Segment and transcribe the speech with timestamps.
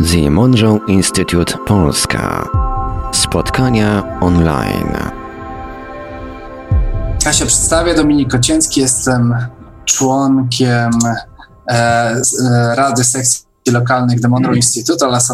[0.00, 2.48] The Monroe Institute Polska.
[3.12, 4.96] Spotkania online.
[7.24, 9.34] Ja się przedstawię, Dominik Kocięcki, jestem
[9.84, 10.90] członkiem
[11.70, 11.76] e,
[12.40, 15.30] e, Rady Sekcji Lokalnych The Monroe Institute oraz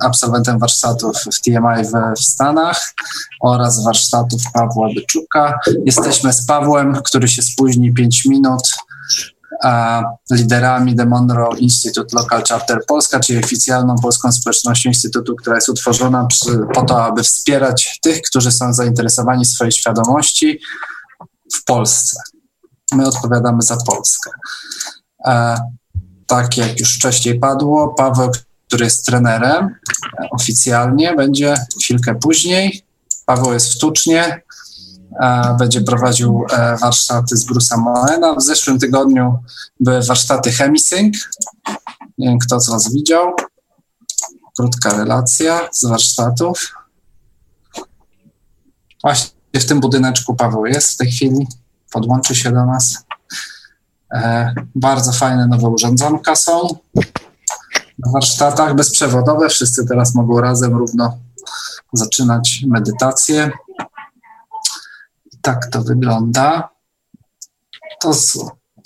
[0.00, 2.94] absolwentem warsztatów w TMI w, w Stanach
[3.40, 5.58] oraz warsztatów Pawła Byczuka.
[5.84, 8.62] Jesteśmy z Pawłem, który się spóźni 5 minut,
[10.30, 16.28] liderami The Monroe Institute Local Chapter Polska, czyli oficjalną polską społecznością Instytutu, która jest utworzona
[16.74, 20.60] po to, aby wspierać tych, którzy są zainteresowani swojej świadomości
[21.54, 22.20] w Polsce.
[22.92, 24.30] My odpowiadamy za Polskę.
[25.26, 25.56] E,
[26.26, 28.30] tak jak już wcześniej padło, Paweł,
[28.66, 29.74] który jest trenerem
[30.30, 32.84] oficjalnie, będzie chwilkę później.
[33.26, 34.42] Paweł jest w Tucznie,
[35.58, 38.34] będzie prowadził e, warsztaty z Bruce'a Moena.
[38.34, 39.38] W zeszłym tygodniu
[39.80, 41.16] były warsztaty Chemisync.
[42.18, 43.34] Nie wiem, kto z Was widział.
[44.56, 46.74] Krótka relacja z warsztatów.
[49.02, 51.46] Właśnie w tym budyneczku Paweł jest w tej chwili.
[51.92, 53.04] Podłączy się do nas.
[54.14, 56.68] E, bardzo fajne nowe urządzonka są
[57.98, 59.48] na warsztatach bezprzewodowe.
[59.48, 61.18] Wszyscy teraz mogą razem równo
[61.92, 63.50] zaczynać medytację
[65.42, 66.68] tak to wygląda.
[68.00, 68.32] To z,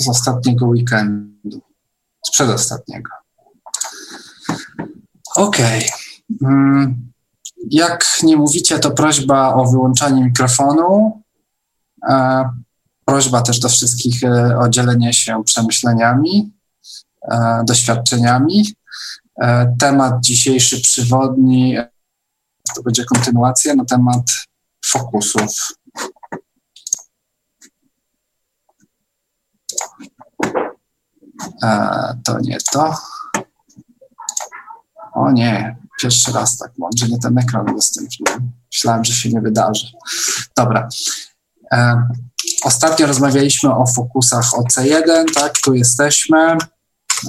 [0.00, 1.62] z ostatniego weekendu,
[2.26, 3.10] z przedostatniego.
[5.36, 5.90] Okej.
[6.38, 6.48] Okay.
[6.50, 7.12] Mm,
[7.70, 11.22] jak nie mówicie, to prośba o wyłączanie mikrofonu.
[12.08, 12.44] E,
[13.04, 16.52] prośba też do wszystkich e, o dzielenie się przemyśleniami,
[17.32, 18.74] e, doświadczeniami.
[19.78, 21.76] Temat dzisiejszy przywodni
[22.74, 24.22] to będzie kontynuacja na temat
[24.86, 25.52] fokusów.
[31.62, 32.94] E, to nie to.
[35.14, 38.52] O nie, pierwszy raz tak mądrze nie ten ekran udostępniłem.
[38.72, 39.86] Myślałem, że się nie wydarzy.
[40.56, 40.88] Dobra.
[41.72, 42.02] E,
[42.64, 46.56] ostatnio rozmawialiśmy o fokusach OC1, tak, tu jesteśmy.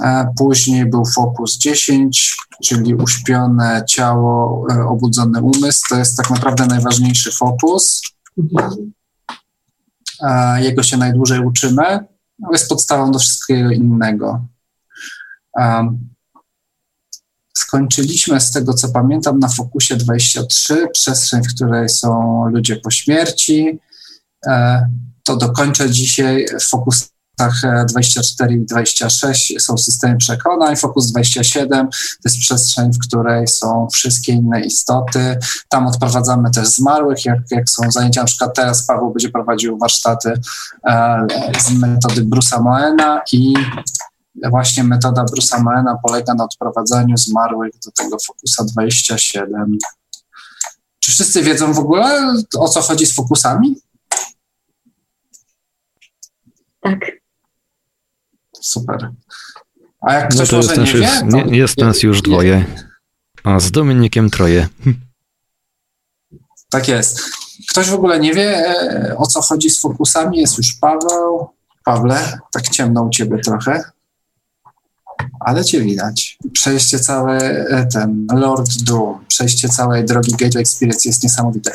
[0.04, 5.80] E, później był fokus 10, czyli uśpione ciało, e, obudzony umysł.
[5.88, 8.02] To jest tak naprawdę najważniejszy fokus.
[10.22, 12.06] E, jego się najdłużej uczymy
[12.52, 14.46] jest podstawą do wszystkiego innego.
[17.56, 23.78] Skończyliśmy z tego, co pamiętam, na Fokusie 23, przestrzeń, w której są ludzie po śmierci.
[24.46, 24.86] E,
[25.22, 26.46] to dokończę dzisiaj.
[26.60, 27.08] W fokusach
[27.88, 34.32] 24 i 26 są systemy przekonań, Fokus 27 to jest przestrzeń, w której są wszystkie
[34.32, 35.38] inne istoty.
[35.68, 40.32] Tam odprowadzamy też zmarłych, jak, jak są zajęcia, na przykład teraz Paweł będzie prowadził warsztaty
[40.88, 41.26] e,
[41.58, 43.54] z metody Bruce'a Moena i
[44.50, 49.78] właśnie metoda Bruce'a Moena polega na odprowadzaniu zmarłych do tego Fokusa 27.
[51.00, 53.74] Czy wszyscy wiedzą w ogóle, o co chodzi z fokusami?
[56.80, 56.98] Tak.
[58.60, 59.10] Super.
[60.00, 62.22] A jak no ktoś no to może jest nie nas, wie, Jest, jest nas już
[62.22, 62.64] dwoje,
[63.44, 64.68] a z Dominikiem troje.
[66.70, 67.22] Tak jest.
[67.70, 71.48] Ktoś w ogóle nie wie, e, o co chodzi z fokusami, jest już Paweł.
[71.84, 73.82] Pawle, tak ciemno u ciebie trochę
[75.40, 76.38] ale cię widać.
[76.52, 81.72] Przejście całe, e, ten Lord Doom, przejście całej drogi Gateway Experience jest niesamowite.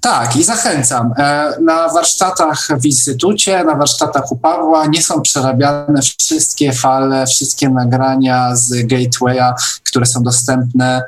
[0.00, 1.14] Tak, i zachęcam.
[1.16, 7.68] E, na warsztatach w Instytucie, na warsztatach u Pawła nie są przerabiane wszystkie fale, wszystkie
[7.68, 9.54] nagrania z Gatewaya,
[9.84, 11.02] które są dostępne,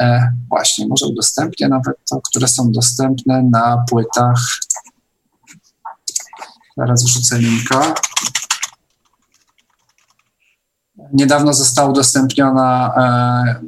[0.00, 4.40] e, właśnie, może udostępnię nawet to, które są dostępne na płytach.
[6.76, 7.94] Zaraz wrzucę linka.
[11.12, 13.60] Niedawno została udostępniona e,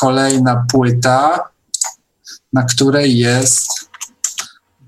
[0.00, 1.48] kolejna płyta,
[2.52, 3.88] na której jest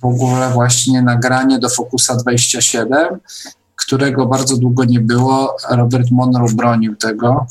[0.01, 3.21] w ogóle właśnie nagranie do Focusa 27,
[3.77, 5.57] którego bardzo długo nie było.
[5.71, 7.47] Robert Monroe bronił tego.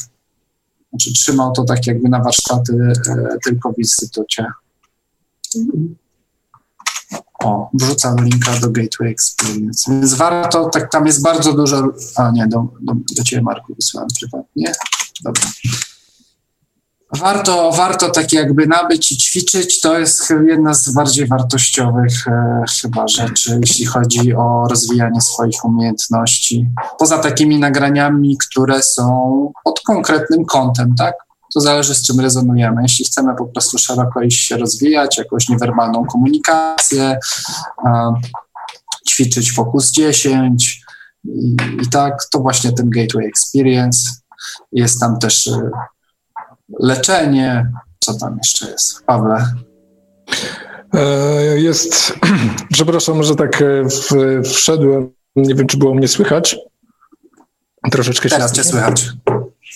[0.89, 4.45] Znaczy, trzymał to tak jakby na warsztaty e, tylko w instytucie.
[7.43, 9.91] O, wrzucam linka do Gateway Experience.
[9.91, 11.83] Więc warto, tak tam jest bardzo dużo.
[12.15, 14.71] A nie, do, do, do Ciebie, Marku, wysłałem prywatnie.
[15.23, 15.43] Dobra.
[17.19, 19.81] Warto, warto tak jakby nabyć i ćwiczyć.
[19.81, 26.69] To jest jedna z bardziej wartościowych e, chyba rzeczy, jeśli chodzi o rozwijanie swoich umiejętności.
[26.99, 31.15] Poza takimi nagraniami, które są pod konkretnym kątem, tak?
[31.53, 32.81] To zależy z czym rezonujemy.
[32.81, 37.19] Jeśli chcemy po prostu szeroko iść się rozwijać, jakąś niewerbalną komunikację,
[39.09, 40.81] ćwiczyć Focus 10
[41.25, 44.09] i, i tak, to właśnie ten Gateway Experience.
[44.71, 45.71] Jest tam też y,
[46.79, 47.71] leczenie.
[47.99, 49.45] Co tam jeszcze jest, Pawle?
[50.93, 52.13] E, jest,
[52.73, 56.57] przepraszam, że tak e, wszedłem, nie wiem, czy było mnie słychać.
[57.91, 59.09] Troszeczkę Teraz cię słychać.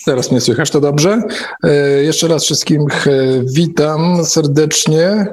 [0.05, 1.21] Teraz mnie słychać, to dobrze.
[1.63, 2.85] E, jeszcze raz wszystkim
[3.53, 5.25] witam serdecznie.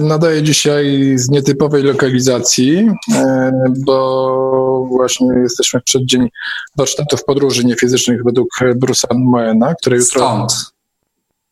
[0.00, 2.90] Nadaję dzisiaj z nietypowej lokalizacji,
[3.86, 6.28] bo właśnie jesteśmy w przeddzień
[6.76, 10.52] warsztatów podróży niefizycznych według Brusa Moena, które jutro Stąd.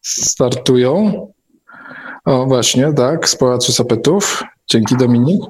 [0.02, 1.26] startują.
[2.24, 4.42] O, właśnie, tak, z Pałacu Sapetów.
[4.70, 5.40] Dzięki Dominik.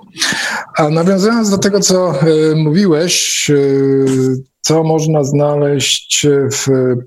[0.77, 6.67] A nawiązując do tego, co y, mówiłeś, y, co można znaleźć w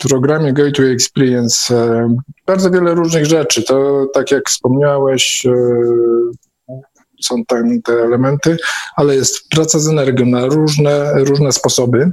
[0.10, 2.08] programie Gateway Experience, y,
[2.48, 3.64] bardzo wiele różnych rzeczy.
[3.64, 5.48] To, tak jak wspomniałeś,
[7.22, 8.58] są tam te elementy,
[8.96, 12.12] ale jest praca z energią na różne, różne sposoby.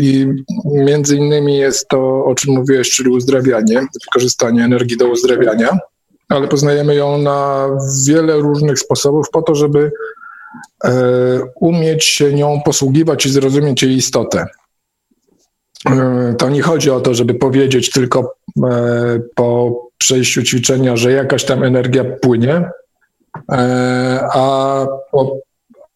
[0.00, 0.26] I
[0.64, 5.78] między innymi jest to, o czym mówiłeś, czyli uzdrawianie, wykorzystanie energii do uzdrawiania,
[6.28, 7.68] ale poznajemy ją na
[8.06, 9.92] wiele różnych sposobów po to, żeby
[10.84, 10.90] e,
[11.60, 14.46] umieć się nią posługiwać i zrozumieć jej istotę.
[15.90, 18.34] E, to nie chodzi o to, żeby powiedzieć tylko
[18.64, 22.70] e, po przejściu ćwiczenia, że jakaś tam energia płynie,
[24.32, 24.86] a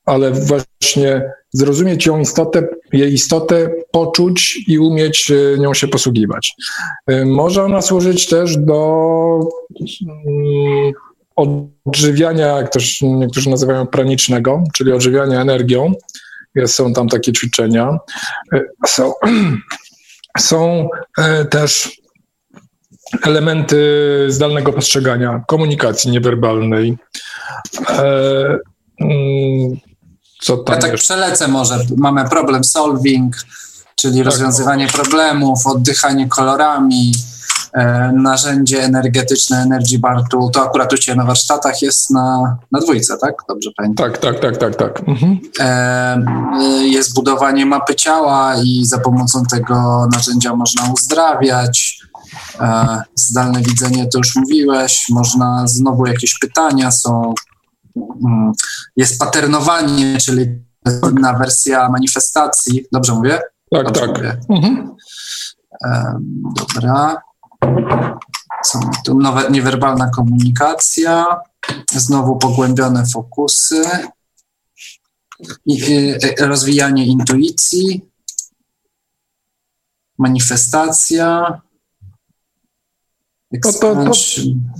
[0.04, 6.54] ale właśnie zrozumieć ją istotę, jej istotę, poczuć i umieć e, nią się posługiwać.
[7.06, 9.40] E, może ona służyć też do
[10.26, 10.92] mm,
[11.36, 15.92] odżywiania, jak też niektórzy nazywają pranicznego, czyli odżywiania energią.
[16.66, 17.98] Są tam takie ćwiczenia.
[18.52, 19.12] E, są,
[20.38, 20.88] są
[21.50, 22.00] też
[23.22, 23.76] elementy
[24.28, 26.96] zdalnego postrzegania, komunikacji niewerbalnej.
[30.40, 31.04] Co tam ja tak jeszcze?
[31.04, 31.78] przelecę może.
[31.96, 33.36] Mamy problem solving,
[33.96, 34.26] czyli tak.
[34.26, 37.14] rozwiązywanie problemów, oddychanie kolorami,
[37.72, 40.50] e, narzędzie energetyczne Energy Bar Tool.
[40.50, 43.34] To akurat u Ciebie na warsztatach jest na, na dwójce, tak?
[43.48, 44.10] Dobrze pamiętam.
[44.10, 45.08] Tak, tak, tak, tak, tak.
[45.08, 45.40] Mhm.
[45.60, 46.18] E,
[46.86, 52.00] jest budowanie mapy ciała i za pomocą tego narzędzia można uzdrawiać.
[52.60, 57.34] E, zdalne widzenie to już mówiłeś, można znowu jakieś pytania są,
[58.96, 60.46] jest paternowanie, czyli
[61.10, 62.86] inna wersja manifestacji.
[62.92, 63.40] Dobrze mówię?
[63.70, 64.16] Tak, Dobrze tak.
[64.16, 64.40] Mówię.
[64.48, 64.96] Mhm.
[66.56, 67.22] Dobra.
[68.64, 69.18] Co tu?
[69.18, 71.40] Nowe, niewerbalna komunikacja.
[71.92, 73.82] Znowu pogłębione fokusy.
[75.66, 75.84] I,
[76.40, 78.10] y, rozwijanie intuicji.
[80.18, 81.60] Manifestacja.
[83.50, 84.12] To, to, to,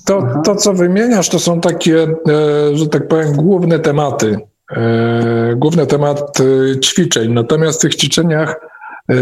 [0.04, 4.38] to, to, co wymieniasz, to są takie, e, że tak powiem, główne tematy,
[4.76, 7.32] e, główne tematy ćwiczeń.
[7.32, 8.60] Natomiast w tych ćwiczeniach
[9.10, 9.14] e,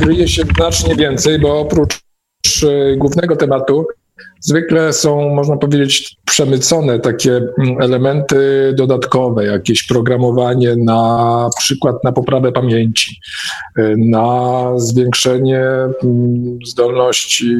[0.00, 2.00] kryje się znacznie więcej, bo oprócz
[2.96, 3.86] głównego tematu
[4.40, 12.52] zwykle są, można powiedzieć, przemycone takie mm, elementy dodatkowe, jakieś programowanie na przykład na poprawę
[12.52, 13.16] pamięci,
[13.96, 15.60] na zwiększenie
[16.02, 17.56] mm, zdolności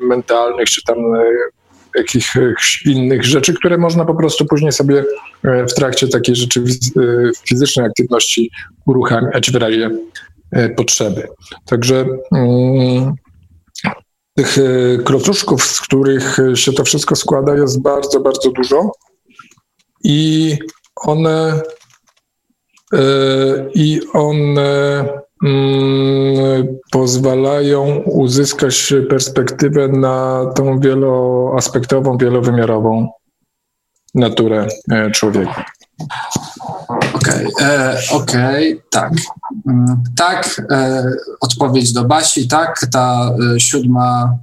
[0.00, 1.24] mentalnych, czy tam e,
[1.94, 2.36] jakichś
[2.86, 5.04] innych rzeczy, które można po prostu później sobie
[5.44, 7.02] e, w trakcie takiej rzeczy e,
[7.48, 8.50] fizycznej aktywności
[8.86, 9.90] uruchamiać w razie
[10.76, 11.28] potrzeby.
[11.66, 13.14] Także mm,
[14.36, 14.56] tych
[15.04, 18.92] krocuszków, z których się to wszystko składa, jest bardzo, bardzo dużo
[20.04, 20.56] i
[20.96, 21.62] one
[23.74, 25.04] i one
[26.90, 33.08] pozwalają uzyskać perspektywę na tą wieloaspektową, wielowymiarową
[34.14, 35.64] naturę e, człowieka.
[36.88, 39.12] Okej, okay, e, okay, tak.
[39.68, 41.04] Mm, tak, e,
[41.40, 44.38] odpowiedź do Basi, tak, ta siódma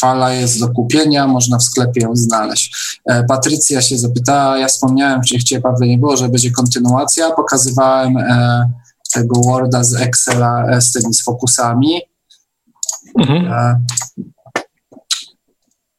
[0.00, 2.98] fala jest do kupienia, można w sklepie ją znaleźć.
[3.28, 8.18] Patrycja się zapytała, ja wspomniałem, że chciałem, Pawle nie było, że będzie kontynuacja, pokazywałem
[9.12, 12.00] tego Worda z Excela e, z tymi z fokusami.
[13.18, 13.52] Mhm.
[13.52, 13.80] E,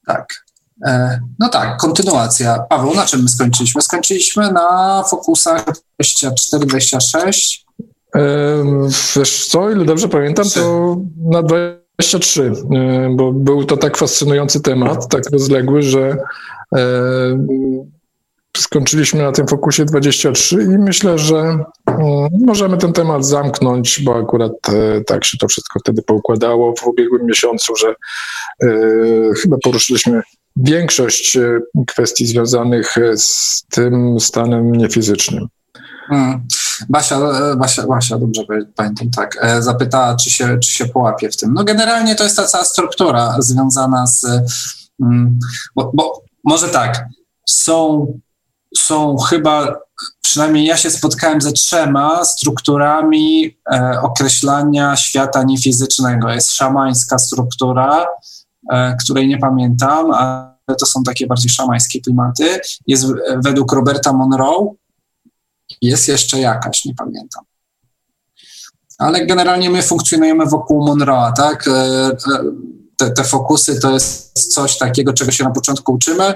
[0.07, 0.45] tak.
[0.85, 2.59] E, no tak, kontynuacja.
[2.69, 3.81] Paweł, na czym my skończyliśmy?
[3.81, 5.65] Skończyliśmy na fokusach
[6.01, 7.59] 24-26.
[9.15, 12.51] Wiesz co, ile dobrze pamiętam, to na 23,
[13.15, 16.17] bo był to tak fascynujący temat, tak rozległy, że
[18.57, 24.51] skończyliśmy na tym fokusie 23 i myślę, że mm, możemy ten temat zamknąć, bo akurat
[24.69, 28.67] e, tak się to wszystko wtedy poukładało w ubiegłym miesiącu, że e,
[29.41, 30.21] chyba poruszyliśmy
[30.55, 35.47] większość e, kwestii związanych z tym stanem niefizycznym.
[36.07, 36.47] Hmm.
[36.89, 37.19] Basia,
[37.57, 38.43] Basia, Basia, dobrze
[38.75, 41.53] pamiętam, tak, zapytała, czy się, czy się połapie w tym.
[41.53, 44.25] No generalnie to jest ta cała struktura związana z,
[45.01, 45.39] mm,
[45.75, 47.05] bo, bo może tak,
[47.49, 48.07] są,
[48.77, 49.79] są chyba,
[50.21, 56.29] przynajmniej ja się spotkałem ze trzema strukturami e, określania świata niefizycznego.
[56.29, 58.05] Jest szamańska struktura,
[58.71, 62.59] e, której nie pamiętam, ale to są takie bardziej szamańskie klimaty.
[62.87, 64.73] Jest według Roberta Monroe,
[65.81, 67.43] jest jeszcze jakaś, nie pamiętam.
[68.97, 71.67] Ale generalnie my funkcjonujemy wokół Monroe'a, tak?
[71.67, 72.17] E, e,
[72.97, 76.33] te, te fokusy to jest coś takiego, czego się na początku uczymy,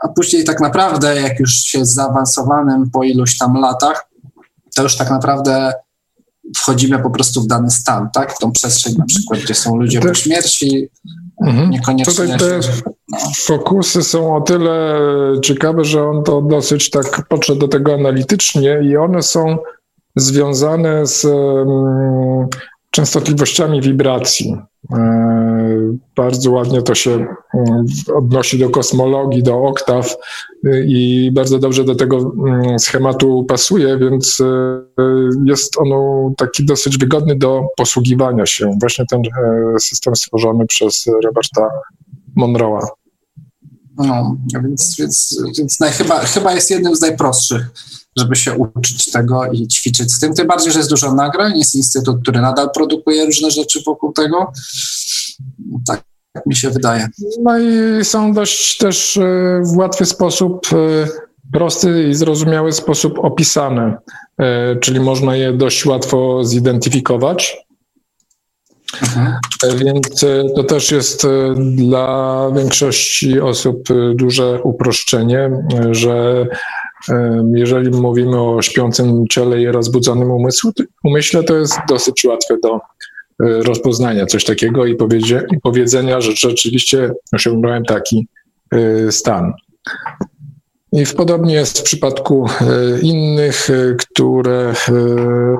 [0.00, 4.08] a później tak naprawdę, jak już się zaawansowanym po iluś tam latach,
[4.74, 5.72] to już tak naprawdę
[6.56, 8.32] wchodzimy po prostu w dany stan, tak?
[8.32, 10.88] W tą przestrzeń na przykład, gdzie są ludzie po śmierci,
[11.46, 11.70] mhm.
[11.70, 12.14] niekoniecznie...
[12.14, 12.60] Tutaj te
[13.08, 13.18] no.
[13.36, 14.98] fokusy są o tyle
[15.42, 19.58] ciekawe, że on to dosyć tak podszedł do tego analitycznie i one są
[20.16, 22.48] związane z um,
[22.90, 24.56] częstotliwościami wibracji.
[26.16, 30.16] Bardzo ładnie to się mm, odnosi do kosmologii, do oktaw
[30.66, 34.82] y, i bardzo dobrze do tego mm, schematu pasuje, więc e,
[35.46, 38.76] jest ono taki dosyć wygodny do posługiwania się.
[38.80, 41.68] Właśnie ten e, system stworzony przez Roberta
[42.36, 42.86] Monroe'a.
[43.96, 47.70] No, więc, więc, więc naj, chyba, chyba jest jednym z najprostszych
[48.16, 50.34] żeby się uczyć tego i ćwiczyć z tym.
[50.34, 54.52] Tym bardziej, że jest dużo nagrań, jest instytut, który nadal produkuje różne rzeczy wokół tego.
[55.86, 56.02] Tak
[56.46, 57.08] mi się wydaje.
[57.42, 60.76] No i są dość też e, w łatwy sposób, e,
[61.52, 63.96] prosty i zrozumiały sposób opisane,
[64.38, 67.66] e, czyli można je dość łatwo zidentyfikować.
[69.02, 69.36] Mhm.
[69.76, 70.24] Więc
[70.56, 71.26] to też jest
[71.60, 75.50] dla większości osób duże uproszczenie,
[75.90, 76.46] że
[77.54, 80.72] jeżeli mówimy o śpiącym ciele i rozbudzonym umysłu,
[81.04, 82.80] umyśle, to jest dosyć łatwe do
[83.40, 84.96] rozpoznania coś takiego i,
[85.62, 88.28] powiedzenia, że rzeczywiście osiągnąłem taki
[88.72, 89.52] e, stan.
[90.92, 93.68] I podobnie jest w przypadku e, innych,
[93.98, 94.74] które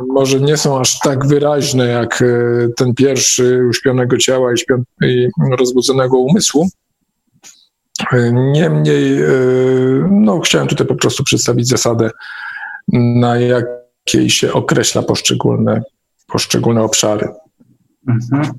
[0.09, 2.25] może nie są aż tak wyraźne jak
[2.77, 4.53] ten pierwszy uśpionego ciała
[5.03, 6.69] i, rozbudzonego umysłu,
[8.33, 9.19] Niemniej,
[10.11, 12.11] no, chciałem tutaj po prostu przedstawić zasadę,
[12.93, 15.83] na jakiej się określa poszczególne,
[16.27, 17.29] poszczególne obszary.
[18.07, 18.52] Mhm.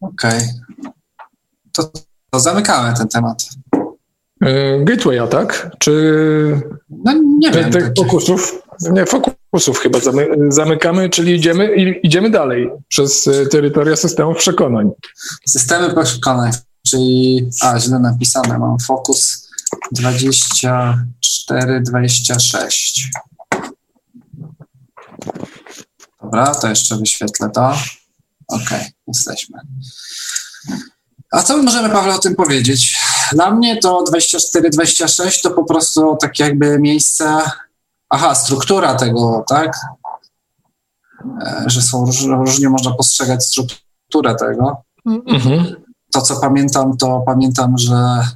[0.00, 0.38] Okej.
[0.38, 0.92] Okay.
[1.72, 1.90] To,
[2.30, 3.48] to zamykamy ten temat.
[4.42, 5.70] E, gatewaya, tak?
[5.78, 5.92] Czy
[6.90, 8.62] no, nie wiem, tych fokusów?
[8.92, 14.90] Nie, fokusów chyba zamy, zamykamy, czyli idziemy, idziemy dalej przez e, terytoria systemów przekonań.
[15.46, 16.52] Systemy przekonań
[16.86, 19.48] czyli, a źle napisane, mam fokus
[19.92, 23.10] 24, 26.
[26.22, 27.74] Dobra, to jeszcze wyświetlę to.
[28.48, 28.70] Ok,
[29.06, 29.58] jesteśmy.
[31.32, 32.98] A co możemy, Paweł, o tym powiedzieć?
[33.32, 37.42] Dla mnie to 24-26 to po prostu tak jakby miejsce,
[38.08, 39.76] aha, struktura tego, tak?
[41.46, 44.82] E, że są różnie można postrzegać strukturę tego.
[45.06, 48.26] Mhm to, co pamiętam, to pamiętam, że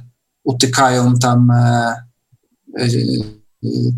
[0.43, 1.95] utykają tam e,
[2.77, 2.87] e,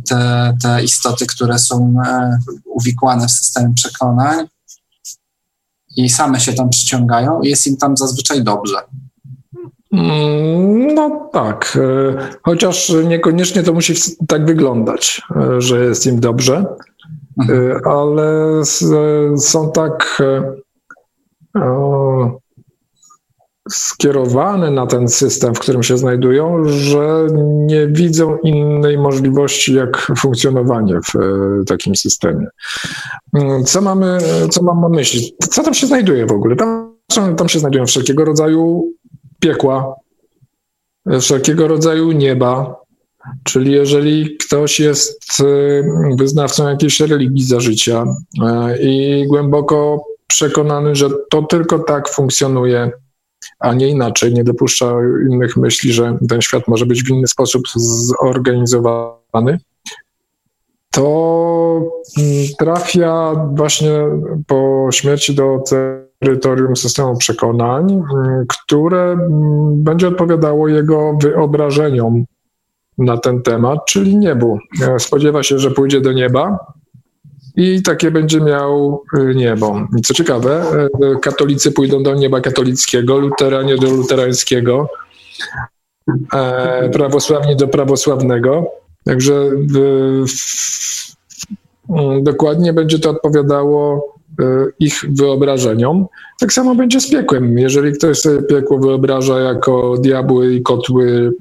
[0.09, 4.47] te, te istoty, które są e, uwikłane w systemie przekonań
[5.97, 8.77] i same się tam przyciągają jest im tam zazwyczaj dobrze.
[9.93, 11.77] Mm, no tak,
[12.43, 13.93] chociaż niekoniecznie to musi
[14.27, 15.21] tak wyglądać,
[15.57, 16.65] że jest im dobrze,
[17.39, 17.81] mhm.
[17.85, 18.61] ale
[19.37, 20.21] są tak
[23.71, 27.27] skierowane na ten system, w którym się znajdują, że
[27.65, 31.19] nie widzą innej możliwości jak funkcjonowanie w e,
[31.67, 32.47] takim systemie.
[33.33, 34.17] Mm, co mamy,
[34.49, 35.35] co mam na myśli?
[35.49, 36.55] Co tam się znajduje w ogóle?
[36.55, 36.95] Tam,
[37.37, 38.91] tam się znajdują wszelkiego rodzaju
[39.39, 39.95] piekła,
[41.19, 42.79] wszelkiego rodzaju nieba,
[43.43, 45.45] Czyli jeżeli ktoś jest e,
[46.17, 48.05] wyznawcą jakiejś religii za życia
[48.43, 52.91] e, i głęboko przekonany, że to tylko tak funkcjonuje
[53.59, 54.93] a nie inaczej, nie dopuszcza
[55.31, 57.63] innych myśli, że ten świat może być w inny sposób
[58.23, 59.59] zorganizowany,
[60.91, 61.81] to
[62.59, 63.91] trafia właśnie
[64.47, 65.63] po śmierci do
[66.19, 68.03] terytorium systemu przekonań,
[68.47, 69.17] które
[69.73, 72.25] będzie odpowiadało jego wyobrażeniom
[72.97, 74.57] na ten temat, czyli niebu.
[74.97, 76.59] Spodziewa się, że pójdzie do nieba,
[77.59, 79.87] i takie będzie miał y, niebo.
[80.03, 80.63] Co ciekawe,
[81.15, 84.89] y, katolicy pójdą do nieba katolickiego, luteranie do luterańskiego,
[86.33, 88.71] e, prawosławni do prawosławnego,
[89.05, 89.49] Także
[92.21, 94.13] dokładnie będzie to odpowiadało
[94.79, 96.05] ich wyobrażeniom.
[96.39, 97.57] Tak samo będzie z piekłem.
[97.57, 101.31] Jeżeli ktoś sobie piekło wyobraża jako diabły i kotły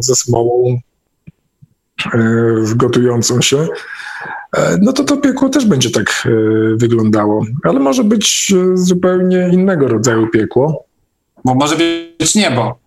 [0.00, 0.78] ze smołą
[2.76, 3.68] gotującą się,
[4.80, 6.30] no to to piekło też będzie tak e,
[6.76, 7.44] wyglądało.
[7.64, 10.84] Ale może być e, zupełnie innego rodzaju piekło.
[11.44, 11.76] Bo może
[12.18, 12.78] być niebo.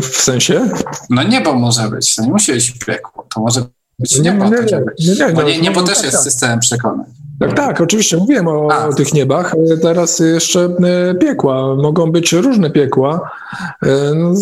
[0.00, 0.68] W sensie?
[1.10, 3.60] No niebo może być, to nie musi być piekło, to może
[3.98, 4.44] być niebo.
[4.44, 4.56] Nie, nie,
[4.98, 7.06] nie, nie, Bo nie, niebo też jest systemem przekonań.
[7.40, 9.54] Tak, tak, oczywiście mówiłem o, tych niebach.
[9.82, 10.76] Teraz jeszcze
[11.20, 11.76] piekła.
[11.76, 13.30] Mogą być różne piekła.
[14.14, 14.32] No,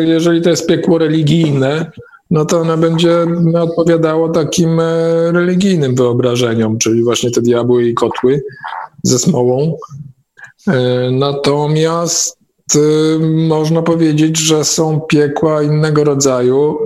[0.00, 1.90] jeżeli to jest piekło religijne,
[2.30, 8.42] no to ono będzie odpowiadało takim e, religijnym wyobrażeniom, czyli właśnie te diabły i kotły
[9.02, 9.76] ze smołą.
[10.68, 12.38] E, natomiast
[12.74, 12.78] e,
[13.48, 16.78] można powiedzieć, że są piekła innego rodzaju,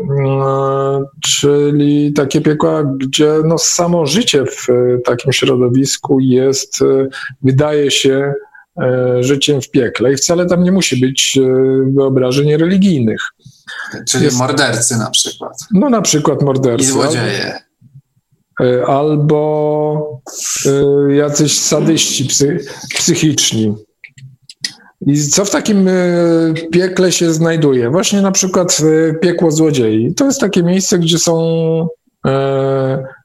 [1.25, 4.66] czyli takie piekła, gdzie no samo życie w
[5.04, 6.80] takim środowisku jest,
[7.42, 8.34] wydaje się,
[9.20, 11.38] życiem w piekle i wcale tam nie musi być
[11.94, 13.32] wyobrażeń religijnych.
[14.09, 15.52] Czyli jest, mordercy na przykład.
[15.71, 16.85] No na przykład mordercy.
[16.85, 17.62] I złodzieje.
[18.61, 20.21] E, albo
[20.67, 22.59] e, jacyś sadyści psy,
[22.95, 23.75] psychiczni.
[25.07, 25.93] I co w takim e,
[26.73, 27.91] piekle się znajduje?
[27.91, 28.79] Właśnie na przykład
[29.21, 30.14] piekło złodziei.
[30.14, 31.88] To jest takie miejsce, gdzie są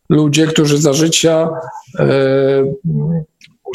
[0.10, 1.50] ludzie, którzy za życia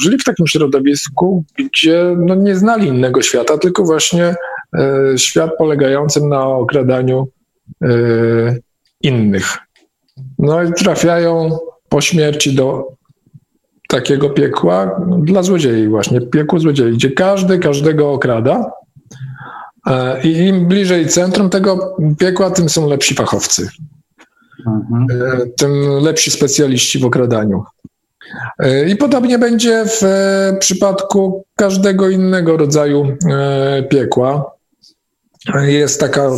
[0.02, 4.34] żyli w takim środowisku, gdzie no, nie znali innego świata, tylko właśnie
[4.78, 7.28] E, świat polegający na okradaniu
[7.82, 7.88] e,
[9.02, 9.58] innych.
[10.38, 11.58] No i trafiają
[11.88, 12.88] po śmierci do
[13.88, 18.70] takiego piekła dla złodziei właśnie, piekło złodziei, gdzie każdy każdego okrada
[19.86, 23.68] e, i im bliżej centrum tego piekła, tym są lepsi fachowcy.
[24.66, 25.06] Mhm.
[25.56, 25.72] Tym
[26.02, 27.64] lepsi specjaliści w okradaniu.
[28.88, 30.02] I podobnie będzie w
[30.58, 33.16] przypadku każdego innego rodzaju
[33.90, 34.52] piekła.
[35.66, 36.30] Jest taka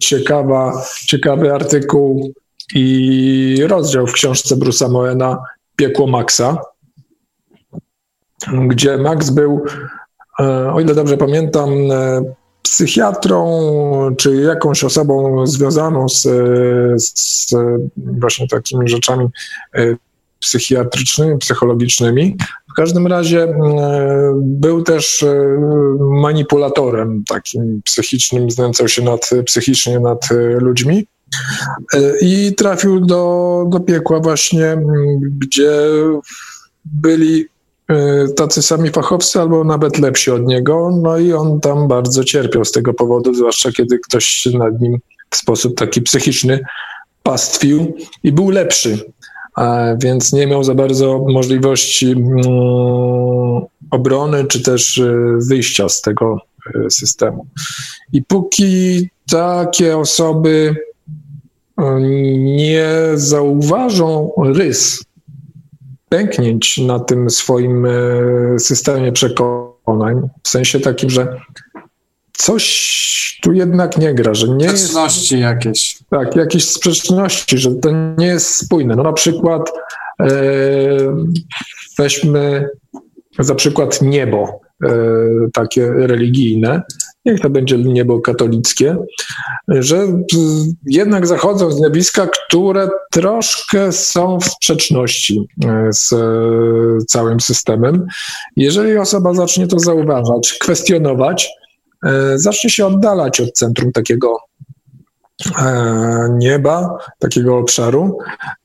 [0.00, 2.32] ciekawa, ciekawy artykuł
[2.74, 5.38] i rozdział w książce Bruce'a Moena
[5.76, 6.58] Piekło Maxa,
[8.68, 9.64] gdzie Max był,
[10.40, 12.22] e, o ile dobrze pamiętam, e,
[12.62, 13.60] psychiatrą
[14.18, 16.22] czy jakąś osobą związaną z,
[17.02, 17.54] z
[17.96, 19.26] właśnie takimi rzeczami
[19.74, 19.96] e,
[20.42, 22.36] psychiatrycznymi, psychologicznymi.
[22.72, 25.34] W każdym razie e, był też e,
[26.00, 31.06] manipulatorem takim psychicznym, znęcał się nad, psychicznie nad e, ludźmi.
[32.20, 34.76] I trafił do, do piekła właśnie,
[35.38, 35.72] gdzie
[36.84, 37.46] byli
[38.36, 42.72] tacy sami fachowcy albo nawet lepsi od niego, no i on tam bardzo cierpiał z
[42.72, 44.98] tego powodu, zwłaszcza kiedy ktoś nad nim
[45.30, 46.60] w sposób taki psychiczny
[47.22, 49.12] pastwił i był lepszy
[49.98, 52.42] więc nie miał za bardzo możliwości mm,
[53.90, 56.38] obrony czy też e, wyjścia z tego
[56.74, 57.46] e, systemu.
[58.12, 60.76] I póki takie osoby
[61.78, 62.00] e,
[62.38, 65.04] nie zauważą rys,
[66.08, 67.86] pęknięć na tym swoim
[68.58, 71.40] systemie przekonań, w sensie takim, że
[72.32, 75.98] coś tu jednak nie gra, że nie Sprzeczności jest, jakieś.
[76.10, 78.96] Tak, jakieś sprzeczności, że to nie jest spójne.
[78.96, 79.72] No na przykład
[80.20, 80.26] e,
[81.98, 82.68] weźmy
[83.38, 84.88] za przykład niebo e,
[85.52, 86.82] takie religijne,
[87.24, 88.96] niech to będzie niebo katolickie,
[89.68, 90.06] że
[90.86, 96.14] jednak zachodzą zjawiska, które troszkę są w sprzeczności e, z
[97.06, 98.06] całym systemem.
[98.56, 101.61] Jeżeli osoba zacznie to zauważać, kwestionować, E,
[102.34, 104.36] zacznie się oddalać od centrum takiego
[105.58, 108.18] e, nieba, takiego obszaru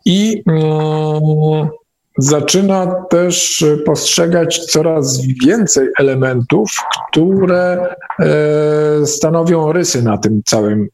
[0.05, 1.69] i mm,
[2.17, 6.69] zaczyna też postrzegać coraz więcej elementów,
[7.11, 10.87] które e, stanowią rysy na tym całym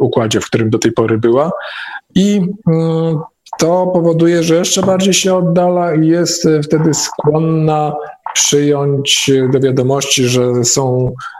[0.00, 1.50] układzie, w którym do tej pory była.
[2.14, 3.18] I mm,
[3.58, 7.94] to powoduje, że jeszcze bardziej się oddala i jest wtedy skłonna
[8.34, 11.35] przyjąć do wiadomości, że są E,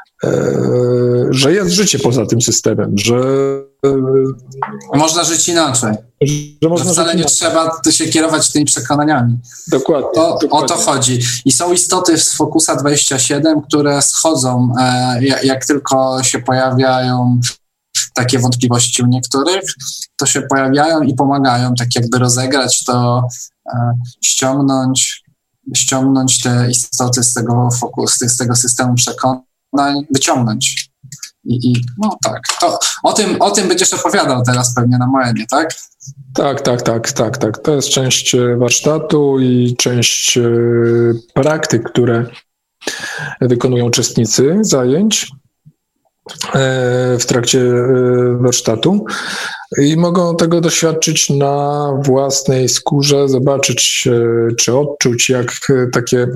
[1.31, 3.21] że jest życie poza tym systemem, że
[4.95, 5.95] można żyć inaczej.
[6.62, 9.39] Że, można że wcale nie trzeba się kierować tymi przekonaniami.
[9.69, 10.49] Dokładnie, to, dokładnie.
[10.51, 11.21] O to chodzi.
[11.45, 17.41] I są istoty z Focusa 27, które schodzą, e, jak tylko się pojawiają
[18.15, 19.65] takie wątpliwości u niektórych,
[20.17, 23.23] to się pojawiają i pomagają tak jakby rozegrać to,
[23.75, 23.93] e,
[24.25, 25.23] ściągnąć,
[25.77, 29.46] ściągnąć te istoty z tego fokusu, z tego systemu przekonań
[30.11, 30.91] wyciągnąć.
[31.45, 35.47] I, i no tak, to o tym, o tym będziesz opowiadał teraz pewnie na Moenie,
[35.51, 35.75] tak?
[36.35, 37.59] Tak, tak, tak, tak, tak.
[37.59, 40.43] To jest część e, warsztatu i część e,
[41.35, 42.27] praktyk, które
[43.41, 45.31] wykonują uczestnicy zajęć
[47.19, 47.61] w trakcie
[48.41, 49.05] warsztatu
[49.83, 54.09] i mogą tego doświadczyć na własnej skórze, zobaczyć
[54.59, 55.53] czy odczuć, jak
[55.93, 56.27] takie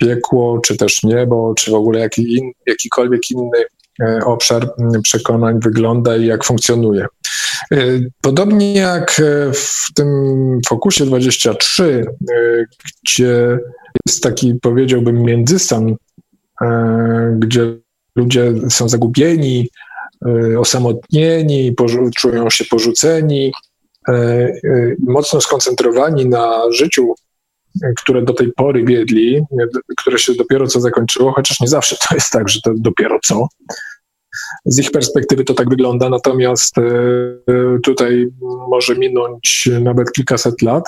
[0.00, 3.64] piekło, czy też niebo, czy w ogóle jaki in, jakikolwiek inny
[4.02, 4.70] E, obszar
[5.02, 7.06] przekonań wygląda i jak funkcjonuje.
[7.72, 7.76] E,
[8.20, 10.08] podobnie jak e, w tym
[10.68, 12.06] Fokusie 23,
[13.04, 13.58] gdzie
[14.06, 15.96] jest taki, powiedziałbym, międzystan,
[17.38, 17.78] gdzie
[18.16, 19.68] ludzie są zagubieni,
[20.58, 21.74] osamotnieni,
[22.16, 23.52] czują się porzuceni,
[24.98, 27.14] mocno skoncentrowani na życiu,
[27.96, 29.42] które do tej pory wiedli,
[29.96, 33.48] które się dopiero co zakończyło, chociaż nie zawsze to jest tak, że to dopiero co.
[34.66, 36.74] Z ich perspektywy to tak wygląda, natomiast
[37.82, 38.28] tutaj
[38.70, 40.84] może minąć nawet kilkaset lat.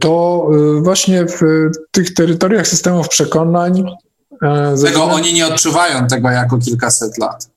[0.00, 0.46] To
[0.82, 3.84] właśnie w tych terytoriach systemów przekonań.
[4.84, 7.48] Tego oni nie odczuwają tego jako kilkaset lat.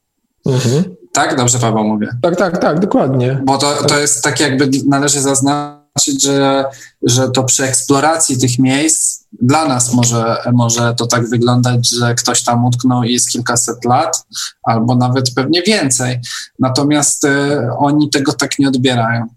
[0.46, 0.84] Mhm.
[1.13, 1.36] Tak?
[1.36, 2.08] Dobrze Paweł mówię.
[2.22, 3.41] Tak, tak, tak, dokładnie.
[3.44, 6.65] Bo to, to jest tak jakby należy zaznaczyć, że,
[7.04, 12.44] że to przy eksploracji tych miejsc dla nas może, może to tak wyglądać, że ktoś
[12.44, 14.26] tam utknął i jest kilkaset lat,
[14.63, 16.20] albo nawet pewnie więcej.
[16.60, 17.30] Natomiast y,
[17.78, 19.28] oni tego tak nie odbierają.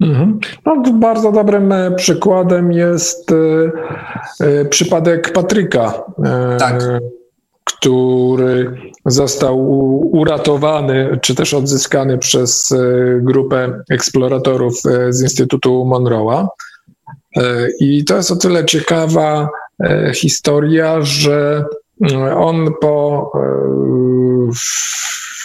[0.00, 0.38] Mhm.
[0.66, 3.72] No, bardzo dobrym e, przykładem jest y,
[4.40, 6.04] y, przypadek Patryka.
[6.58, 6.82] Tak
[7.64, 9.68] który został
[10.12, 12.74] uratowany, czy też odzyskany przez
[13.20, 14.74] grupę eksploratorów
[15.10, 16.46] z Instytutu Monroe'a.
[17.36, 19.48] E, I to jest o tyle ciekawa
[19.80, 21.64] e, historia, że
[22.36, 23.30] on po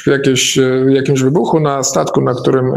[0.07, 0.59] e, jakieś,
[0.89, 2.71] jakimś wybuchu na statku, na którym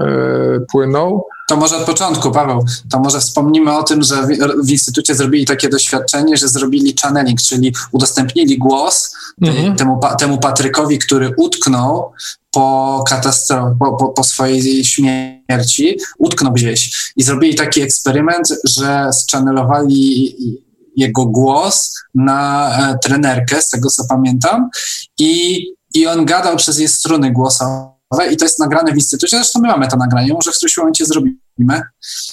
[0.72, 4.28] płynął, to może od początku, Paweł, to może wspomnimy o tym, że w,
[4.66, 9.76] w Instytucie zrobili takie doświadczenie, że zrobili channeling, czyli udostępnili głos mhm.
[9.76, 12.12] temu, temu Patrykowi, który utknął
[12.50, 17.12] po katastrofie, po, po, po, swojej śmierci, utknął gdzieś.
[17.16, 20.36] I zrobili taki eksperyment, że zchannelowali
[20.96, 24.68] jego głos na e, trenerkę, z tego co pamiętam,
[25.18, 27.94] i, i on gadał przez jej struny głosowe
[28.32, 29.36] i to jest nagrane w instytucie.
[29.36, 31.82] Zresztą my mamy to nagranie, może w którymś momencie zrobimy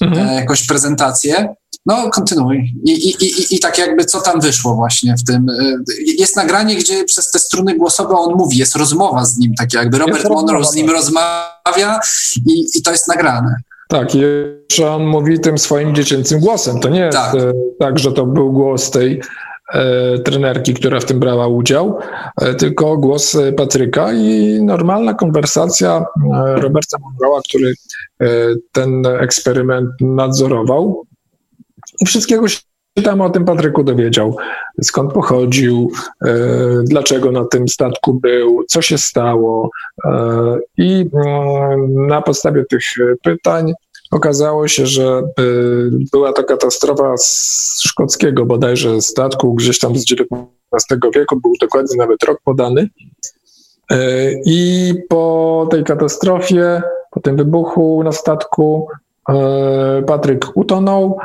[0.01, 0.29] mhm.
[0.29, 1.55] e, jakąś prezentację.
[1.85, 2.73] No, kontynuuj.
[2.85, 5.49] I, i, i, I tak jakby co tam wyszło właśnie w tym.
[5.49, 5.73] E,
[6.17, 9.97] jest nagranie, gdzie przez te struny głosowe on mówi, jest rozmowa z nim, tak jakby
[9.97, 10.95] Robert Monroe z nim tak.
[10.95, 11.99] rozmawia
[12.45, 13.55] i, i to jest nagrane.
[13.91, 16.79] Tak, jeszcze on mówi tym swoim dziecięcym głosem.
[16.79, 19.21] To nie jest tak, e, tak że to był głos tej
[19.73, 21.99] E, trenerki, która w tym brała udział,
[22.41, 26.05] e, tylko głos e, Patryka i normalna konwersacja
[26.55, 27.73] Roberta Monroe'a, który
[28.71, 31.05] ten eksperyment nadzorował.
[32.01, 32.59] I wszystkiego się
[33.03, 34.37] tam o tym Patryku dowiedział.
[34.81, 35.91] Skąd pochodził,
[36.83, 39.69] dlaczego na tym statku był, co się stało.
[40.77, 42.83] I mm, na podstawie tych
[43.23, 43.73] pytań
[44.11, 51.01] Okazało się, że y, była to katastrofa z szkockiego bodajże statku, gdzieś tam z XIX
[51.15, 52.89] wieku, był dokładnie nawet rok podany.
[53.91, 58.87] Y, I po tej katastrofie, po tym wybuchu na statku,
[59.29, 61.17] y, Patryk utonął,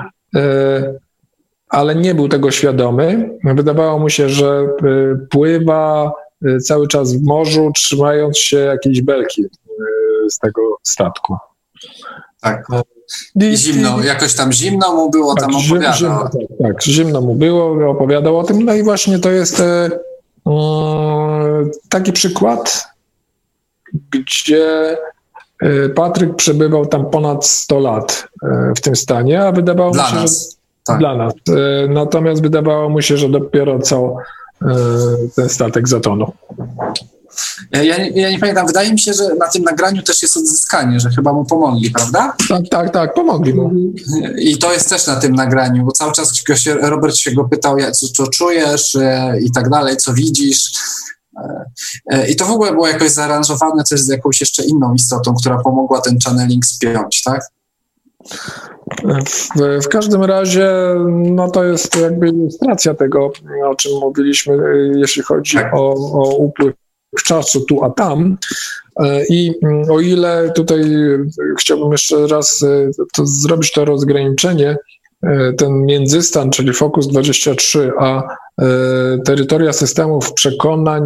[1.68, 3.38] ale nie był tego świadomy.
[3.44, 4.68] Wydawało mu się, że
[5.30, 6.12] pływa
[6.64, 9.44] cały czas w morzu, trzymając się jakiejś belki
[10.30, 11.36] z tego statku.
[12.40, 12.66] Tak.
[13.40, 15.94] I zimno, jakoś tam zimno mu było, tak, tam opowiadał.
[15.94, 18.64] Zimno, tak, tak, zimno mu było, opowiadał o tym.
[18.64, 19.62] No i właśnie to jest
[21.88, 22.84] taki przykład,
[24.10, 24.96] gdzie
[25.94, 28.28] Patryk przebywał tam ponad 100 lat
[28.76, 30.50] w tym stanie, a wydawało dla mu się, nas.
[30.50, 30.55] że
[30.86, 30.98] tak.
[30.98, 31.32] dla nas.
[31.88, 34.16] Natomiast wydawało mu się, że dopiero co
[35.36, 36.32] ten statek zatonął.
[37.72, 41.10] Ja, ja, nie pamiętam, wydaje mi się, że na tym nagraniu też jest odzyskanie, że
[41.10, 42.34] chyba mu pomogli, prawda?
[42.48, 43.70] Tak, tak, tak, pomogli mu.
[44.38, 47.76] I to jest też na tym nagraniu, bo cały czas się, Robert się go pytał,
[47.92, 50.72] co, co czujesz e, i tak dalej, co widzisz.
[51.40, 51.64] E,
[52.10, 55.58] e, I to w ogóle było jakoś zaaranżowane też z jakąś jeszcze inną istotą, która
[55.58, 57.40] pomogła ten channeling spiąć, tak?
[59.26, 59.48] W,
[59.84, 60.70] w, każdym razie,
[61.08, 63.32] no to jest jakby ilustracja tego,
[63.64, 64.58] o czym mówiliśmy,
[64.96, 65.74] jeśli chodzi tak.
[65.74, 66.74] o, o upływ
[67.24, 68.36] czasu tu a tam.
[69.00, 70.82] E, I mm, o ile tutaj
[71.58, 74.76] chciałbym jeszcze raz e, to zrobić to rozgraniczenie,
[75.22, 78.22] e, ten międzystan, czyli Focus 23, a
[79.24, 81.02] terytoria systemów przekonań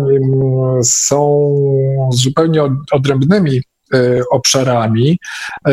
[0.83, 1.55] są
[2.13, 3.63] zupełnie odrębnymi
[4.31, 5.19] obszarami,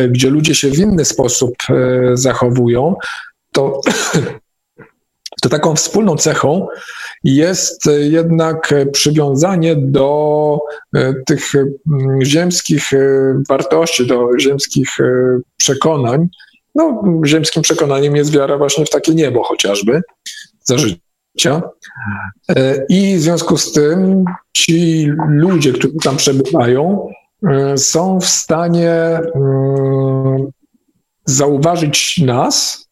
[0.10, 1.54] gdzie ludzie się w inny sposób
[2.14, 2.96] zachowują,
[3.52, 3.82] to
[5.42, 6.68] to taką wspólną cechą
[7.24, 10.60] jest jednak przywiązanie do
[10.96, 12.98] e, tych mm, ziemskich e,
[13.50, 15.04] wartości, do ziemskich e,
[15.58, 16.28] przekonań.
[16.76, 20.02] No, ziemskim przekonaniem jest wiara właśnie w takie niebo chociażby
[20.64, 21.62] za życia.
[22.90, 27.10] I w związku z tym ci ludzie, którzy tam przebywają,
[27.78, 28.92] są w stanie
[29.36, 30.48] mm,
[31.26, 32.88] zauważyć nas,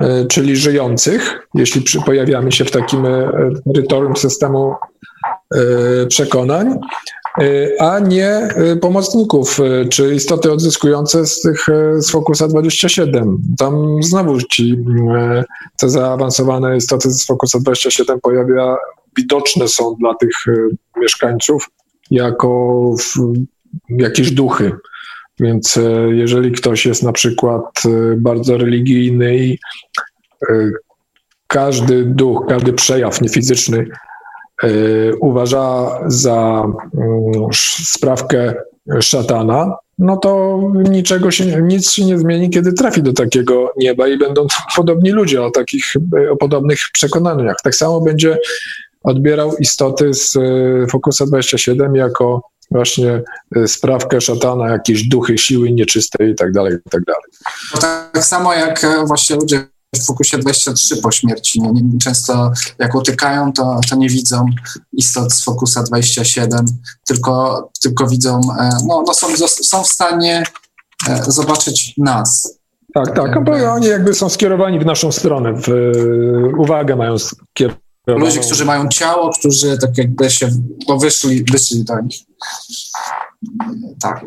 [0.00, 3.30] E, czyli żyjących, jeśli pojawiamy się w takim e,
[3.74, 4.74] terytorium systemu
[5.54, 6.78] e, przekonań,
[7.80, 8.48] a nie
[8.80, 11.66] pomocników, czy istoty odzyskujące z tych
[11.98, 13.38] z Focusa 27.
[13.58, 14.84] Tam znowu ci
[15.76, 18.76] te zaawansowane istoty z Focusa 27 pojawia,
[19.16, 20.36] widoczne są dla tych
[20.96, 21.70] mieszkańców
[22.10, 22.90] jako
[23.88, 24.72] jakieś duchy.
[25.40, 29.58] Więc e, jeżeli ktoś jest na przykład e, bardzo religijny i
[30.50, 30.70] e,
[31.46, 33.86] każdy duch, każdy przejaw niefizyczny
[35.20, 37.32] uważa za mm,
[37.84, 38.54] sprawkę
[39.00, 44.18] szatana, no to niczego się, nic się nie zmieni, kiedy trafi do takiego nieba i
[44.18, 45.84] będą podobni ludzie o takich,
[46.30, 47.56] o podobnych przekonaniach.
[47.64, 48.38] Tak samo będzie
[49.02, 50.38] odbierał istoty z
[50.90, 53.22] Focusa 27 jako właśnie
[53.56, 57.22] y, sprawkę szatana, jakieś duchy siły nieczystej i tak dalej, i tak dalej.
[57.80, 61.62] Tak samo jak e, właśnie ludzie w Fokusie 23 po śmierci.
[61.62, 64.46] Nie, nie, często jak utykają, to, to nie widzą
[64.92, 66.66] istot z Fokusa 27,
[67.06, 70.42] tylko, tylko widzą, e, no, no są, są w stanie
[71.08, 72.58] e, zobaczyć nas.
[72.94, 75.68] Tak, tak, bo oni jakby są skierowani w naszą stronę, w,
[76.58, 80.50] uwagę mają skierowaną Ludzie, którzy mają ciało, którzy tak jakby się,
[80.86, 82.16] bo wyszli, wyszli do nich.
[84.00, 84.24] Tak.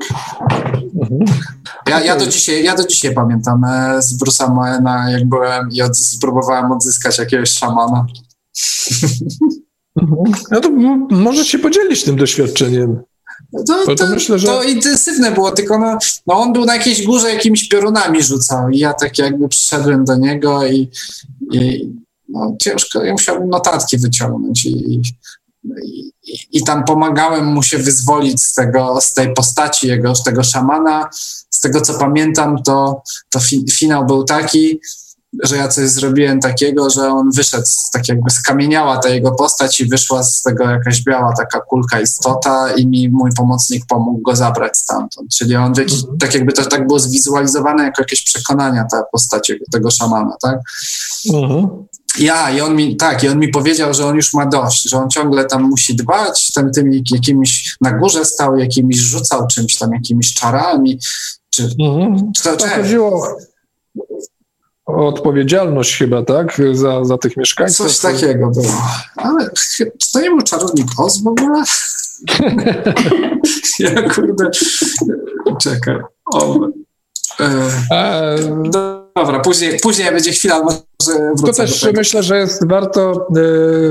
[1.02, 1.40] Mhm.
[1.88, 3.62] Ja, ja, do dzisiaj, ja do dzisiaj pamiętam
[4.00, 8.06] z Bruce'a Moena, jak byłem i spróbowałem odzyskać jakiegoś szamana.
[10.02, 10.34] Mhm.
[10.52, 10.70] No to
[11.10, 13.00] możesz się podzielić tym doświadczeniem.
[13.68, 14.48] To, to, to, myślę, że...
[14.48, 18.80] to intensywne było, tylko no, no on był na jakiejś górze jakimiś piorunami rzucał i
[18.80, 20.90] ja tak jakby przyszedłem do niego i,
[21.52, 21.90] i
[22.30, 25.02] no, ciężko, ja musiałem notatki wyciągnąć i, i,
[26.52, 31.10] i, tam pomagałem mu się wyzwolić z, tego, z tej postaci jego, z tego szamana.
[31.50, 34.80] Z tego co pamiętam, to, to fi, finał był taki,
[35.44, 39.86] że ja coś zrobiłem takiego, że on wyszedł, tak jakby skamieniała ta jego postać i
[39.86, 44.78] wyszła z tego jakaś biała taka kulka istota i mi mój pomocnik pomógł go zabrać
[44.78, 45.36] stamtąd.
[45.36, 46.18] Czyli on jakiś, mhm.
[46.18, 50.60] tak jakby to tak było zwizualizowane jako jakieś przekonania ta postać tego szamana, tak?
[51.34, 51.88] Mhm.
[52.20, 54.98] Ja, i on mi, tak, i on mi powiedział, że on już ma dość, że
[54.98, 59.94] on ciągle tam musi dbać, tam tymi jakimiś, na górze stał, jakimiś rzucał czymś tam,
[59.94, 61.00] jakimiś czarami,
[61.50, 62.32] czy, mhm.
[62.36, 63.38] czy to, to chodziło
[64.86, 67.88] o odpowiedzialność chyba, tak, za, za tych mieszkańców.
[67.88, 68.82] Coś takiego było.
[69.16, 69.50] Ale
[70.00, 71.64] czy to nie był czarownik Oz w ogóle?
[73.80, 74.50] ja kurde,
[75.62, 75.96] czekaj.
[76.34, 76.60] O,
[77.40, 80.62] e, dobra, później, później będzie chwila,
[81.46, 83.28] to też myślę, że jest warto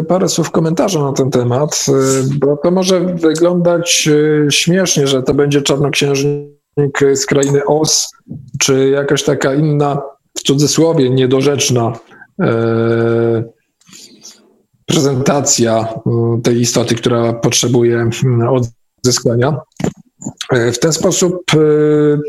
[0.00, 5.22] y, parę słów komentarza na ten temat, y, bo to może wyglądać y, śmiesznie, że
[5.22, 8.12] to będzie czarnoksiężnik z krainy Os,
[8.60, 10.02] czy jakaś taka inna,
[10.38, 11.92] w cudzysłowie, niedorzeczna
[14.86, 15.88] prezentacja
[16.42, 18.10] tej istoty, która potrzebuje
[18.50, 19.60] odzyskania.
[20.52, 21.42] W ten sposób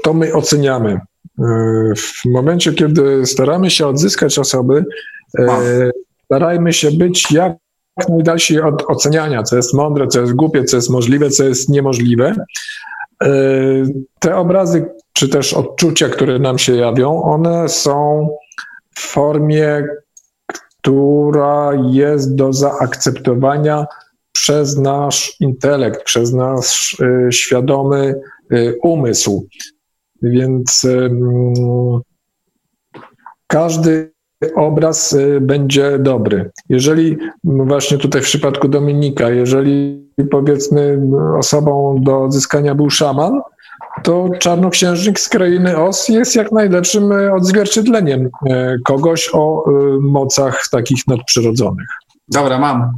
[0.04, 1.00] to my oceniamy
[1.97, 4.86] w momencie, kiedy staramy się odzyskać osoby,
[5.39, 5.91] e,
[6.26, 7.54] starajmy się być jak
[8.10, 12.36] najdalsi od oceniania, co jest mądre, co jest głupie, co jest możliwe, co jest niemożliwe.
[13.23, 13.30] E,
[14.19, 18.30] te obrazy, czy też odczucia, które nam się jawią, one są
[18.95, 19.88] w formie,
[20.47, 23.86] która jest do zaakceptowania
[24.32, 28.21] przez nasz intelekt, przez nasz e, świadomy
[28.84, 29.47] umysł.
[30.21, 30.88] Więc
[33.47, 34.12] każdy
[34.56, 36.51] obraz y, będzie dobry.
[36.69, 40.99] Jeżeli właśnie tutaj w przypadku Dominika, jeżeli powiedzmy
[41.38, 43.41] osobą do odzyskania był szaman,
[44.03, 48.30] to czarnoksiężnik z krainy Os jest jak najlepszym y, odzwierciedleniem y,
[48.86, 49.63] kogoś o
[50.01, 51.88] mocach takich nadprzyrodzonych.
[52.27, 52.91] Dobra, mam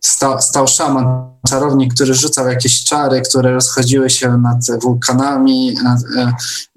[0.00, 5.74] stał, stał szaman, czarownik, który rzucał jakieś czary, które rozchodziły się nad wulkanami.
[5.84, 6.32] Nad, e,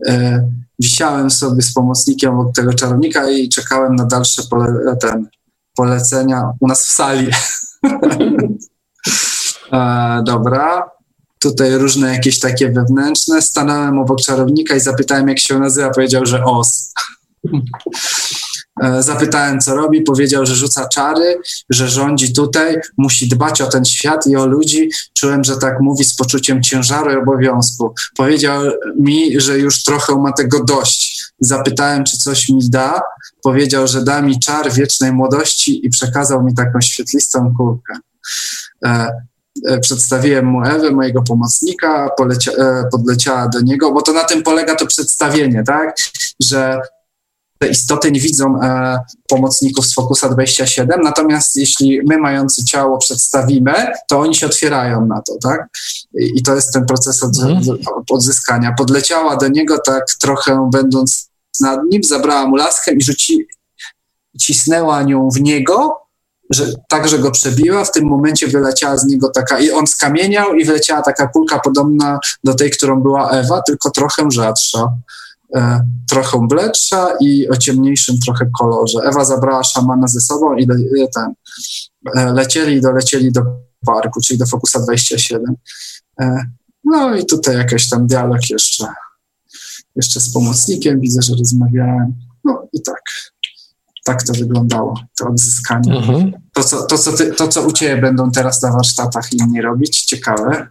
[0.08, 0.48] e,
[0.80, 5.28] wisiałem sobie z pomocnikiem obok tego czarownika i czekałem na dalsze pole, ten,
[5.76, 7.28] polecenia u nas w sali.
[9.74, 10.90] e, dobra.
[11.40, 13.42] Tutaj różne jakieś takie wewnętrzne.
[13.42, 15.90] Stanąłem obok czarownika i zapytałem, jak się nazywa.
[15.90, 16.94] Powiedział, że os.
[18.82, 20.02] E, zapytałem, co robi.
[20.02, 21.38] Powiedział, że rzuca czary,
[21.70, 24.90] że rządzi tutaj, musi dbać o ten świat i o ludzi.
[25.14, 27.94] Czułem, że tak mówi z poczuciem ciężaru i obowiązku.
[28.18, 28.62] Powiedział
[29.00, 31.24] mi, że już trochę ma tego dość.
[31.40, 33.02] Zapytałem, czy coś mi da.
[33.44, 37.94] Powiedział, że da mi czar wiecznej młodości i przekazał mi taką świetlistą kulkę.
[38.86, 39.08] E,
[39.68, 44.44] e przedstawiłem mu Ewę, mojego pomocnika, polecia, e, podleciała do niego, bo to na tym
[44.44, 45.96] polega to przedstawienie, tak?
[46.40, 46.82] Że
[47.68, 53.74] istoty nie widzą e, pomocników z Focusa 27, natomiast jeśli my mający ciało przedstawimy,
[54.08, 55.68] to oni się otwierają na to, tak?
[56.20, 57.62] I, i to jest ten proces od, mm.
[58.10, 58.74] odzyskania.
[58.78, 63.48] Podleciała do niego tak trochę będąc nad nim, zabrała mu laskę i rzuci,
[64.40, 66.04] cisnęła nią w niego,
[66.50, 67.86] że, tak, że go przebiła.
[67.86, 72.20] W tym momencie wyleciała z niego taka, i on skamieniał i wyleciała taka kulka podobna
[72.44, 74.88] do tej, którą była Ewa, tylko trochę rzadsza.
[75.56, 79.00] E, trochę bledsza i o ciemniejszym trochę kolorze.
[79.00, 81.34] Ewa zabrała szamana ze sobą i le, e, ten,
[82.16, 83.42] e, lecieli i dolecieli do
[83.86, 85.56] parku, czyli do Focusa 27.
[86.84, 88.88] No i tutaj jakiś tam dialog jeszcze,
[89.96, 92.14] jeszcze z pomocnikiem, widzę, że rozmawiałem.
[92.44, 93.02] No i tak.
[94.06, 95.98] Tak to wyglądało, to odzyskanie.
[95.98, 96.32] Mhm.
[96.54, 100.02] To, co, to, co ty, to, co u Ciebie będą teraz na warsztatach inni robić,
[100.02, 100.68] ciekawe.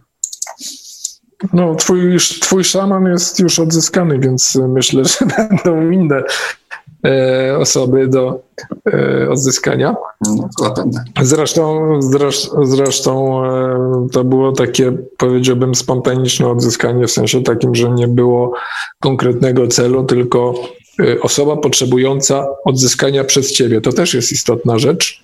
[1.53, 6.23] No, twój, twój szaman jest już odzyskany, więc myślę, że będą inne
[7.05, 8.39] e, osoby do
[8.93, 9.95] e, odzyskania.
[11.21, 18.07] Zresztą, zresztą, zresztą e, to było takie, powiedziałbym, spontaniczne odzyskanie, w sensie takim, że nie
[18.07, 18.53] było
[18.99, 20.53] konkretnego celu, tylko
[20.99, 23.81] e, osoba potrzebująca odzyskania przez ciebie.
[23.81, 25.23] To też jest istotna rzecz,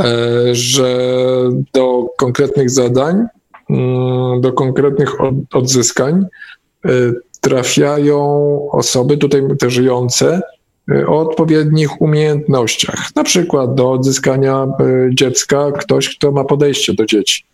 [0.00, 0.04] e,
[0.52, 0.98] że
[1.74, 3.26] do konkretnych zadań
[4.40, 5.16] do konkretnych
[5.52, 6.26] odzyskań
[6.86, 8.18] y, trafiają
[8.70, 10.40] osoby tutaj te żyjące
[10.90, 13.14] y, o odpowiednich umiejętnościach.
[13.16, 17.44] Na przykład do odzyskania y, dziecka ktoś, kto ma podejście do dzieci.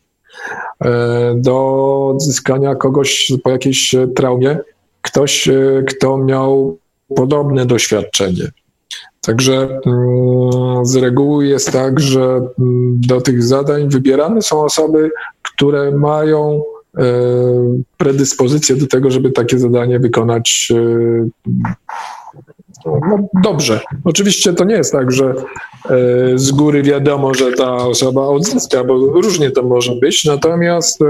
[1.34, 4.58] Do odzyskania kogoś po jakiejś traumie,
[5.02, 5.48] ktoś,
[5.88, 6.78] kto miał
[7.16, 8.50] podobne doświadczenie.
[9.20, 15.10] Także mm, z reguły jest tak, że mm, do tych zadań wybierane są osoby,
[15.42, 16.62] które mają
[16.98, 17.02] e,
[17.96, 21.28] predyspozycję do tego, żeby takie zadanie wykonać e,
[22.86, 23.80] no, dobrze.
[24.04, 25.34] Oczywiście to nie jest tak, że e,
[26.34, 31.00] z góry wiadomo, że ta osoba odzyska, bo różnie to może być, natomiast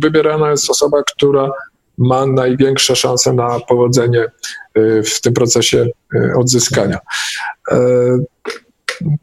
[0.00, 1.50] wybierana jest osoba, która
[1.98, 4.26] ma największe szanse na powodzenie
[5.04, 5.86] w tym procesie
[6.36, 6.98] odzyskania.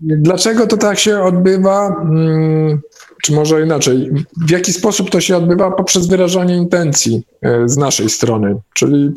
[0.01, 1.87] Dlaczego to tak się odbywa?
[1.87, 2.81] Mm,
[3.23, 4.11] czy może inaczej,
[4.47, 5.71] w jaki sposób to się odbywa?
[5.71, 7.23] Poprzez wyrażanie intencji
[7.65, 9.11] z naszej strony, czyli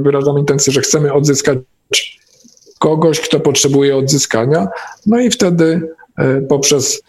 [0.00, 1.58] wyrażamy intencję, że chcemy odzyskać
[2.78, 4.68] kogoś, kto potrzebuje odzyskania,
[5.06, 5.94] no i wtedy
[6.48, 7.02] poprzez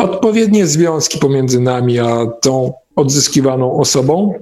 [0.00, 4.34] odpowiednie związki pomiędzy nami a tą odzyskiwaną osobą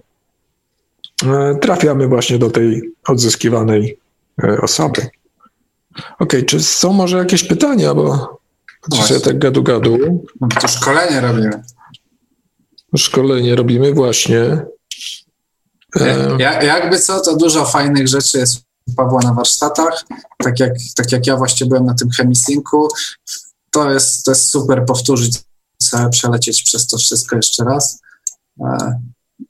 [1.60, 3.98] trafiamy właśnie do tej odzyskiwanej
[4.62, 5.00] osoby.
[5.00, 8.38] Okej, okay, czy są może jakieś pytania, bo
[8.88, 10.24] Dzisiaj tak gadu gadu.
[10.40, 11.62] No to szkolenie robimy.
[12.96, 14.66] Szkolenie robimy właśnie.
[16.38, 18.56] Ja, jakby co, to dużo fajnych rzeczy jest
[18.86, 20.04] u Pawła na warsztatach.
[20.38, 22.88] Tak jak, tak jak ja właśnie byłem na tym chemisynku.
[23.70, 25.38] To jest, to jest super powtórzyć,
[26.10, 28.00] przelecieć przez to wszystko jeszcze raz.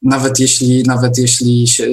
[0.05, 1.87] E, nawet jeśli, nawet jeśli się,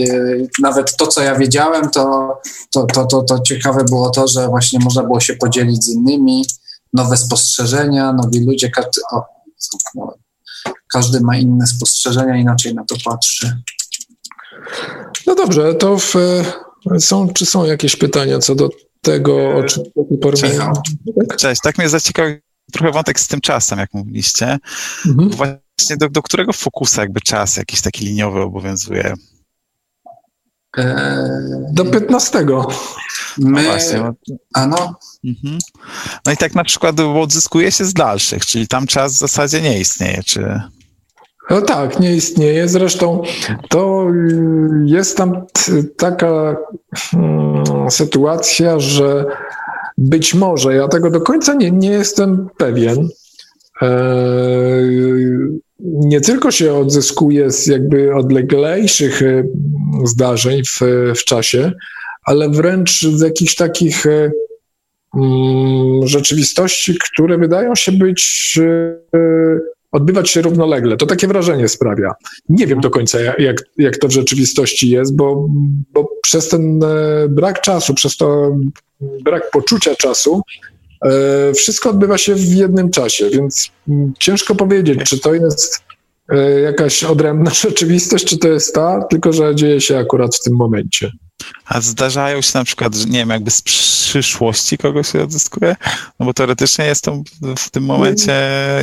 [0.61, 2.33] nawet to, co ja wiedziałem, to,
[2.69, 6.45] to, to, to, to ciekawe było to, że właśnie można było się podzielić z innymi,
[6.93, 9.23] nowe spostrzeżenia, nowi ludzie, każdy, o,
[10.93, 13.61] każdy ma inne spostrzeżenia, inaczej na to patrzy.
[15.27, 16.15] No dobrze, to w,
[16.99, 18.69] są, czy są jakieś pytania co do
[19.01, 19.83] tego, o czym
[20.35, 21.37] Cześć, tak?
[21.37, 22.37] Cześć, tak mnie zaciekawił
[22.71, 24.59] trochę wątek z tym czasem, jak mówiliście.
[25.05, 25.29] Mhm.
[25.29, 29.13] Właśnie do, do którego fokusa jakby czas jakiś taki liniowy obowiązuje?
[31.71, 32.45] Do 15.
[33.37, 34.11] My, no właśnie.
[34.53, 34.95] Ano.
[35.25, 35.59] Mhm.
[36.25, 39.79] No i tak na przykład odzyskuje się z dalszych, czyli tam czas w zasadzie nie
[39.79, 40.61] istnieje, czy...
[41.49, 42.67] No tak, nie istnieje.
[42.67, 43.21] Zresztą
[43.69, 44.07] to
[44.85, 45.45] jest tam
[45.97, 46.55] taka
[46.95, 49.25] hmm, sytuacja, że
[49.97, 53.09] być może, ja tego do końca nie, nie jestem pewien,
[53.81, 53.87] e,
[55.83, 59.43] nie tylko się odzyskuje z jakby odleglejszych e,
[60.05, 60.79] zdarzeń w,
[61.15, 61.71] w czasie,
[62.25, 64.31] ale wręcz z jakichś takich e,
[65.15, 68.59] mm, rzeczywistości, które wydają się być
[69.91, 70.97] odbywać się równolegle.
[70.97, 72.11] To takie wrażenie sprawia.
[72.49, 75.47] Nie wiem do końca, jak, jak to w rzeczywistości jest, bo,
[75.93, 76.79] bo przez ten
[77.29, 78.57] brak czasu, przez to
[79.23, 80.70] brak poczucia czasu, E,
[81.55, 83.71] wszystko odbywa się w jednym czasie, więc
[84.19, 85.83] ciężko powiedzieć, czy to jest
[86.29, 90.55] e, jakaś odrębna rzeczywistość, czy to jest ta, tylko że dzieje się akurat w tym
[90.55, 91.11] momencie.
[91.65, 95.75] A zdarzają się na przykład, że nie wiem, jakby z przyszłości kogoś się odzyskuje?
[96.19, 97.23] No bo teoretycznie jest to
[97.57, 98.33] w tym momencie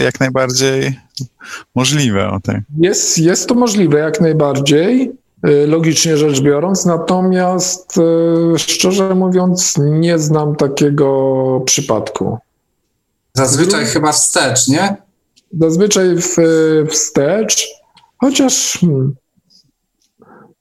[0.04, 0.98] jak najbardziej
[1.74, 2.30] możliwe.
[2.30, 2.60] O tak.
[2.78, 5.12] jest, jest to możliwe jak najbardziej.
[5.46, 7.98] Y, logicznie rzecz biorąc, natomiast
[8.54, 12.38] y, szczerze mówiąc nie znam takiego przypadku.
[13.34, 13.92] Zazwyczaj hmm.
[13.92, 14.96] chyba wstecz, nie?
[15.60, 16.36] Zazwyczaj w,
[16.90, 17.68] wstecz,
[18.18, 19.14] chociaż hmm,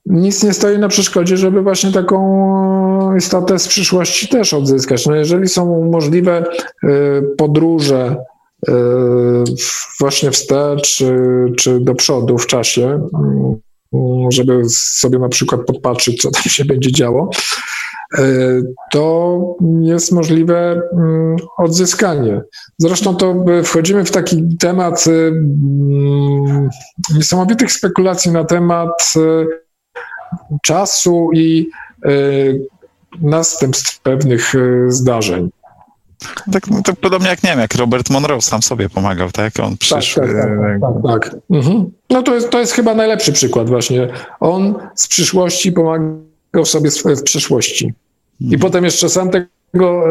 [0.05, 5.05] nic nie stoi na przeszkodzie, żeby właśnie taką istotę z przyszłości też odzyskać.
[5.05, 6.43] No jeżeli są możliwe
[6.83, 6.87] y,
[7.37, 8.15] podróże
[9.99, 11.03] właśnie wstecz
[11.57, 13.55] czy do przodu w czasie, hmm,
[14.29, 17.29] żeby sobie na przykład podpatrzeć, co tam się będzie działo,
[18.17, 18.23] e,
[18.91, 19.39] to
[19.81, 22.41] jest możliwe mm, odzyskanie.
[22.77, 26.69] Zresztą to wchodzimy w taki temat e, mm,
[27.15, 29.45] niesamowitych spekulacji na temat e,
[30.63, 31.69] czasu i
[33.21, 34.53] następstw pewnych
[34.87, 35.49] zdarzeń.
[36.51, 39.59] Tak, no, tak podobnie jak nie wiem, jak Robert Monroe sam sobie pomagał, tak?
[39.59, 40.23] On przyszły.
[40.23, 40.49] Tak, tak,
[40.81, 41.35] tak, tak, tak.
[41.49, 41.91] Mhm.
[42.09, 44.07] No to jest, to jest chyba najlepszy przykład właśnie.
[44.39, 47.93] On z przyszłości pomagał sobie w przyszłości.
[48.41, 48.61] I mhm.
[48.61, 50.03] potem jeszcze sam tego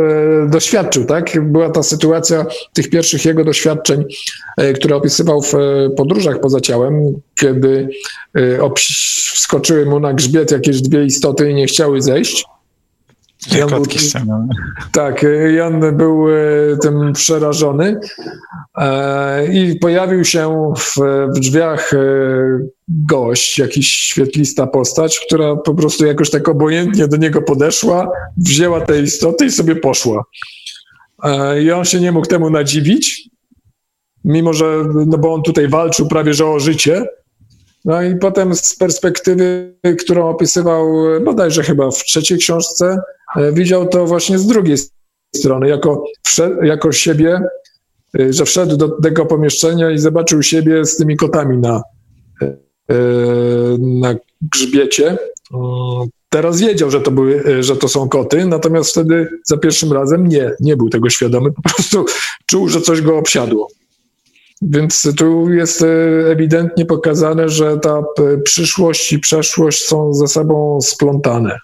[0.44, 1.42] e, doświadczył, tak?
[1.42, 4.04] Była ta sytuacja tych pierwszych jego doświadczeń,
[4.57, 7.88] e, które opisywał w e, podróżach poza ciałem, kiedy
[9.34, 12.44] wskoczyły mu na grzbiet jakieś dwie istoty i nie chciały zejść.
[13.55, 13.84] Jan był,
[14.92, 15.26] tak,
[15.57, 16.34] Jan był e,
[16.82, 18.01] tym przerażony
[18.78, 20.97] e, i pojawił się w,
[21.36, 21.99] w drzwiach e,
[22.88, 29.03] gość, jakiś świetlista postać, która po prostu jakoś tak obojętnie do niego podeszła, wzięła te
[29.03, 30.24] istoty i sobie poszła.
[31.62, 33.30] I on się nie mógł temu nadziwić,
[34.24, 37.07] mimo że, no bo on tutaj walczył prawie że o życie,
[37.87, 40.87] no i potem z perspektywy, którą opisywał
[41.24, 42.99] bodajże chyba w trzeciej książce,
[43.37, 44.76] E, widział to właśnie z drugiej
[45.37, 46.05] strony, jako,
[46.62, 47.41] jako siebie,
[48.18, 51.82] e, że wszedł do tego pomieszczenia i zobaczył siebie z tymi kotami na,
[52.43, 52.97] e,
[53.78, 54.14] na
[54.53, 55.18] grzbiecie.
[56.28, 60.51] Teraz wiedział, że to, były, że to są koty, natomiast wtedy za pierwszym razem nie,
[60.61, 62.05] nie był tego świadomy, po prostu
[62.47, 63.68] czuł, że coś go obsiadło.
[64.62, 65.84] Więc tu jest
[66.30, 68.02] ewidentnie pokazane, że ta
[68.44, 71.59] przyszłość i przeszłość są ze sobą splątane.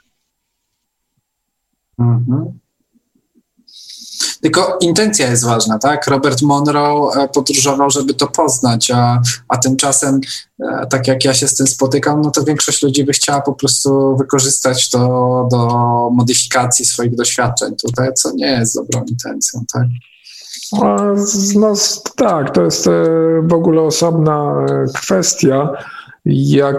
[1.99, 2.63] Mhm.
[4.43, 6.07] Tylko intencja jest ważna, tak?
[6.07, 10.21] Robert Monroe e, podróżował, żeby to poznać, a, a tymczasem,
[10.61, 13.53] e, tak jak ja się z tym spotykam, no to większość ludzi by chciała po
[13.53, 14.99] prostu wykorzystać to
[15.51, 15.69] do
[16.13, 19.87] modyfikacji swoich doświadczeń tutaj, co nie jest dobrą intencją, tak?
[21.57, 21.75] No,
[22.17, 22.91] tak, to jest e,
[23.43, 25.73] w ogóle osobna kwestia,
[26.25, 26.77] jak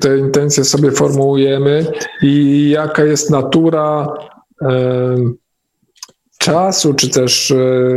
[0.00, 1.86] te intencje sobie formułujemy
[2.22, 4.08] i jaka jest natura
[6.46, 7.56] czasu, czy też e,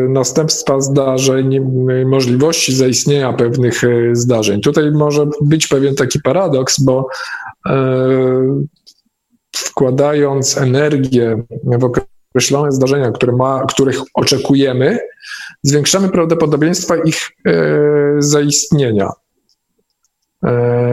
[0.09, 1.59] następstwa zdarzeń,
[2.05, 4.61] możliwości zaistnienia pewnych e, zdarzeń.
[4.61, 7.07] Tutaj może być pewien taki paradoks, bo
[7.69, 7.75] e,
[9.55, 12.08] wkładając energię w określone
[12.69, 14.99] zdarzenia, które ma, których oczekujemy,
[15.63, 17.31] zwiększamy prawdopodobieństwa ich
[18.19, 19.09] zaistnienia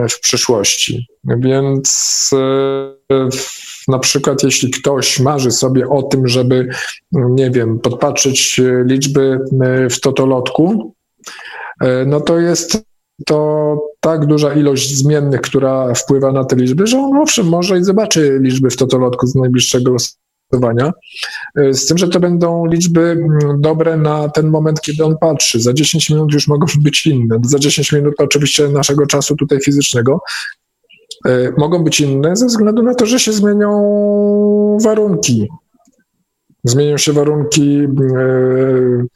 [0.09, 1.07] w przyszłości.
[1.23, 2.29] Więc
[3.87, 6.69] na przykład, jeśli ktoś marzy sobie o tym, żeby,
[7.11, 10.93] nie wiem, podpatrzeć liczby e, w totolotku,
[11.81, 12.83] e, no to jest
[13.25, 17.83] to tak duża ilość zmiennych, która wpływa na te liczby, że on owszem może i
[17.83, 20.26] zobaczy liczby w totolotku z najbliższego e,
[21.71, 25.61] z tym, że to będą liczby mm, dobre na ten moment, kiedy on patrzy.
[25.61, 27.39] Za 10 minut już mogą być inne.
[27.43, 30.19] Za 10 minut oczywiście naszego czasu tutaj fizycznego,
[31.25, 35.47] E, mogą być inne ze względu na to, że się zmienią warunki.
[36.63, 37.87] Zmienią się warunki, e,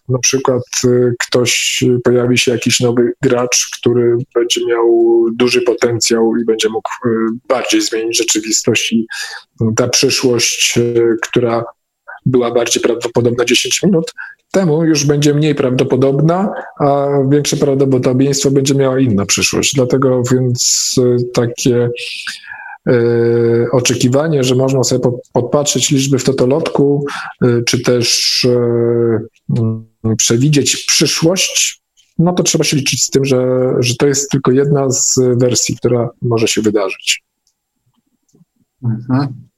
[0.09, 6.45] na przykład e, ktoś, pojawi się jakiś nowy gracz, który będzie miał duży potencjał i
[6.45, 6.89] będzie mógł
[7.47, 9.07] bardziej zmienić rzeczywistość i
[9.75, 10.79] ta przyszłość,
[11.21, 11.63] która
[12.25, 14.13] była bardziej prawdopodobna 10 minut
[14.51, 19.75] temu, już będzie mniej prawdopodobna, a większe prawdopodobieństwo będzie miała inna przyszłość.
[19.75, 21.89] Dlatego więc e, takie
[23.71, 27.05] oczekiwanie, że można sobie podpatrzeć liczby w totolotku,
[27.65, 28.47] czy też
[29.57, 31.81] mm, przewidzieć przyszłość,
[32.17, 35.77] no to trzeba się liczyć z tym, że, że to jest tylko jedna z wersji,
[35.77, 37.23] która może się wydarzyć.
[38.83, 39.49] Mhm.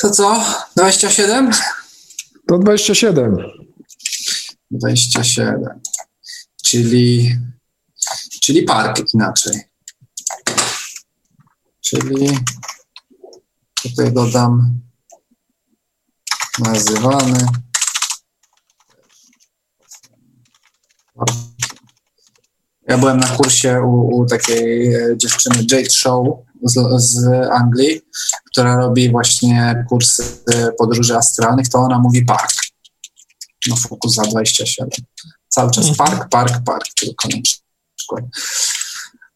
[0.00, 0.44] To co?
[0.76, 1.50] 27?
[2.46, 3.36] To 27.
[4.70, 5.64] 27.
[6.64, 7.34] Czyli,
[8.42, 9.71] czyli park inaczej.
[11.92, 12.38] Czyli
[13.82, 14.80] tutaj dodam
[16.58, 17.46] nazywany
[22.88, 26.26] Ja byłem na kursie u, u takiej e, dziewczyny Jade Show
[26.62, 28.00] z, z, Anglii,
[28.50, 30.44] która robi właśnie kursy
[30.78, 32.54] podróży astralnych, to ona mówi park.
[33.68, 34.88] No fokus za 27.
[35.48, 35.96] Cały czas mhm.
[36.08, 37.36] park, park, park, tylko na
[37.96, 38.24] przykład.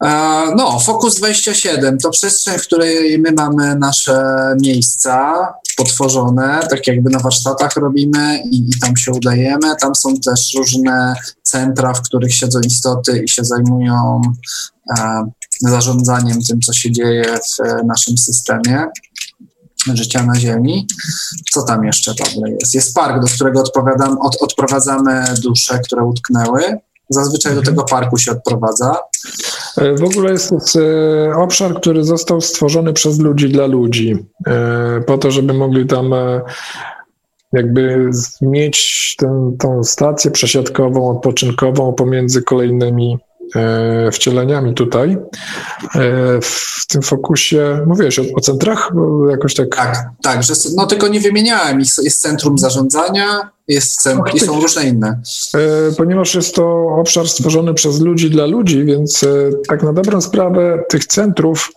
[0.05, 0.09] E,
[0.57, 4.23] no, Focus 27 to przestrzeń, w której my mamy nasze
[4.63, 9.77] miejsca potworzone, tak jakby na warsztatach robimy i, i, tam się udajemy.
[9.81, 14.21] Tam są też różne centra, w których siedzą istoty i się zajmują
[14.99, 15.25] e,
[15.61, 18.87] zarządzaniem tym, co się dzieje w naszym systemie
[19.95, 20.87] życia na Ziemi.
[21.53, 22.75] Co tam jeszcze dobre jest?
[22.75, 26.79] Jest park, do którego odpowiadam, od, odprowadzamy dusze, które utknęły.
[27.09, 27.77] Zazwyczaj do mhm.
[27.77, 28.97] tego parku się odprowadza.
[29.77, 35.01] E, w ogóle jest to e, obszar, który został stworzony przez ludzi dla ludzi, e,
[35.07, 36.11] po to, żeby mogli tam
[37.53, 38.11] jakby
[38.43, 43.19] mieć tę, tą stację przesiadkową, odpoczynkową pomiędzy kolejnymi
[44.13, 45.17] wcieleniami tutaj.
[46.43, 48.91] W tym fokusie, mówiłeś o, o centrach?
[49.31, 49.77] Jakoś tak...
[49.77, 51.81] Tak, tak, że, no tylko nie wymieniałem.
[51.81, 55.21] Jest centrum zarządzania, jest i są różne inne.
[55.55, 55.59] E,
[55.97, 59.29] ponieważ jest to obszar stworzony przez ludzi dla ludzi, więc e,
[59.69, 61.71] tak na dobrą sprawę tych centrów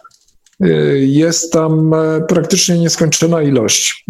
[0.62, 0.68] e,
[0.98, 1.92] jest tam
[2.28, 4.06] praktycznie nieskończona ilość.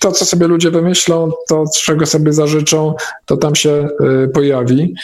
[0.00, 3.88] To, co sobie ludzie wymyślą, to, czego sobie zażyczą, to tam się
[4.34, 4.94] pojawi.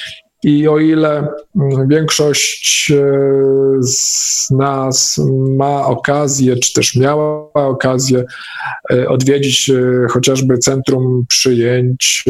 [0.43, 3.05] I o ile mm, większość e,
[3.83, 5.21] z nas
[5.59, 8.25] ma okazję, czy też miała okazję
[8.93, 12.25] e, odwiedzić e, chociażby centrum przyjęć,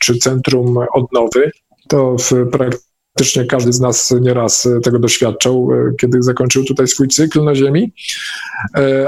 [0.00, 1.50] czy centrum odnowy,
[1.88, 5.68] to w praktycznie każdy z nas nieraz tego doświadczał,
[6.00, 7.92] kiedy zakończył tutaj swój cykl na Ziemi.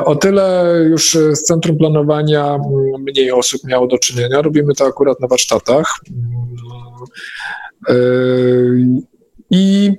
[0.05, 2.59] O tyle już z centrum planowania
[2.99, 4.43] mniej osób miało do czynienia.
[4.43, 5.95] Robimy to akurat na warsztatach.
[7.89, 8.87] Yy,
[9.51, 9.93] I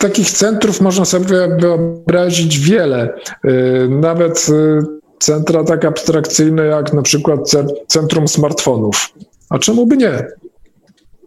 [0.00, 3.14] takich centrów można sobie wyobrazić wiele.
[3.44, 7.50] Yy, nawet yy, centra tak abstrakcyjne jak na przykład
[7.86, 9.12] centrum smartfonów.
[9.50, 10.26] A czemu by nie?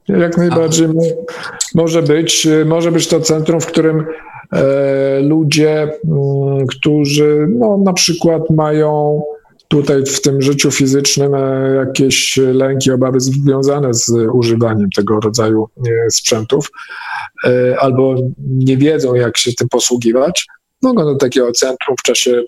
[0.07, 0.87] Jak najbardziej
[1.75, 2.47] może być.
[2.65, 4.05] Może być to centrum, w którym
[4.53, 9.21] e, ludzie, mm, którzy no, na przykład mają
[9.71, 16.09] tutaj w tym życiu fizycznym e, jakieś lęki, obawy związane z używaniem tego rodzaju e,
[16.09, 16.71] sprzętów,
[17.45, 20.47] e, albo nie wiedzą, jak się tym posługiwać,
[20.81, 22.43] mogą do takiego centrum w czasie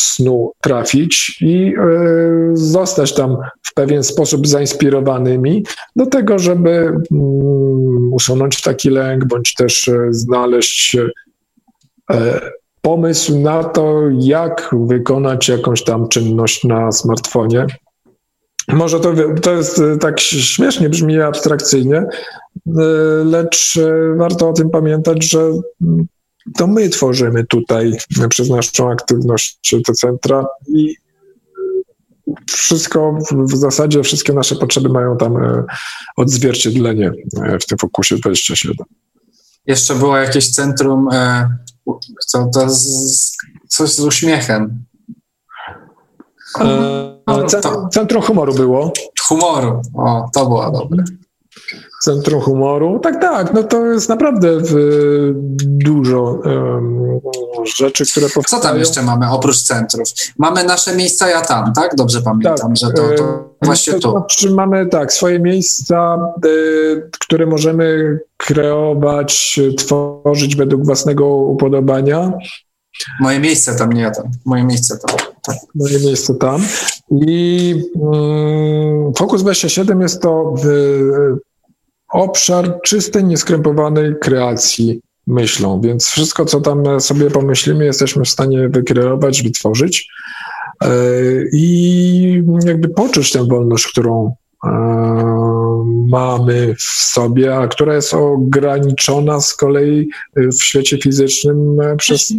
[0.00, 1.74] snu trafić i
[2.52, 5.64] zostać tam w pewien sposób zainspirowanymi
[5.96, 10.96] do tego, żeby mm, usunąć taki lęk, bądź też znaleźć
[12.82, 17.66] pomysł na to, jak wykonać jakąś tam czynność na smartfonie.
[18.68, 22.82] Może to, to jest e, tak śmiesznie brzmi abstrakcyjnie, e,
[23.24, 25.40] lecz e, warto o tym pamiętać, że
[25.82, 26.06] mm,
[26.56, 27.96] to my tworzymy tutaj
[28.28, 30.96] przez naszą aktywność te centra i
[32.50, 35.34] wszystko, w zasadzie wszystkie nasze potrzeby mają tam
[36.16, 37.12] odzwierciedlenie
[37.60, 38.74] w tym fokusie 27.
[39.66, 41.08] Jeszcze było jakieś centrum
[42.26, 43.36] co to z,
[43.68, 44.84] coś z uśmiechem.
[46.60, 48.92] E, centrum, centrum humoru było.
[49.22, 51.04] Humoru, o, to było dobre.
[52.02, 52.98] Centrum Humoru.
[52.98, 54.48] Tak, tak, no to jest naprawdę
[55.62, 57.20] dużo um,
[57.76, 58.62] rzeczy, które powstają.
[58.62, 60.08] Co tam jeszcze mamy oprócz centrów?
[60.38, 61.94] Mamy nasze miejsca ja tam, tak?
[61.94, 64.10] Dobrze pamiętam, tak, że to, to właśnie to tu.
[64.10, 72.32] Znaczy mamy tak, swoje miejsca, y, które możemy kreować, tworzyć według własnego upodobania.
[73.20, 74.24] Moje miejsce tam, nie ja tam.
[74.44, 75.16] Moje miejsce tam.
[75.42, 75.56] Tak.
[75.74, 76.62] Moje miejsce tam.
[77.20, 81.38] I mm, Focus 27 jest to y,
[82.12, 89.42] obszar czystej, nieskrępowanej kreacji myślą, więc wszystko, co tam sobie pomyślimy, jesteśmy w stanie wykreować,
[89.42, 90.08] wytworzyć
[90.84, 90.88] e,
[91.52, 94.34] i jakby poczuć tę wolność, którą
[94.64, 94.70] e,
[96.08, 102.32] mamy w sobie, a która jest ograniczona z kolei w świecie fizycznym przez.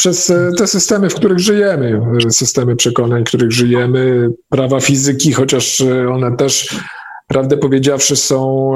[0.00, 5.80] Przez te systemy, w których żyjemy, systemy przekonań, w których żyjemy, prawa fizyki, chociaż
[6.12, 6.80] one też,
[7.26, 8.70] prawdę powiedziawszy, są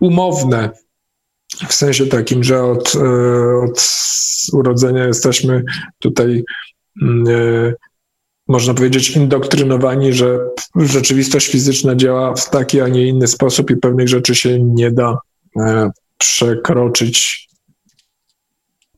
[0.00, 0.70] umowne.
[1.68, 2.92] W sensie takim, że od,
[3.62, 3.86] od
[4.52, 5.64] urodzenia jesteśmy
[5.98, 6.44] tutaj
[7.02, 7.74] mm,
[8.48, 10.38] można powiedzieć, indoktrynowani, że
[10.76, 15.18] rzeczywistość fizyczna działa w taki, a nie inny sposób i pewnych rzeczy się nie da
[15.60, 17.49] e, przekroczyć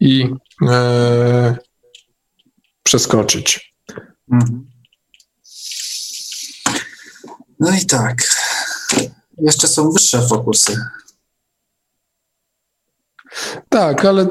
[0.03, 0.29] i
[0.69, 1.57] e,
[2.83, 3.75] przeskoczyć.
[4.33, 4.67] Mhm.
[7.61, 8.23] No i tak.
[9.39, 10.77] Jeszcze są wyższe fokusy.
[13.69, 14.27] Tak, ale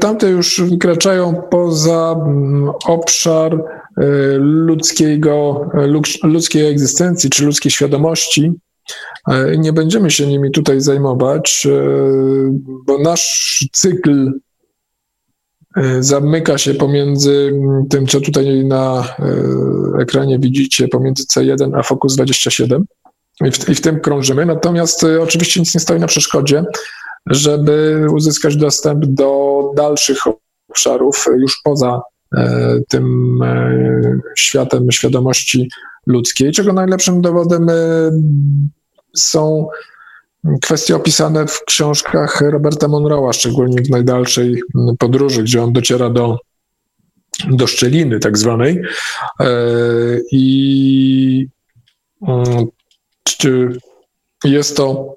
[0.00, 3.58] tamte już wykraczają poza mm, obszar
[3.96, 5.86] E, ludzkiego, e,
[6.28, 8.52] ludzkiej egzystencji czy ludzkiej świadomości.
[9.30, 11.68] E, nie będziemy się nimi tutaj zajmować,
[12.86, 14.32] bo nasz cykl
[16.00, 17.52] zamyka się pomiędzy
[17.90, 19.14] tym, co tutaj na
[20.00, 22.84] ekranie widzicie, pomiędzy C1 a Focus 27
[23.44, 24.46] i w, i w tym krążymy.
[24.46, 26.64] Natomiast oczywiście nic nie stoi na przeszkodzie,
[27.26, 30.18] żeby uzyskać dostęp do dalszych
[30.68, 32.00] obszarów już poza
[32.36, 35.68] E, tym e, światem świadomości
[36.06, 37.74] ludzkiej, czego najlepszym dowodem e,
[39.16, 39.68] są
[40.62, 44.62] kwestie opisane w książkach Roberta Monroe'a, szczególnie w najdalszej
[44.98, 46.38] podróży, gdzie on dociera do,
[47.50, 48.82] do szczeliny tak zwanej
[50.32, 51.46] i
[52.28, 52.66] mm,
[54.44, 55.16] jest to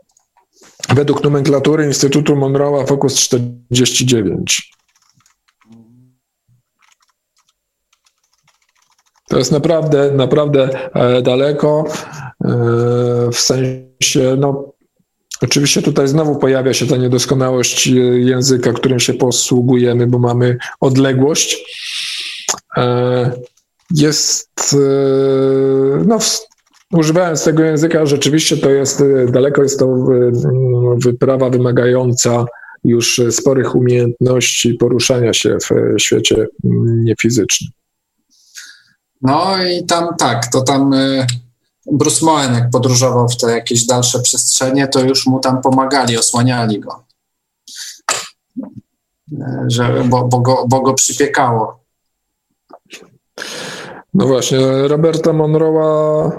[0.90, 4.78] według nomenklatury Instytutu Monroe'a Focus 49.
[9.30, 11.86] To jest naprawdę, naprawdę e, daleko.
[12.46, 12.58] E,
[13.32, 14.74] w sensie, no,
[15.42, 21.66] oczywiście tutaj znowu pojawia się ta niedoskonałość języka, którym się posługujemy, bo mamy odległość.
[22.78, 23.32] E,
[23.92, 24.76] jest,
[26.06, 26.18] no,
[26.94, 30.06] używając tego języka, rzeczywiście to jest daleko, jest to
[30.98, 32.46] wyprawa wymagająca
[32.84, 36.48] już sporych umiejętności poruszania się w świecie
[37.04, 37.72] niefizycznym.
[39.22, 40.94] No i tam tak, to tam
[41.92, 46.80] Bruce Moen, jak podróżował w te jakieś dalsze przestrzenie, to już mu tam pomagali, osłaniali
[46.80, 47.04] go.
[49.68, 51.80] Że, bo, bo, go, bo go przypiekało.
[54.14, 56.32] No właśnie, Roberta Monroe'a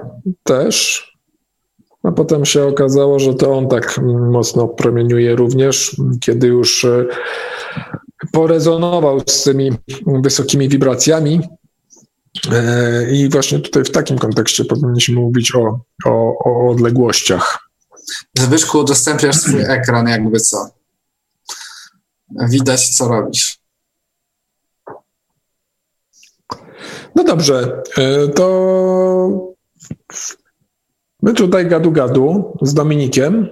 [0.45, 1.09] też.
[2.03, 7.09] A potem się okazało, że to on tak mocno promieniuje również, kiedy już y,
[8.33, 9.73] porezonował z tymi
[10.07, 11.68] wysokimi wibracjami, E,
[13.11, 17.69] I właśnie tutaj w takim kontekście powinniśmy mówić o, o, o odległościach.
[18.39, 20.71] Zbyszku, udostępniasz swój ekran, jakby co.
[22.49, 23.59] Widać, co robisz.
[27.15, 29.55] No dobrze, e, to
[31.23, 33.49] my tutaj gadu-gadu z Dominikiem.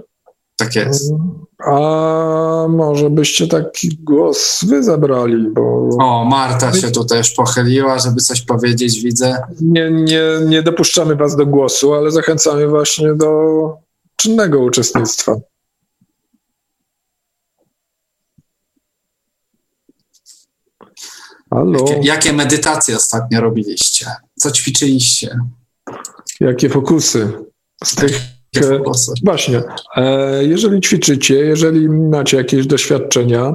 [0.56, 1.12] Tak jest.
[1.58, 5.88] A może byście taki głos wy zabrali, bo...
[6.00, 9.42] O, Marta się tu też pochyliła, żeby coś powiedzieć, widzę.
[9.60, 13.28] Nie, nie, nie dopuszczamy was do głosu, ale zachęcamy właśnie do
[14.16, 15.36] czynnego uczestnictwa.
[21.50, 21.78] Halo?
[21.78, 24.06] Jakie, jakie medytacje ostatnio robiliście?
[24.38, 25.38] Co ćwiczyliście?
[26.40, 27.32] Jakie fokusy
[27.84, 28.35] z tych
[29.24, 29.62] Właśnie.
[29.96, 33.54] E, jeżeli ćwiczycie, jeżeli macie jakieś doświadczenia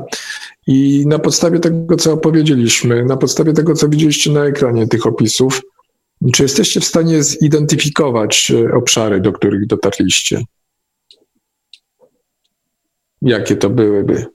[0.68, 5.62] i na podstawie tego, co opowiedzieliśmy, na podstawie tego, co widzieliście na ekranie tych opisów,
[6.34, 10.44] czy jesteście w stanie zidentyfikować e, obszary, do których dotarliście?
[13.22, 14.26] Jakie to byłyby?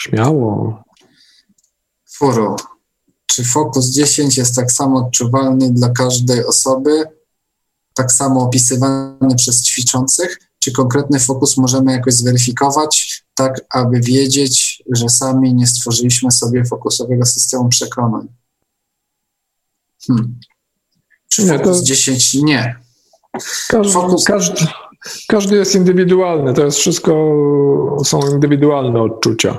[0.00, 0.82] Śmiało.
[2.12, 2.56] Furo.
[3.26, 7.04] Czy fokus 10 jest tak samo odczuwalny dla każdej osoby?
[7.94, 15.08] Tak samo opisywany przez ćwiczących, czy konkretny fokus możemy jakoś zweryfikować, tak aby wiedzieć, że
[15.08, 18.28] sami nie stworzyliśmy sobie fokusowego systemu przekonań.
[20.06, 20.38] Hmm.
[21.28, 21.84] Czy nie, fokus to...
[21.84, 22.34] 10?
[22.34, 22.76] Nie.
[23.68, 24.24] Każdy, fokus...
[24.24, 24.66] każdy,
[25.28, 27.12] każdy jest indywidualny, to jest wszystko,
[28.04, 29.58] są indywidualne odczucia.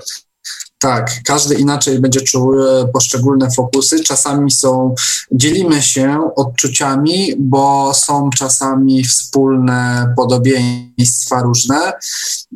[0.84, 4.04] Tak, każdy inaczej będzie czuł e, poszczególne fokusy.
[4.04, 4.96] Czasami są,
[5.32, 11.94] dzielimy się odczuciami, bo są czasami wspólne podobieństwa różne,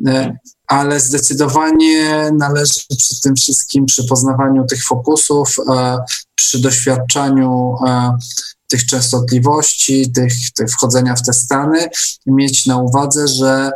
[0.07, 5.97] e, ale zdecydowanie należy przy tym wszystkim, przy poznawaniu tych fokusów, e,
[6.35, 7.75] przy doświadczaniu
[8.67, 11.89] tych częstotliwości, tych, tych wchodzenia w te stany,
[12.25, 13.71] mieć na uwadze, że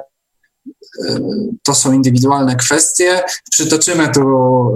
[1.63, 3.23] to są indywidualne kwestie.
[3.51, 4.21] Przytoczymy tu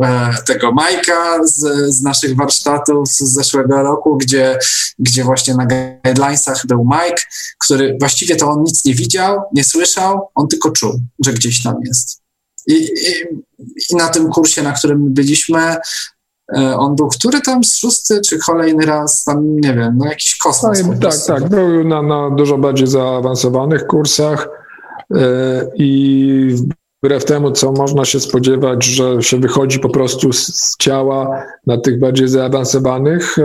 [0.04, 1.60] e, tego Majka z,
[1.96, 4.60] z naszych warsztatów z zeszłego roku, gdzie,
[5.00, 7.22] gdzie właśnie na guidelinesach był Mike,
[7.60, 11.76] który właściwie to on nic nie widział, nie słyszał, on tylko czuł, że gdzieś tam
[11.86, 12.22] jest.
[12.68, 13.12] I, i,
[13.92, 15.76] i na tym kursie, na którym byliśmy,
[16.58, 20.80] e, on był który tam, szósty czy kolejny raz, tam nie wiem, no jakiś kosmos.
[20.84, 24.65] No, tak, tak, był na, na dużo bardziej zaawansowanych kursach.
[25.16, 26.56] E, i
[27.04, 32.00] wbrew temu, co można się spodziewać, że się wychodzi po prostu z, ciała na tych
[32.00, 33.44] bardziej zaawansowanych, e,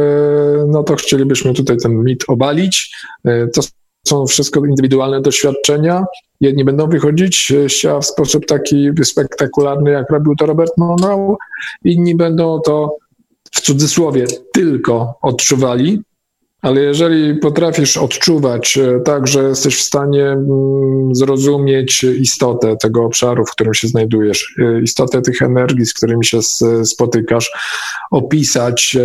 [0.68, 2.96] no to chcielibyśmy tutaj ten mit obalić.
[3.24, 3.62] E, to
[4.06, 6.04] są wszystko indywidualne doświadczenia.
[6.40, 11.36] Jedni będą wychodzić z ciała w sposób taki spektakularny, jak robił to Robert Monroe,
[11.84, 12.96] inni będą to
[13.52, 16.02] w cudzysłowie tylko odczuwali,
[16.62, 23.46] ale jeżeli potrafisz odczuwać e, tak, że jesteś w stanie mm, zrozumieć istotę tego obszaru,
[23.46, 26.38] w którym się znajdujesz, e, istotę tych energii, z którymi się
[26.84, 27.50] spotykasz,
[28.10, 28.96] opisać,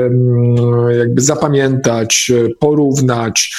[1.00, 3.56] jakby zapamiętać, e, porównać,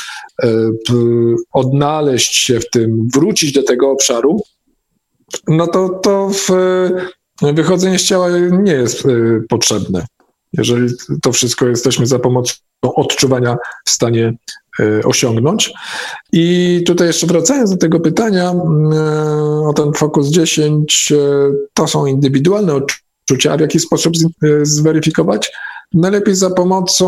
[1.52, 4.40] odnaleźć się w tym, wrócić do tego obszaru,
[5.48, 6.50] no to, to w,
[7.42, 9.08] wychodzenie z ciała nie jest
[9.48, 10.06] potrzebne.
[10.58, 10.88] Jeżeli
[11.22, 14.36] to wszystko jesteśmy za pomocą odczuwania w stanie
[14.80, 15.72] e, osiągnąć.
[16.32, 18.56] I tutaj jeszcze wracając do tego pytania e,
[19.68, 21.16] o ten Focus 10, e,
[21.74, 24.14] to są indywidualne odczucia, a w jaki sposób
[24.62, 25.52] zweryfikować?
[25.94, 27.06] Najlepiej za pomocą,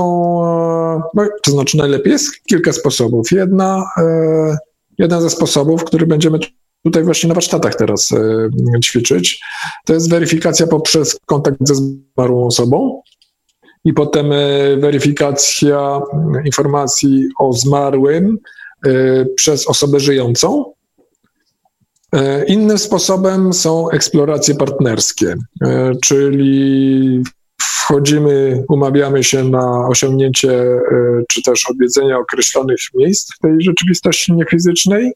[1.15, 3.33] no, to znaczy najlepiej jest kilka sposobów.
[3.33, 3.85] Jedna,
[4.99, 6.39] jeden ze sposobów, który będziemy
[6.85, 8.09] tutaj właśnie na warsztatach teraz
[8.85, 9.41] ćwiczyć,
[9.85, 13.03] to jest weryfikacja poprzez kontakt ze zmarłą osobą
[13.89, 14.37] i potem e,
[14.77, 16.01] weryfikacja
[16.45, 18.39] informacji o zmarłym
[18.87, 18.91] e,
[19.25, 20.73] przez osobę żyjącą.
[22.13, 25.35] E, innym sposobem są eksploracje partnerskie,
[26.03, 27.23] czyli
[27.63, 30.81] wchodzimy, umawiamy się na osiągnięcie
[31.29, 35.13] czy też odwiedzenie określonych miejsc w tej rzeczywistości niefizycznej.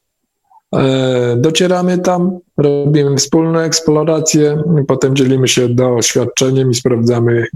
[1.36, 7.46] Docieramy tam, robimy wspólne eksploracje, potem dzielimy się doświadczeniem i sprawdzamy,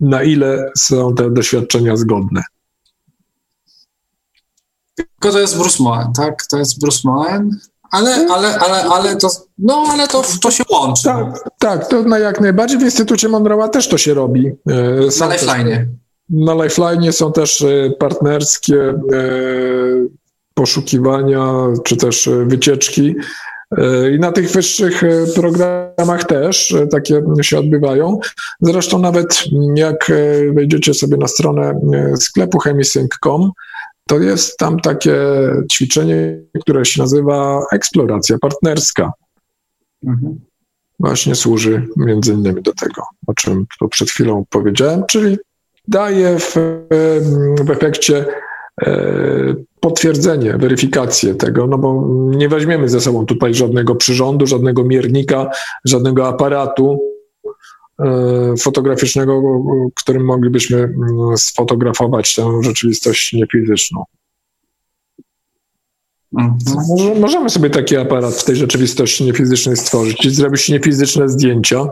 [0.00, 2.42] na ile są te doświadczenia zgodne.
[4.94, 6.46] Tylko to jest Bruce Moen, tak?
[6.46, 7.50] To jest Bruce Moen,
[7.90, 9.28] ale, ale, ale, ale to,
[9.58, 11.04] no, ale to, to się łączy.
[11.04, 14.52] Tak, tak, to na jak najbardziej w Instytucie Monroe'a też to się robi.
[15.06, 15.86] E, są na Lifeline.
[16.30, 18.96] Na Lifeline są też e, partnerskie e,
[20.54, 21.44] poszukiwania,
[21.84, 23.14] czy też wycieczki
[24.14, 28.18] i na tych wyższych e, programach też e, takie się odbywają.
[28.60, 29.44] Zresztą nawet
[29.74, 31.80] jak e, wejdziecie sobie na stronę
[32.16, 33.50] sklepu chemisync.com,
[34.06, 35.16] to jest tam takie
[35.72, 39.12] ćwiczenie, które się nazywa eksploracja partnerska.
[40.06, 40.40] Mhm.
[41.00, 45.38] Właśnie służy między innymi do tego, o czym tu przed chwilą powiedziałem, czyli
[45.88, 46.56] daje w,
[47.64, 48.26] w efekcie
[49.80, 55.50] potwierdzenie, weryfikację tego, no bo nie weźmiemy ze sobą tutaj żadnego przyrządu, żadnego miernika,
[55.84, 56.98] żadnego aparatu
[57.98, 59.42] e, fotograficznego,
[59.94, 64.04] którym moglibyśmy mm, sfotografować tę rzeczywistość niefizyczną.
[66.38, 67.20] Mhm.
[67.20, 71.86] Możemy sobie taki aparat w tej rzeczywistości niefizycznej stworzyć i zrobić niefizyczne zdjęcia.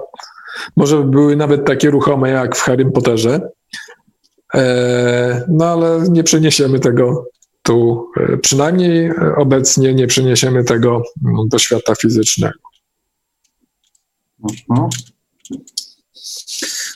[0.76, 3.40] Może były nawet takie ruchome jak w Harrym Potterze.
[4.54, 7.24] E, no ale nie przeniesiemy tego
[7.62, 12.58] tu e, przynajmniej obecnie nie przeniesiemy tego mm, do świata fizycznego.
[14.70, 14.88] Mhm.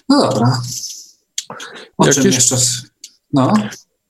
[0.09, 0.61] No dobra.
[1.99, 2.23] O Jakieś...
[2.23, 2.57] czym jeszcze?
[3.33, 3.53] No.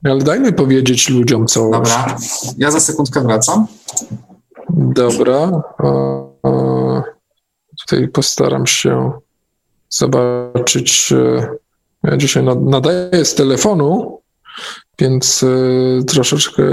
[0.03, 1.71] Ale dajmy powiedzieć ludziom coś.
[1.71, 2.17] Dobra,
[2.57, 3.67] ja za sekundkę wracam.
[4.69, 5.61] Dobra.
[7.79, 9.11] Tutaj postaram się
[9.89, 11.11] zobaczyć.
[11.11, 11.47] E,
[12.03, 14.21] ja dzisiaj nadaję z telefonu,
[14.99, 16.63] więc y, troszeczkę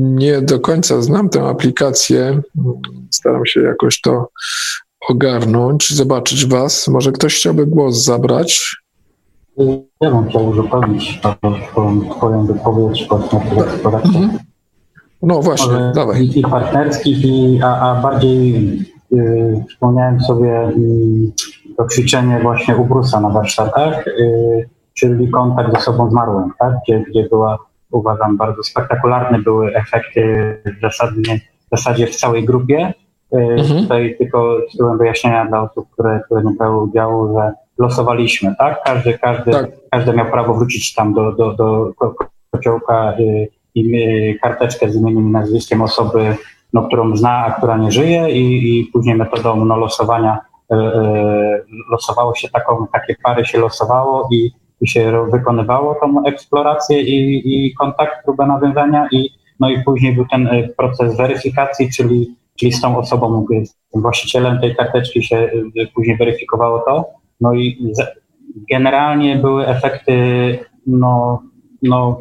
[0.00, 2.42] nie do końca znam tę aplikację.
[3.10, 4.28] Staram się jakoś to
[5.08, 6.88] ogarnąć, zobaczyć Was.
[6.88, 8.76] Może ktoś chciałby głos zabrać?
[10.00, 11.20] Ja bym chciał uzupełnić
[11.70, 13.20] twoją, twoją wypowiedź o
[13.64, 14.16] eksploracji.
[14.16, 14.38] Mhm.
[15.22, 16.30] No właśnie, Może dawaj.
[16.34, 18.78] I, partnerskich, i, a, a bardziej
[19.12, 20.72] y, przypomniałem sobie y,
[21.76, 24.06] to ćwiczenie właśnie u Brusa na warsztatach.
[24.06, 26.72] Y, czyli kontakt z osobą zmarłą, tak?
[26.84, 27.58] gdzie, gdzie była,
[27.90, 30.22] uważam, bardzo spektakularne były efekty
[30.78, 32.92] w zasadzie, w zasadzie w całej grupie.
[33.34, 33.82] Y, mhm.
[33.82, 38.82] Tutaj tylko tytułem wyjaśnienia dla osób, które, które nie brały udziału, że losowaliśmy, tak?
[38.84, 39.70] Każdy, każdy, tak.
[39.90, 41.92] każdy miał prawo wrócić tam do, do, do
[42.50, 43.14] kociołka
[43.74, 46.36] i karteczkę z imieniem i nazwiskiem osoby,
[46.72, 50.38] no, którą zna, a która nie żyje i, i później metodą no, losowania
[51.90, 54.50] losowało się taką, takie pary się losowało i,
[54.80, 60.26] i się wykonywało tą eksplorację i, i kontakt, próbę nawiązania i no i później był
[60.26, 63.46] ten proces weryfikacji, czyli czyli z tą osobą,
[63.94, 67.04] z właścicielem tej karteczki się y, później weryfikowało to.
[67.40, 67.92] No i
[68.70, 70.14] generalnie były efekty,
[70.86, 71.42] no,
[71.82, 72.20] no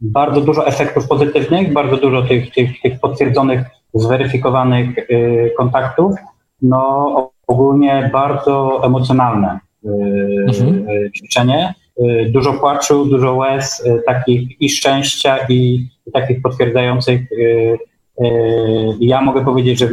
[0.00, 3.60] bardzo dużo efektów pozytywnych, bardzo dużo tych, tych, tych potwierdzonych,
[3.94, 6.14] zweryfikowanych y, kontaktów.
[6.62, 9.88] No ogólnie bardzo emocjonalne y,
[10.48, 10.86] mhm.
[11.16, 11.74] ćwiczenie.
[12.02, 17.78] Y, dużo płaczu, dużo łez, y, takich i szczęścia, i, i takich potwierdzających y,
[19.00, 19.88] ja mogę powiedzieć, że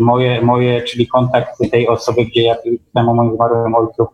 [0.00, 2.56] moje, moje, czyli kontakt tej osoby, gdzie ja
[2.94, 4.06] o moim zmarłym ojcu,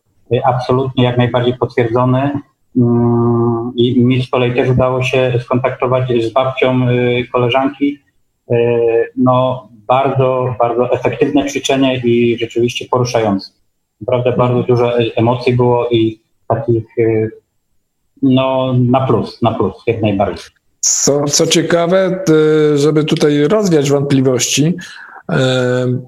[0.45, 2.31] absolutnie jak najbardziej potwierdzony.
[2.77, 7.99] Mm, I mi z kolei też udało się skontaktować z babcią y, koleżanki.
[8.53, 8.57] Y,
[9.17, 13.51] no, bardzo, bardzo efektywne ćwiczenie i rzeczywiście poruszające.
[14.01, 17.31] Naprawdę bardzo dużo emocji było i takich, y,
[18.23, 20.45] no, na plus, na plus, jak najbardziej.
[20.81, 22.25] Co, co ciekawe,
[22.75, 24.75] żeby tutaj rozwiać wątpliwości,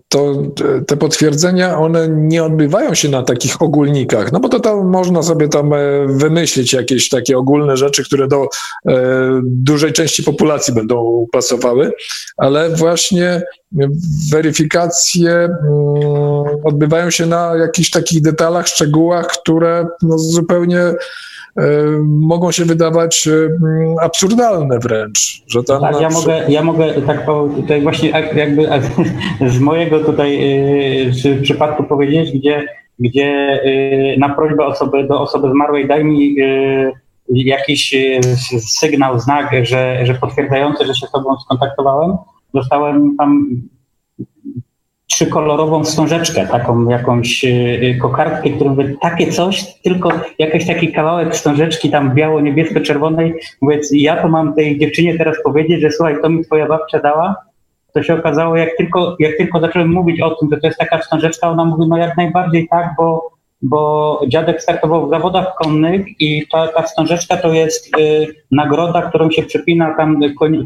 [0.09, 0.43] to
[0.87, 5.49] te potwierdzenia, one nie odbywają się na takich ogólnikach, no bo to tam można sobie
[5.49, 8.49] tam e, wymyślić jakieś takie ogólne rzeczy, które do
[8.89, 11.93] e, dużej części populacji będą pasowały,
[12.37, 13.43] ale właśnie
[14.33, 15.55] weryfikacje mm,
[16.65, 20.95] odbywają się na jakichś takich detalach, szczegółach, które no zupełnie
[22.05, 23.49] mogą się wydawać e,
[24.03, 25.43] absurdalne wręcz.
[25.47, 27.27] Że tam tak, ja, mogę, ja mogę tak
[27.57, 28.69] tutaj właśnie jakby
[29.55, 30.39] z mojego tutaj
[31.25, 32.67] e, przypadku powiedzieć, gdzie,
[32.99, 33.61] gdzie
[34.19, 36.35] na prośbę osoby, do osoby zmarłej daj mi
[37.29, 37.95] jakiś
[38.69, 42.17] sygnał, znak, że, że potwierdzający, że się z tobą skontaktowałem.
[42.55, 43.47] Dostałem tam
[45.15, 50.09] trzykolorową wstążeczkę, taką jakąś yy, kokardkę, którą mówię, takie coś, tylko
[50.39, 53.35] jakiś taki kawałek wstążeczki tam biało-niebiesko-czerwonej.
[53.61, 57.37] Mówię, ja to mam tej dziewczynie teraz powiedzieć, że słuchaj, to mi twoja babcia dała.
[57.93, 60.99] To się okazało, jak tylko, jak tylko zacząłem mówić o tym, że to jest taka
[60.99, 63.34] wstążeczka, ona mówi, no jak najbardziej tak, bo
[63.65, 69.31] bo dziadek startował w zawodach konnych i ta, ta wstążeczka to jest y, nagroda, którą
[69.31, 70.21] się przypina tam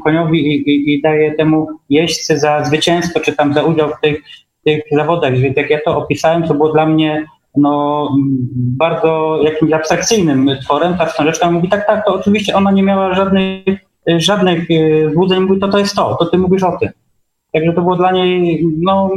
[0.04, 4.22] koniowi i, i, i, daje temu jeźdźcy za zwycięstwo, czy tam za udział w tych,
[4.64, 5.36] tych zawodach.
[5.36, 7.26] Więc jak ja to opisałem, to było dla mnie
[7.56, 8.08] no,
[8.56, 10.96] bardzo jakimś abstrakcyjnym tworem.
[10.98, 13.62] Ta wstążeczka mówi, tak, tak, to oczywiście ona nie miała żadnych,
[14.06, 16.90] żadnych y, złudzeń, mówi, to to jest to, to ty mówisz o tym.
[17.52, 19.10] Także to było dla niej, no,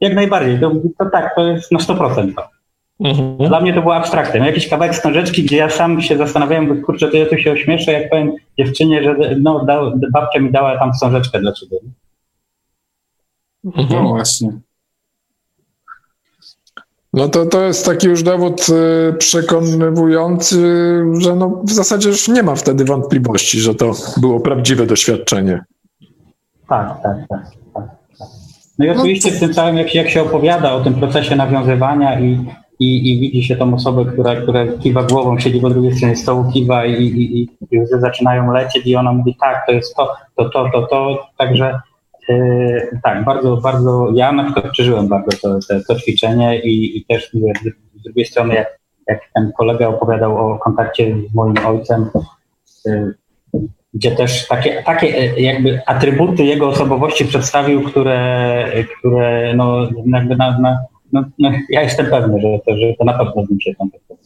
[0.00, 2.57] jak najbardziej, to, to tak, to jest na 100% to.
[3.00, 3.48] Mhm.
[3.48, 4.44] Dla mnie to było abstraktem.
[4.44, 7.92] Jakiś kawałek wstążeczki, gdzie ja sam się zastanawiałem, bo kurczę, to ja tu się ośmieszę,
[7.92, 9.80] jak powiem dziewczynie, że no, da,
[10.12, 11.76] babcia mi dała tam wstążeczkę dla ciebie.
[13.64, 13.88] Mhm.
[13.90, 14.52] No właśnie.
[17.12, 20.56] No to, to jest taki już dowód y, przekonywujący,
[21.18, 25.64] że no w zasadzie już nie ma wtedy wątpliwości, że to było prawdziwe doświadczenie.
[26.68, 27.28] Tak, tak, tak.
[27.28, 28.28] tak, tak.
[28.78, 32.46] No i oczywiście w tym całym, jak jak się opowiada o tym procesie nawiązywania i
[32.78, 36.52] i, i widzi się tą osobę, która, która kiwa głową, siedzi po drugiej stronie stołu,
[36.52, 37.48] kiwa i, i, i,
[37.86, 41.26] zaczynają lecieć i ona mówi tak, to jest to, to, to, to, to.
[41.36, 41.80] Także
[42.28, 47.04] yy, tak, bardzo, bardzo, ja na przykład przeżyłem bardzo to, to, to ćwiczenie i, i
[47.04, 52.10] też mówię, z, drugiej strony, jak, jak ten kolega opowiadał o kontakcie z moim ojcem,
[52.86, 53.14] yy,
[53.94, 55.06] gdzie też takie, takie
[55.42, 58.66] jakby atrybuty jego osobowości przedstawił, które,
[58.98, 60.78] które no, jakby na, na
[61.12, 64.18] no, no, ja jestem pewny, że to, że to na pewno z nim się kontaktuje.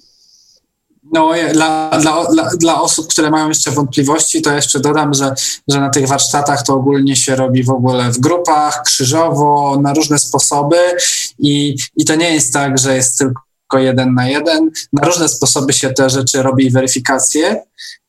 [1.13, 2.27] No, dla, dla,
[2.59, 5.35] dla, osób, które mają jeszcze wątpliwości, to jeszcze dodam, że,
[5.69, 10.19] że na tych warsztatach to ogólnie się robi w ogóle w grupach, krzyżowo, na różne
[10.19, 10.77] sposoby
[11.39, 14.71] i, i to nie jest tak, że jest tylko jeden na jeden.
[14.93, 17.63] Na różne sposoby się te rzeczy robi weryfikacje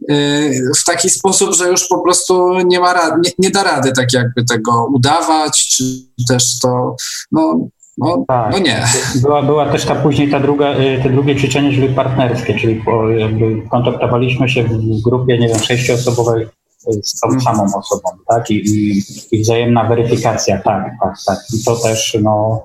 [0.10, 3.92] yy, w taki sposób, że już po prostu nie ma rad, nie, nie da rady
[3.92, 5.84] tak jakby tego udawać, czy
[6.28, 6.96] też to,
[7.32, 7.68] no,
[7.98, 8.52] no, tak.
[8.52, 8.84] no nie.
[9.22, 12.82] Była, była też ta później ta druga, y, te drugie ćwiczenie, czyli partnerskie, czyli
[13.18, 17.42] jakby kontaktowaliśmy się w grupie, nie wiem, sześcioosobowej y, z tą mhm.
[17.42, 18.52] samą osobą, tak?
[18.52, 21.38] I, i, I, wzajemna weryfikacja, tak, tak, tak.
[21.54, 22.62] I to też, no,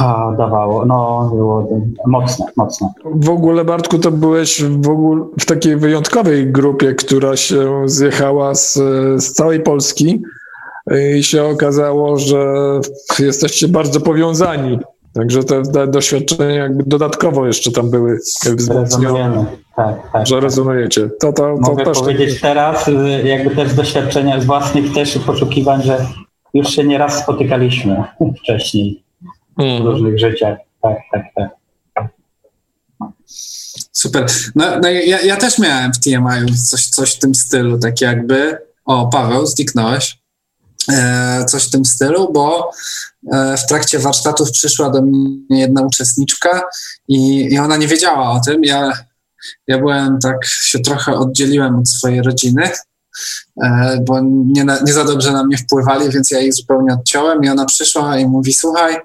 [0.00, 1.68] a, dawało, no, było
[2.06, 2.92] mocne, mocne.
[3.14, 8.72] W ogóle, Bartku, to byłeś w, ogóle w takiej wyjątkowej grupie, która się zjechała z,
[9.22, 10.22] z całej Polski
[11.16, 12.44] i się okazało, że
[13.18, 14.78] jesteście bardzo powiązani
[15.14, 18.18] Także te, te doświadczenia jakby dodatkowo jeszcze tam były
[18.56, 19.46] wzmocnione.
[19.76, 20.26] Tak, tak.
[20.26, 21.08] że rezonujecie.
[21.20, 25.18] To, to, to Mogę też powiedzieć teraz, y, jakby też z doświadczenia z własnych też
[25.18, 26.06] poszukiwań, że
[26.54, 28.04] już się nieraz spotykaliśmy
[28.42, 29.04] wcześniej
[29.58, 29.86] w Mhm.
[29.86, 30.58] różnych życiach.
[30.82, 31.48] Tak, tak, tak.
[33.92, 34.26] Super.
[34.54, 38.58] No, no ja, ja też miałem w TMI coś, coś w tym stylu, tak jakby.
[38.84, 40.23] O, Paweł, zniknąłeś.
[40.92, 42.70] E, coś w tym stylu, bo
[43.32, 46.62] e, w trakcie warsztatów przyszła do mnie jedna uczestniczka
[47.08, 48.64] i, i ona nie wiedziała o tym.
[48.64, 48.92] Ja,
[49.66, 52.70] ja byłem tak, się trochę oddzieliłem od swojej rodziny,
[53.62, 57.48] e, bo nie, nie za dobrze na mnie wpływali, więc ja ich zupełnie odciąłem i
[57.48, 58.96] ona przyszła i mówi, słuchaj,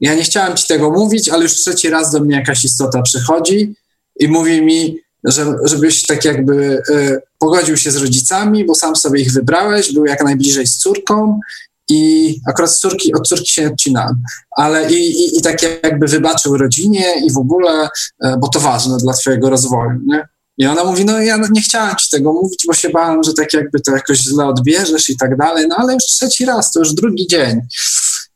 [0.00, 3.74] ja nie chciałam ci tego mówić, ale już trzeci raz do mnie jakaś istota przychodzi
[4.16, 9.20] i mówi mi, że, żebyś tak jakby y, pogodził się z rodzicami, bo sam sobie
[9.20, 11.40] ich wybrałeś, był jak najbliżej z córką
[11.88, 14.22] i akurat z córki, od córki się odcinałem,
[14.56, 17.88] ale i, i, i tak jakby wybaczył rodzinie i w ogóle,
[18.24, 20.28] y, bo to ważne dla twojego rozwoju, nie?
[20.58, 23.52] I ona mówi, no ja nie chciałam ci tego mówić, bo się bałam, że tak
[23.52, 26.94] jakby to jakoś źle odbierzesz i tak dalej, no ale już trzeci raz, to już
[26.94, 27.60] drugi dzień.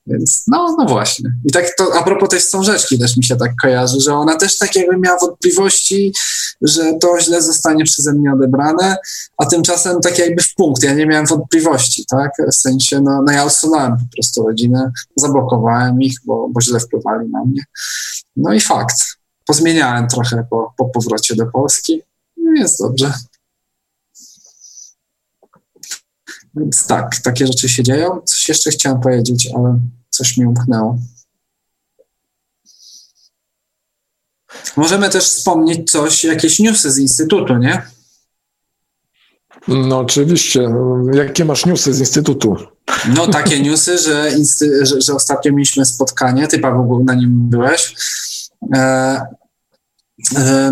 [0.06, 1.30] Więc no, no właśnie.
[1.44, 4.58] I tak to a propos tej wstążeczki też mi się tak kojarzy, że ona też
[4.58, 6.12] tak jakby miała wątpliwości,
[6.62, 8.96] że to źle zostanie przeze mnie odebrane,
[9.38, 10.82] a tymczasem tak jakby w punkt.
[10.82, 12.30] Ja nie miałem wątpliwości, tak?
[12.52, 17.30] W sensie, no, no ja usunąłem po prostu rodzinę, zablokowałem ich, bo, bo źle wpływali
[17.30, 17.62] na mnie.
[18.36, 18.96] No i fakt.
[19.46, 22.02] Pozmieniałem trochę po, po powrocie do Polski.
[22.36, 23.12] No jest dobrze.
[26.56, 28.20] Więc tak, takie rzeczy się dzieją.
[28.24, 29.78] Coś jeszcze chciałem powiedzieć, ale
[30.10, 30.98] coś mi umknęło.
[34.76, 37.82] Możemy też wspomnieć coś, jakieś newsy z Instytutu, nie?
[39.68, 40.68] No oczywiście.
[41.12, 42.56] Jakie masz newsy z Instytutu?
[43.08, 47.94] No takie newsy, że, insty- że, że ostatnio mieliśmy spotkanie, ty Paweł na nim byłeś,
[48.74, 49.26] e, e,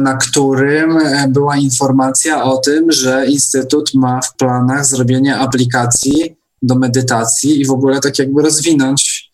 [0.00, 7.60] na którym była informacja o tym, że Instytut ma w planach zrobienie aplikacji do medytacji
[7.60, 9.30] i w ogóle tak jakby rozwinąć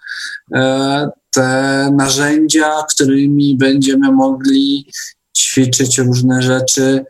[0.55, 4.87] e, te narzędzia, którymi będziemy mogli
[5.37, 7.05] ćwiczyć różne rzeczy.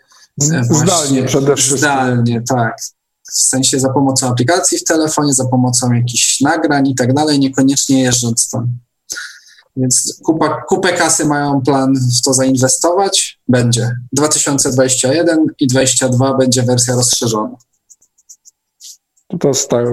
[0.53, 1.78] e, Zdalnie przede wszystkim.
[1.78, 2.76] Zdalnie, tak.
[3.22, 8.03] W sensie za pomocą aplikacji w telefonie, za pomocą jakichś nagrań i tak dalej, niekoniecznie
[8.03, 8.78] jeżdżąc tam.
[9.76, 13.38] Więc kupa, kupę kasy mają plan w to zainwestować.
[13.48, 13.96] Będzie.
[14.12, 17.56] 2021 i 2022 będzie wersja rozszerzona.
[19.40, 19.50] To,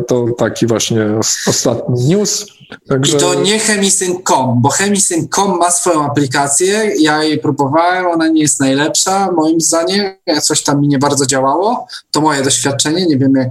[0.07, 2.45] to taki właśnie os- ostatni news.
[2.89, 8.41] Także I to nie Chemisync.com, bo Chemisync.com ma swoją aplikację, ja jej próbowałem, ona nie
[8.41, 10.13] jest najlepsza, moim zdaniem,
[10.43, 13.49] coś tam mi nie bardzo działało, to moje doświadczenie, nie wiem jak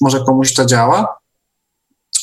[0.00, 1.19] może komuś to działa,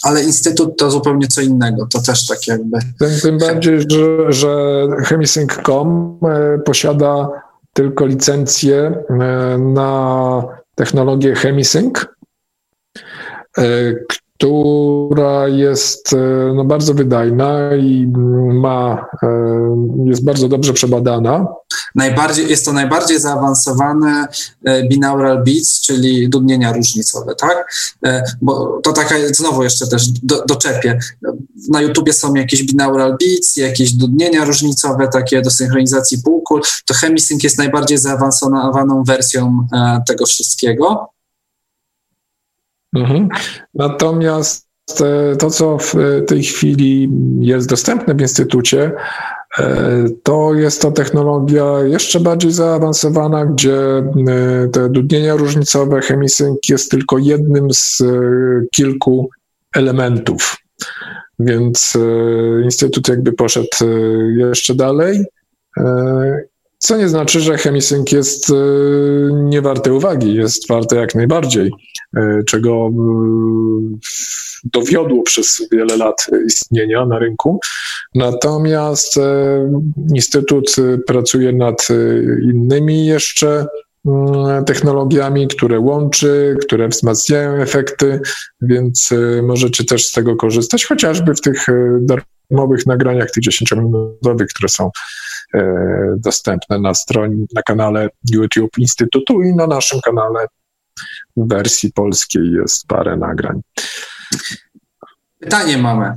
[0.03, 4.87] ale Instytut to zupełnie co innego, to też tak jakby, tym, tym bardziej, że, że
[5.05, 7.29] Chemisync.com e, posiada
[7.73, 10.43] tylko licencję e, na
[10.75, 12.05] technologię Chemisync,
[13.57, 13.63] e,
[14.37, 18.07] która jest e, no, bardzo wydajna i
[18.53, 19.27] ma, e,
[20.05, 21.47] jest bardzo dobrze przebadana.
[21.95, 24.27] najbardziej, jest to najbardziej zaawansowane
[24.65, 27.67] e, binaural beats, czyli dudnienia różnicowe, tak?
[28.41, 30.99] Bo to taka, znowu jeszcze też do, doczepię.
[31.69, 36.61] Na YouTubie są jakieś binaural beats, jakieś dudnienia różnicowe, takie do synchronizacji półkul.
[36.85, 39.67] To Chemisync jest najbardziej zaawansowaną wersją
[40.07, 41.16] tego wszystkiego.
[42.95, 43.29] Mhm.
[43.73, 44.67] Natomiast
[45.01, 47.09] e, to, co w e, tej chwili
[47.39, 48.91] jest dostępne w Instytucie,
[49.59, 53.77] e, to jest to technologia jeszcze bardziej zaawansowana, gdzie
[54.73, 58.03] te dudnienia różnicowe, chemisync jest tylko jednym z
[58.75, 59.29] kilku
[59.75, 60.57] elementów.
[61.39, 61.97] Więc
[62.63, 63.67] Instytut jakby poszedł
[64.37, 65.25] jeszcze dalej.
[66.77, 68.53] Co nie znaczy, że chemisync jest e,
[69.33, 71.71] nie warte uwagi, jest warte jak najbardziej
[72.17, 73.99] e, czego mm,
[74.63, 77.59] dowiodło przez wiele lat istnienia na rynku.
[78.15, 79.15] Natomiast
[80.15, 80.75] Instytut
[81.07, 81.87] pracuje nad
[82.43, 83.65] innymi jeszcze
[84.65, 88.19] technologiami, które łączy, które wzmacniają efekty,
[88.61, 89.09] więc
[89.43, 91.99] możecie też z tego korzystać, chociażby w tych e,
[92.51, 94.91] darmowych nagraniach, tych 10-minutowych, które są
[95.53, 95.61] e,
[96.17, 100.45] dostępne na stronie, na kanale YouTube Instytutu i na naszym kanale
[101.37, 103.61] w wersji polskiej jest parę nagrań.
[105.39, 106.15] Pytanie mamy.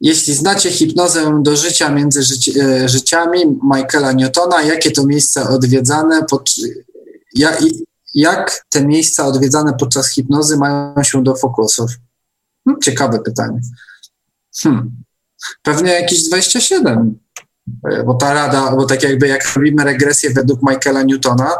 [0.00, 6.24] Jeśli znacie hipnozę do życia między życi, e, życiami Michaela Newtona, jakie to miejsca odwiedzane,
[6.30, 6.50] pod,
[8.14, 11.90] jak te miejsca odwiedzane podczas hipnozy mają się do fokusów?
[12.64, 13.60] Hmm, ciekawe pytanie.
[14.62, 14.90] Hmm.
[15.62, 17.18] Pewnie jakieś 27.
[18.06, 21.50] Bo ta rada, bo tak jakby jak robimy regresję według Michaela Newtona,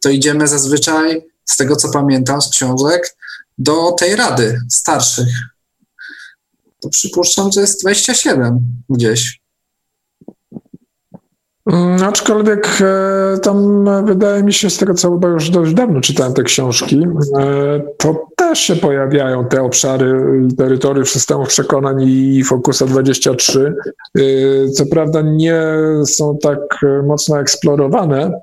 [0.00, 3.16] to idziemy zazwyczaj, z tego co pamiętam z książek,
[3.58, 5.28] do tej rady starszych.
[6.80, 8.58] To przypuszczam, że jest 27
[8.90, 9.40] gdzieś.
[11.68, 16.00] Mm, aczkolwiek e, tam e, wydaje mi się, z tego co chyba już dość dawno
[16.00, 17.06] czytałem te książki,
[17.38, 20.22] e, to też się pojawiają te obszary
[20.58, 23.74] terytoriów systemów przekonań i Focusa 23.
[24.74, 25.62] Co prawda nie
[26.06, 26.60] są tak
[27.06, 28.40] mocno eksplorowane,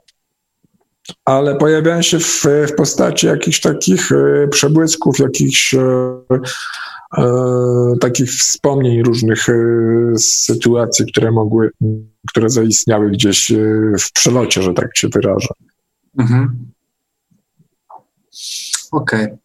[1.26, 4.10] ale pojawiają się w, w postaci jakichś takich
[4.50, 5.76] przebłysków, jakichś
[8.02, 9.48] takich wspomnień różnych
[10.18, 11.70] sytuacji, które mogły,
[12.28, 13.56] które zaistniały gdzieś e,
[14.00, 15.50] w przelocie, że tak się wyrażę.
[16.20, 16.72] Mhm.
[18.92, 19.26] Okej.
[19.26, 19.38] Okay.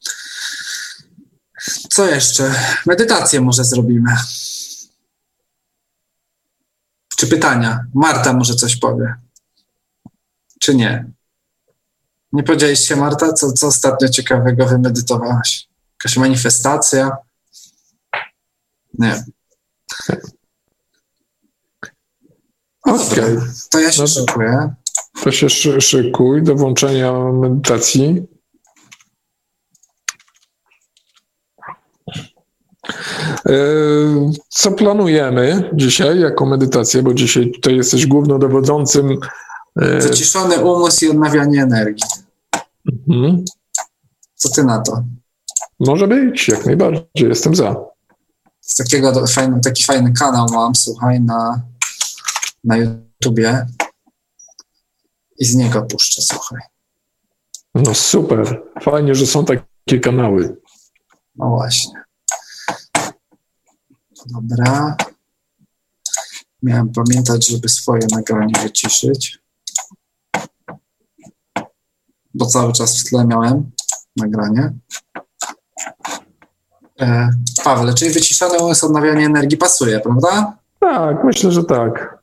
[1.90, 2.54] Co jeszcze?
[2.86, 4.16] Medytację może zrobimy.
[7.16, 7.84] Czy pytania?
[7.94, 9.14] Marta może coś powie.
[10.60, 11.10] Czy nie?
[12.32, 15.68] Nie powiedziałeś się, Marta, co, co ostatnio ciekawego wymedytowałaś?
[15.92, 17.10] Jakaś manifestacja?
[18.98, 19.24] Nie.
[22.82, 23.36] Okej.
[23.36, 23.40] Okay.
[23.70, 24.74] To ja się no, szykuję.
[25.22, 25.50] To się
[25.80, 28.26] szykuj do włączenia medytacji.
[33.46, 33.54] E,
[34.48, 39.18] co planujemy dzisiaj jako medytację, bo dzisiaj tutaj jesteś głównodowodzącym.
[39.82, 42.04] E, Zaciszony umysł i odnawianie energii.
[43.08, 43.44] Mhm.
[44.34, 45.02] Co ty na to?
[45.80, 47.90] Może być, jak najbardziej, jestem za
[48.70, 51.60] z takiego fajny, taki fajny kanał mam, słuchaj, na,
[52.64, 53.66] na YouTubie
[55.38, 56.60] i z niego puszczę, słuchaj.
[57.74, 60.56] No super, fajnie, że są takie kanały.
[61.36, 62.02] No właśnie.
[64.26, 64.96] Dobra.
[66.62, 69.38] Miałem pamiętać, żeby swoje nagranie wyciszyć.
[72.34, 73.70] Bo cały czas w tle miałem
[74.16, 74.72] nagranie.
[77.00, 77.30] E,
[77.64, 80.58] Paweł, czyli wyciszony umysł, odnawianie energii pasuje, prawda?
[80.80, 82.19] Tak, myślę, że tak.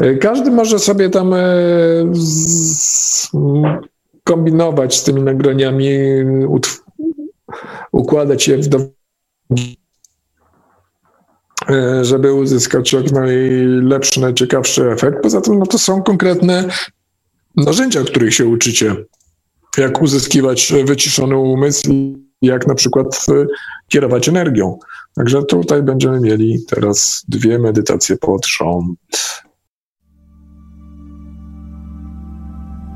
[0.00, 1.40] E, każdy może sobie tam e,
[4.24, 5.88] kombinować z tymi nagraniami,
[7.92, 8.78] układać je w do
[12.02, 15.22] żeby uzyskać jak najlepszy, najciekawszy efekt.
[15.22, 16.68] Poza tym no to są konkretne
[17.56, 18.96] narzędzia, których się uczycie.
[19.78, 21.90] Jak uzyskiwać wyciszony umysł
[22.42, 23.46] jak na przykład e,
[23.88, 24.78] kierować energią.
[25.14, 28.98] Także tutaj będziemy mieli teraz dwie medytacje pod rząd.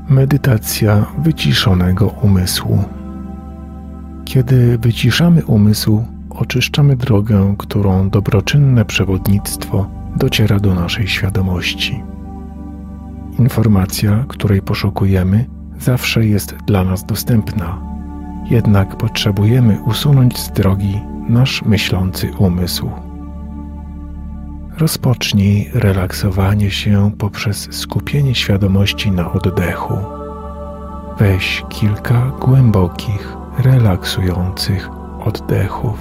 [0.09, 2.83] Medytacja wyciszonego umysłu.
[4.25, 12.03] Kiedy wyciszamy umysł, oczyszczamy drogę, którą dobroczynne przewodnictwo dociera do naszej świadomości.
[13.39, 15.45] Informacja, której poszukujemy,
[15.79, 17.97] zawsze jest dla nas dostępna
[18.49, 22.89] jednak potrzebujemy usunąć z drogi nasz myślący umysł.
[24.77, 29.93] Rozpocznij relaksowanie się poprzez skupienie świadomości na oddechu.
[31.19, 34.89] Weź kilka głębokich, relaksujących
[35.25, 35.99] oddechów.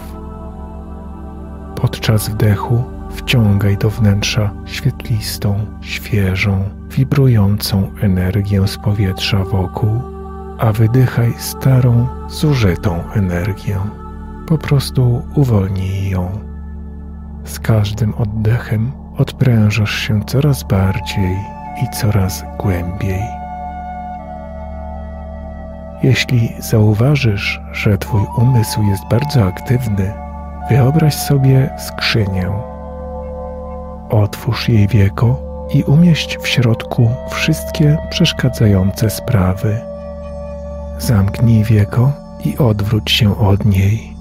[1.76, 10.16] Podczas wdechu wciągaj do wnętrza świetlistą, świeżą, wibrującą energię z powietrza wokół
[10.58, 13.80] a wydychaj starą, zużytą energię.
[14.46, 16.45] Po prostu uwolnij ją.
[17.46, 21.36] Z każdym oddechem odprężasz się coraz bardziej
[21.82, 23.20] i coraz głębiej.
[26.02, 30.12] Jeśli zauważysz, że Twój umysł jest bardzo aktywny,
[30.70, 32.50] wyobraź sobie skrzynię.
[34.10, 35.40] Otwórz jej wieko
[35.74, 39.80] i umieść w środku wszystkie przeszkadzające sprawy
[40.98, 42.12] Zamknij wieko
[42.44, 44.15] i odwróć się od niej.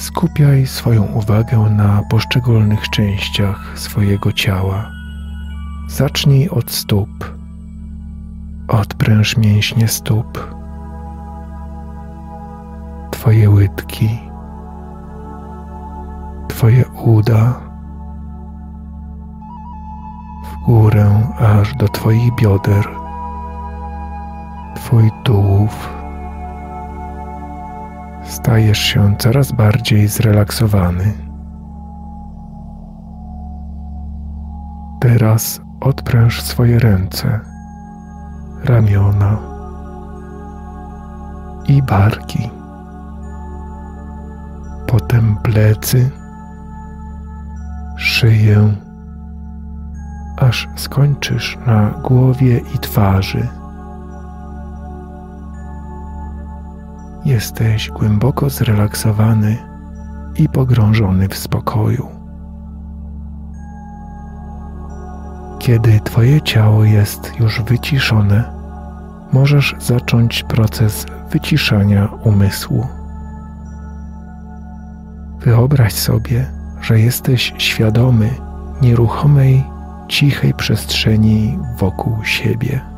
[0.00, 4.90] Skupiaj swoją uwagę na poszczególnych częściach swojego ciała.
[5.88, 7.34] Zacznij od stóp.
[8.68, 10.54] Odpręż mięśnie stóp.
[13.10, 14.18] Twoje łydki.
[16.48, 17.60] Twoje uda
[20.66, 22.88] górę aż do Twoich bioder,
[24.74, 25.99] Twój tułów.
[28.30, 31.12] Stajesz się coraz bardziej zrelaksowany.
[35.00, 37.40] Teraz odpręż swoje ręce,
[38.64, 39.38] ramiona
[41.68, 42.50] i barki.
[44.90, 46.10] potem plecy,
[47.96, 48.74] szyję,
[50.36, 53.48] aż skończysz na głowie i twarzy.
[57.24, 59.56] Jesteś głęboko zrelaksowany
[60.36, 62.08] i pogrążony w spokoju.
[65.58, 68.52] Kiedy Twoje ciało jest już wyciszone,
[69.32, 72.86] możesz zacząć proces wyciszania umysłu.
[75.40, 76.46] Wyobraź sobie,
[76.80, 78.30] że jesteś świadomy
[78.82, 79.64] nieruchomej,
[80.08, 82.89] cichej przestrzeni wokół siebie.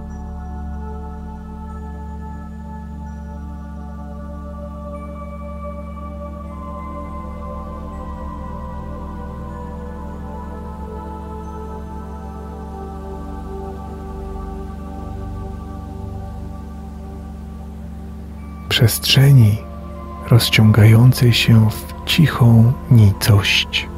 [18.73, 19.59] Przestrzeni
[20.29, 23.89] rozciągającej się w cichą nicość.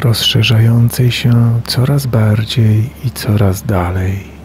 [0.00, 4.36] rozszerzającej się coraz bardziej i coraz dalej.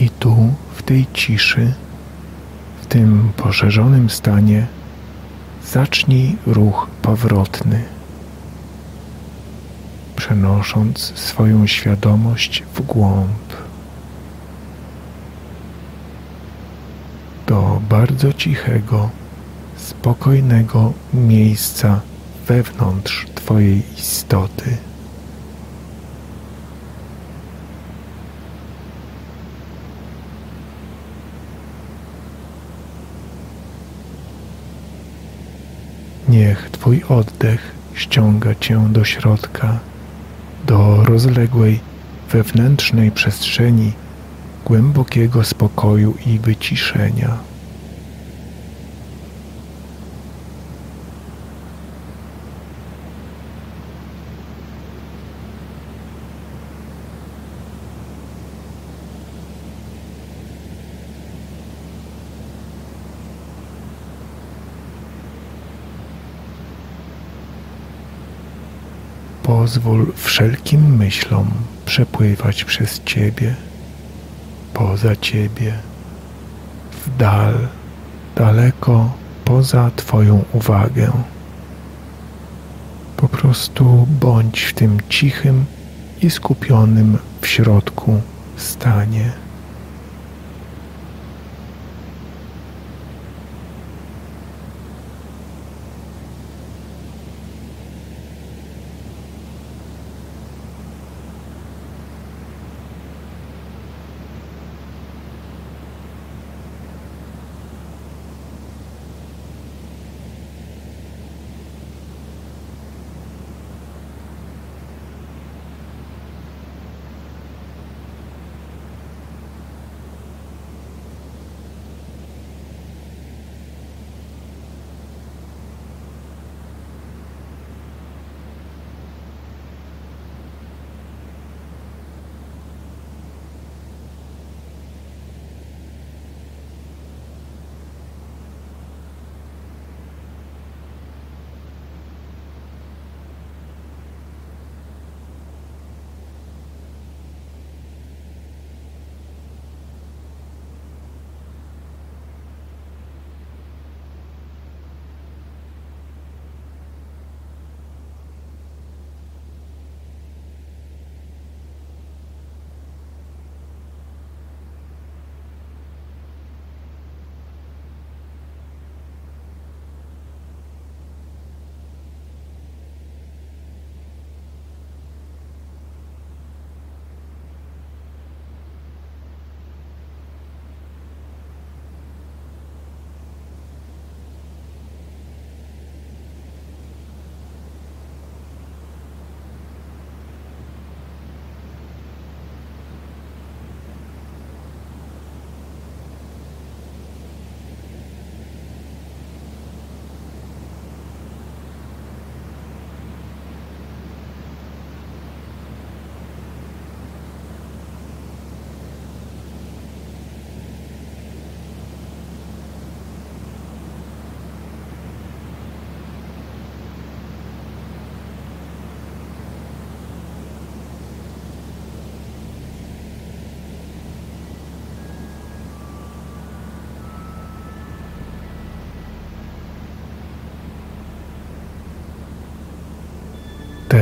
[0.00, 1.72] I tu, w tej ciszy,
[2.82, 4.66] w tym poszerzonym stanie,
[5.64, 7.84] zacznij ruch powrotny,
[10.16, 13.54] przenosząc swoją świadomość w głąb
[17.46, 19.10] do bardzo cichego,
[19.76, 22.00] spokojnego miejsca
[22.46, 24.76] wewnątrz Twojej istoty.
[36.30, 39.78] Niech Twój oddech ściąga Cię do środka,
[40.66, 41.80] do rozległej
[42.30, 43.92] wewnętrznej przestrzeni
[44.64, 47.49] głębokiego spokoju i wyciszenia.
[69.60, 71.50] Pozwól wszelkim myślom
[71.86, 73.54] przepływać przez Ciebie,
[74.74, 75.74] poza Ciebie,
[76.92, 77.54] w dal,
[78.36, 79.12] daleko
[79.44, 81.12] poza Twoją uwagę.
[83.16, 85.64] Po prostu bądź w tym cichym
[86.22, 88.20] i skupionym w środku
[88.56, 89.32] stanie.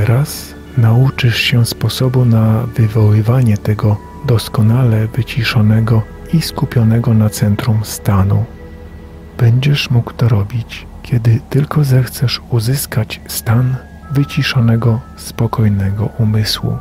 [0.08, 6.02] Teraz nauczysz się sposobu na wywoływanie tego doskonale wyciszonego
[6.32, 8.44] i skupionego na centrum stanu.
[9.38, 13.76] Będziesz mógł to robić, kiedy tylko zechcesz uzyskać stan
[14.10, 16.76] wyciszonego, spokojnego umysłu.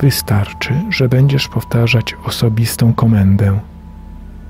[0.00, 3.60] Wystarczy, że będziesz powtarzać osobistą komendę.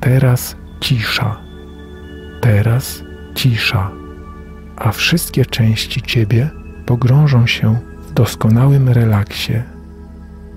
[0.00, 1.36] Teraz cisza.
[2.40, 3.02] Teraz
[3.34, 3.90] cisza.
[4.76, 6.57] A wszystkie części ciebie
[6.88, 7.78] pogrążą się
[8.08, 9.52] w doskonałym relaksie.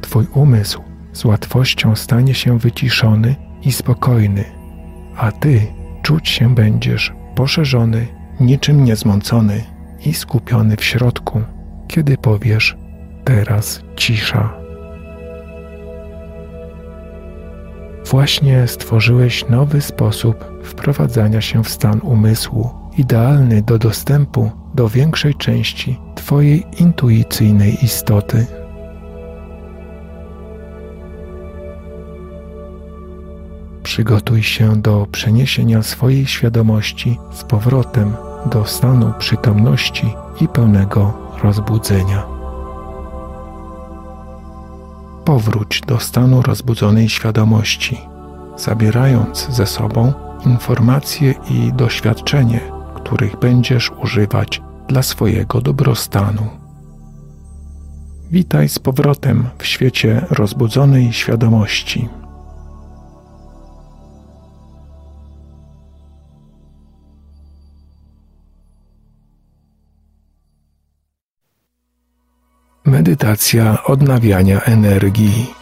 [0.02, 0.82] Twój umysł
[1.14, 4.44] z łatwością stanie się wyciszony i spokojny,
[5.18, 5.68] a ty
[6.02, 8.08] czuć się będziesz poszerzony,
[8.40, 9.64] niczym niezmącony
[10.06, 11.41] i skupiony w środku,
[11.88, 12.78] kiedy powiesz
[13.24, 14.53] teraz cisza.
[18.06, 25.99] Właśnie stworzyłeś nowy sposób wprowadzania się w stan umysłu, idealny do dostępu do większej części
[26.32, 28.45] Twojej intuicyjnej istoty.
[33.84, 41.14] Przygotuj się do przeniesienia swojej świadomości z powrotem do stanu przytomności i pełnego
[41.44, 42.24] rozbudzenia.
[45.26, 48.02] Powróć do stanu rozbudzonej świadomości,
[48.58, 50.14] zabierając ze sobą
[50.45, 52.60] informacje i doświadczenie,
[52.95, 54.62] których będziesz używać
[54.92, 56.48] dla swojego dobrostanu.
[58.32, 62.10] Witaj z powrotem w świecie rozbudzonej świadomości.
[72.86, 75.61] Medytacja odnawiania energii.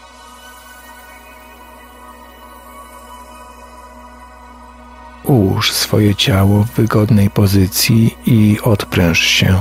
[5.29, 9.55] Ułóż swoje ciało w wygodnej pozycji i odpręż się.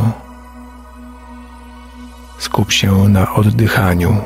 [2.39, 4.17] Skup się na oddychaniu.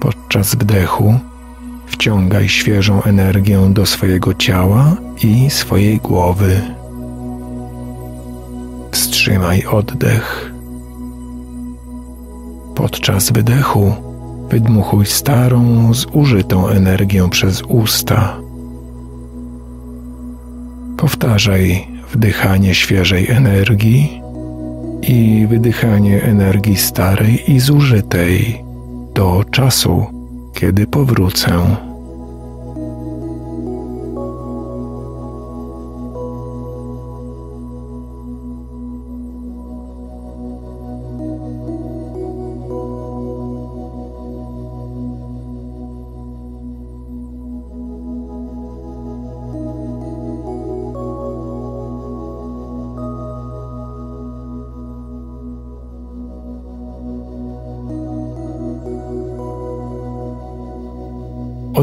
[0.00, 1.20] Podczas wdechu
[1.86, 6.60] wciągaj świeżą energię do swojego ciała i swojej głowy.
[8.90, 10.52] Wstrzymaj oddech.
[12.74, 13.94] Podczas wydechu
[14.50, 18.43] wydmuchuj starą, zużytą energię przez usta.
[20.96, 24.20] Powtarzaj wdychanie świeżej energii
[25.02, 28.64] i wydychanie energii starej i zużytej
[29.14, 30.06] do czasu,
[30.54, 31.76] kiedy powrócę.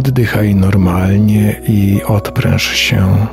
[0.02, 3.28] Oddychaj normalnie i odpręż się.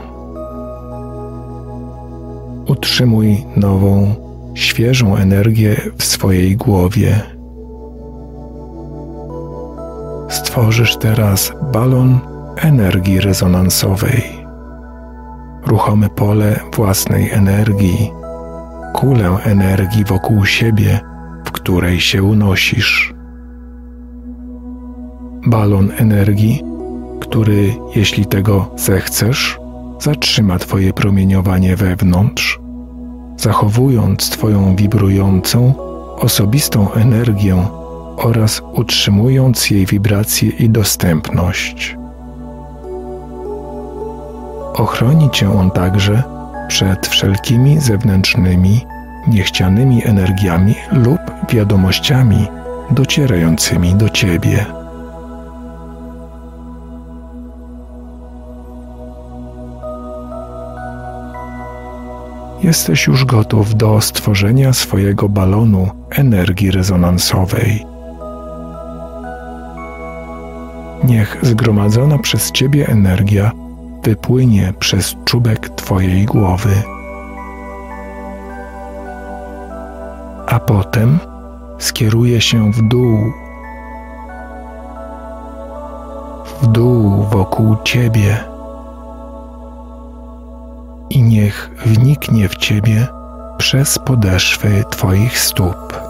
[2.66, 4.14] Utrzymuj nową,
[4.54, 7.20] świeżą energię w swojej głowie.
[10.28, 12.18] Stworzysz teraz balon
[12.56, 14.22] energii rezonansowej,
[15.66, 18.10] ruchome pole własnej energii,
[18.94, 21.00] kulę energii wokół siebie,
[21.44, 23.17] w której się unosisz
[25.50, 26.62] balon energii,
[27.20, 29.58] który, jeśli tego zechcesz,
[30.00, 32.60] zatrzyma Twoje promieniowanie wewnątrz,
[33.36, 35.74] zachowując Twoją wibrującą,
[36.16, 37.66] osobistą energię
[38.16, 41.96] oraz utrzymując jej wibrację i dostępność.
[44.74, 46.22] Ochroni Cię on także
[46.68, 48.86] przed wszelkimi zewnętrznymi,
[49.28, 51.20] niechcianymi energiami lub
[51.50, 52.46] wiadomościami
[52.90, 54.77] docierającymi do Ciebie.
[62.62, 67.86] Jesteś już gotów do stworzenia swojego balonu energii rezonansowej.
[71.04, 73.52] Niech zgromadzona przez Ciebie energia
[74.02, 76.82] wypłynie przez czubek Twojej głowy.
[80.46, 81.18] A potem
[81.78, 83.32] skieruje się w dół,
[86.62, 88.57] w dół wokół Ciebie
[91.10, 93.06] i niech wniknie w Ciebie
[93.58, 96.00] przez podeszwy Twoich stóp.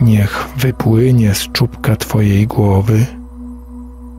[0.00, 3.06] Niech wypłynie z czubka Twojej głowy,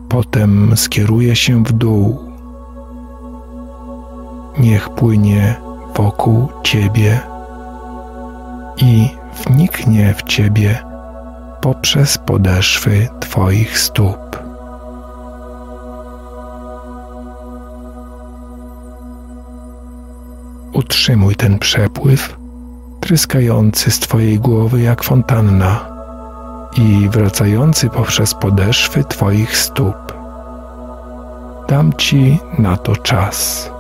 [0.10, 2.20] potem skieruje się w dół.
[4.60, 5.56] Niech płynie
[5.96, 7.20] wokół Ciebie
[8.78, 9.10] i
[9.46, 10.93] wniknie w Ciebie
[11.64, 14.44] poprzez podeszwy Twoich stóp.
[20.74, 22.38] Utrzymuj ten przepływ,
[23.00, 25.86] tryskający z Twojej głowy jak fontanna
[26.78, 30.14] i wracający poprzez podeszwy Twoich stóp.
[31.68, 33.73] Dam Ci na to czas.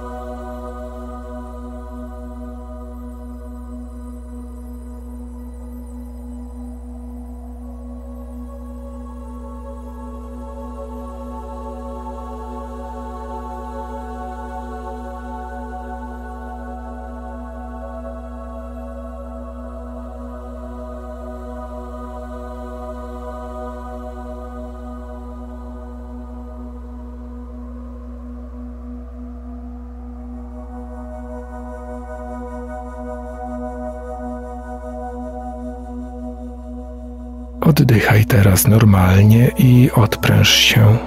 [37.73, 40.97] Oddychaj teraz normalnie i odpręż się.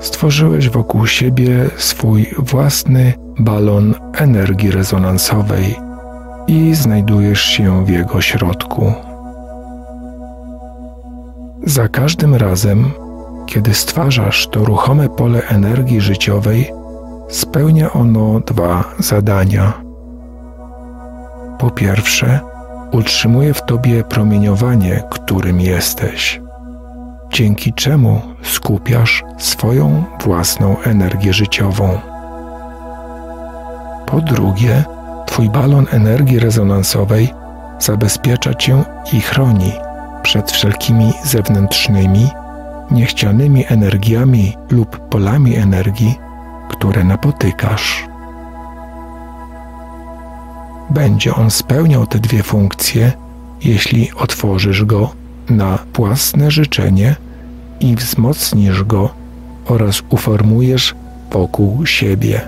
[0.00, 5.76] Stworzyłeś wokół siebie swój własny balon energii rezonansowej
[6.46, 8.92] i znajdujesz się w jego środku.
[11.64, 12.90] Za każdym razem,
[13.46, 16.70] kiedy stwarzasz to ruchome pole energii życiowej,
[17.28, 19.72] spełnia ono dwa zadania.
[21.58, 22.40] Po pierwsze,
[22.94, 26.40] utrzymuje w tobie promieniowanie, którym jesteś,
[27.32, 31.98] dzięki czemu skupiasz swoją własną energię życiową.
[34.06, 34.84] Po drugie,
[35.26, 37.28] twój balon energii rezonansowej
[37.78, 39.72] zabezpiecza cię i chroni
[40.22, 42.28] przed wszelkimi zewnętrznymi,
[42.90, 46.18] niechcianymi energiami lub polami energii,
[46.68, 48.13] które napotykasz
[50.94, 53.12] będzie on spełniał te dwie funkcje,
[53.64, 55.10] jeśli otworzysz go
[55.50, 57.16] na własne życzenie
[57.80, 59.10] i wzmocnisz go
[59.66, 60.94] oraz uformujesz
[61.32, 62.40] wokół siebie.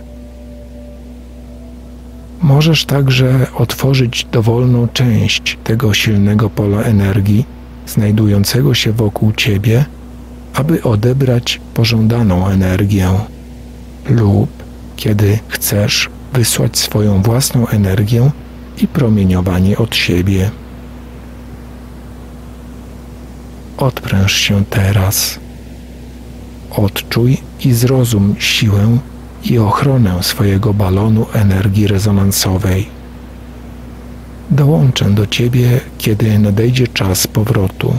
[2.43, 7.45] Możesz także otworzyć dowolną część tego silnego pola energii
[7.87, 9.85] znajdującego się wokół ciebie,
[10.55, 13.09] aby odebrać pożądaną energię,
[14.09, 14.51] lub
[14.97, 18.31] kiedy chcesz wysłać swoją własną energię
[18.83, 20.51] i promieniowanie od siebie.
[23.77, 25.39] Odpręż się teraz.
[26.71, 28.99] Odczuj i zrozum siłę
[29.45, 32.89] i ochronę swojego balonu energii rezonansowej.
[34.51, 37.95] Dołączę do Ciebie, kiedy nadejdzie czas powrotu.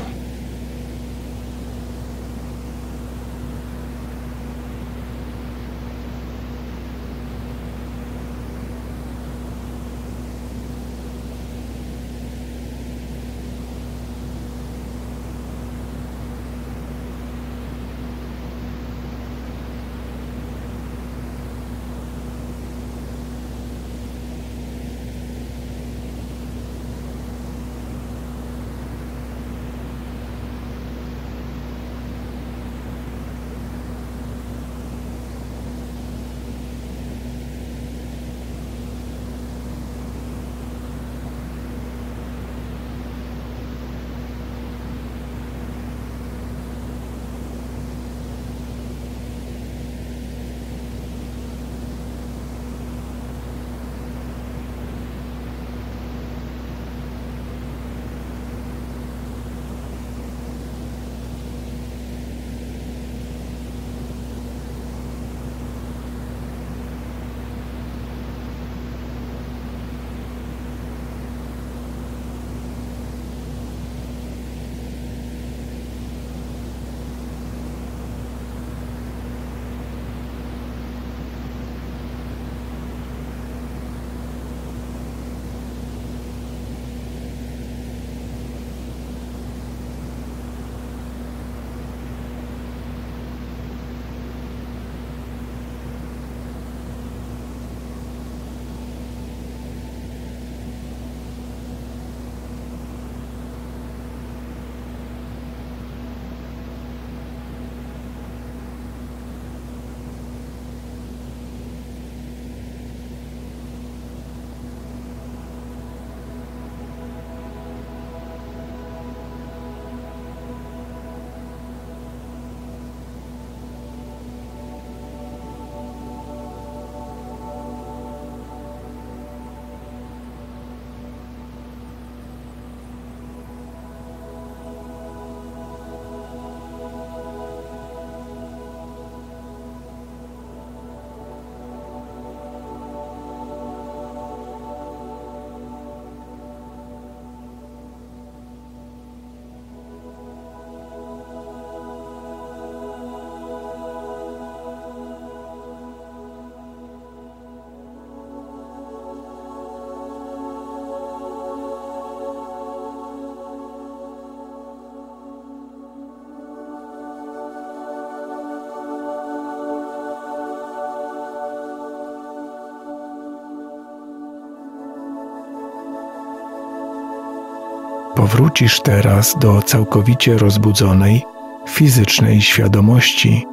[178.27, 181.25] Powrócisz teraz do całkowicie rozbudzonej
[181.67, 183.45] fizycznej świadomości,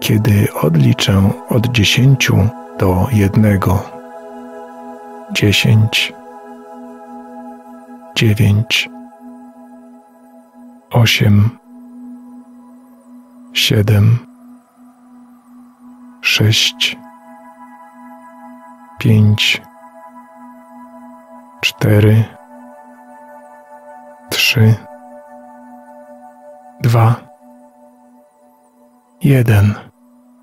[0.00, 3.82] kiedy odliczę od dziesięciu do jednego.
[5.32, 6.12] Dziesięć,
[8.16, 8.90] dziewięć,
[10.90, 11.50] osiem,
[13.52, 14.18] siedem,
[16.22, 16.96] sześć,
[18.98, 19.62] pięć,
[21.60, 22.24] cztery,
[24.54, 24.74] trzy,
[26.80, 27.16] dwa,
[29.20, 29.74] jeden,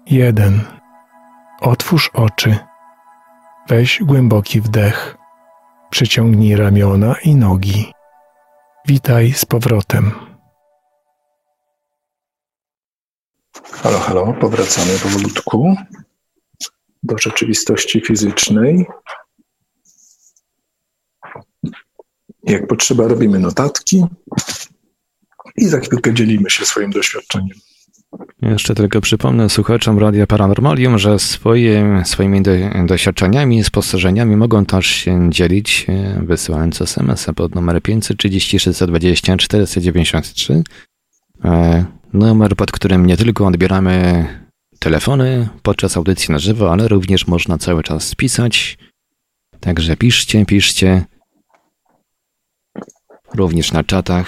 [0.05, 0.61] jeden.
[1.61, 2.57] Otwórz oczy.
[3.67, 5.17] Weź głęboki wdech.
[5.89, 7.93] Przyciągnij ramiona i nogi.
[8.87, 10.11] Witaj z powrotem.
[13.71, 15.75] Halo, halo, powracamy powolutku
[17.03, 18.85] do rzeczywistości fizycznej.
[22.43, 24.05] Jak potrzeba, robimy notatki
[25.57, 27.57] i za chwilkę dzielimy się swoim doświadczeniem.
[28.41, 32.51] Jeszcze tylko przypomnę słuchaczom Radia Paranormalium, że swoje, swoimi do,
[32.85, 40.63] doświadczeniami i spostrzeżeniami mogą też się dzielić, e, wysyłając SMS-a pod numer 530 620 493.
[42.13, 44.25] Numer, pod którym nie tylko odbieramy
[44.79, 48.77] telefony podczas audycji na żywo, ale również można cały czas pisać.
[49.59, 51.05] Także piszcie, piszcie.
[53.33, 54.27] Również na czatach.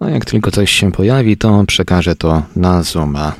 [0.00, 3.32] No jak tylko coś się pojawi, to przekażę to na Zooma.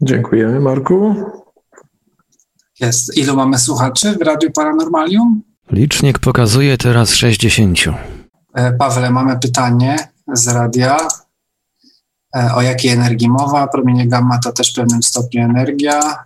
[0.00, 1.14] Dziękujemy, Marku.
[2.80, 3.16] Jest.
[3.16, 5.42] Ilu mamy słuchaczy w Radiu Paranormalium?
[5.70, 7.78] Licznik pokazuje teraz 60.
[8.54, 9.96] E, Pawle, mamy pytanie
[10.32, 10.96] z radia.
[12.36, 13.66] E, O jakiej energii mowa?
[13.66, 16.24] Promienie gamma to też w pewnym stopniu energia.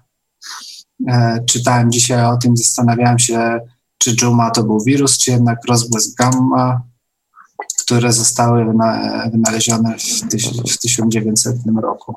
[1.09, 3.61] E, Czytałem dzisiaj o tym, zastanawiałem się,
[4.03, 6.83] czy Juma to był wirus, czy jednak rozbłysk gamma,
[7.81, 12.16] które zostały wyna- wynalezione w, tyś- w 1900 roku.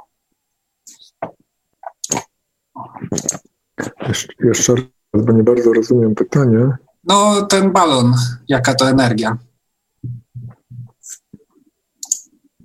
[4.08, 6.72] Jeszcze, jeszcze raz, bo nie bardzo rozumiem pytanie.
[7.04, 8.14] No, ten balon,
[8.48, 9.38] jaka to energia?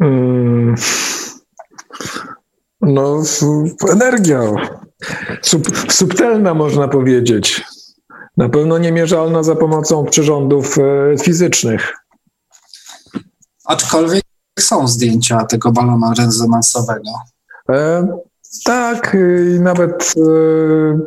[0.00, 0.74] Mm.
[2.80, 3.22] No,
[3.92, 4.40] energia.
[5.42, 7.64] Sub, subtelna można powiedzieć.
[8.40, 11.92] Na pewno niemierzalna za pomocą przyrządów e, fizycznych.
[13.64, 14.22] Aczkolwiek
[14.58, 17.10] są zdjęcia tego balonu rezonansowego.
[17.70, 18.08] E,
[18.64, 20.98] tak, y, i nawet e,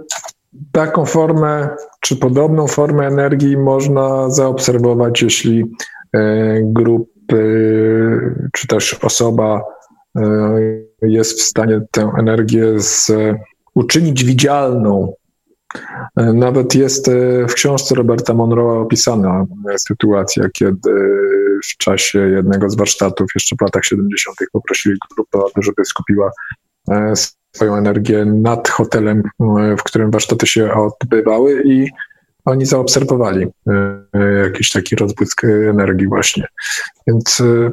[0.71, 1.69] taką formę,
[1.99, 5.63] czy podobną formę energii można zaobserwować, jeśli
[6.13, 7.39] e, grupy,
[8.53, 9.61] czy też osoba
[10.17, 10.21] e,
[11.01, 13.11] jest w stanie tę energię z,
[13.75, 15.13] uczynić widzialną.
[16.17, 20.91] E, Nawet jest e, w książce Roberta Monroe'a opisana e, sytuacja, kiedy
[21.63, 26.31] w czasie jednego z warsztatów, jeszcze w latach 70., poprosili grupę, żeby skupiła
[26.89, 27.13] e,
[27.55, 31.89] swoją energię nad hotelem, e, w którym warsztaty się odbywały i
[32.45, 36.47] oni zaobserwowali e, jakiś taki rozbłysk energii właśnie.
[37.07, 37.71] Więc e,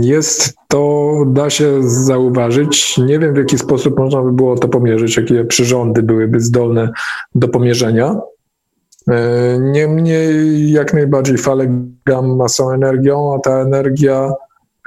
[0.00, 2.98] jest to, da się zauważyć.
[2.98, 6.90] Nie wiem, w jaki sposób można by było to pomierzyć, jakie przyrządy byłyby zdolne
[7.34, 8.20] do pomierzenia.
[9.08, 11.66] E, Niemniej jak najbardziej fale
[12.06, 14.32] gamma są energią, a ta energia,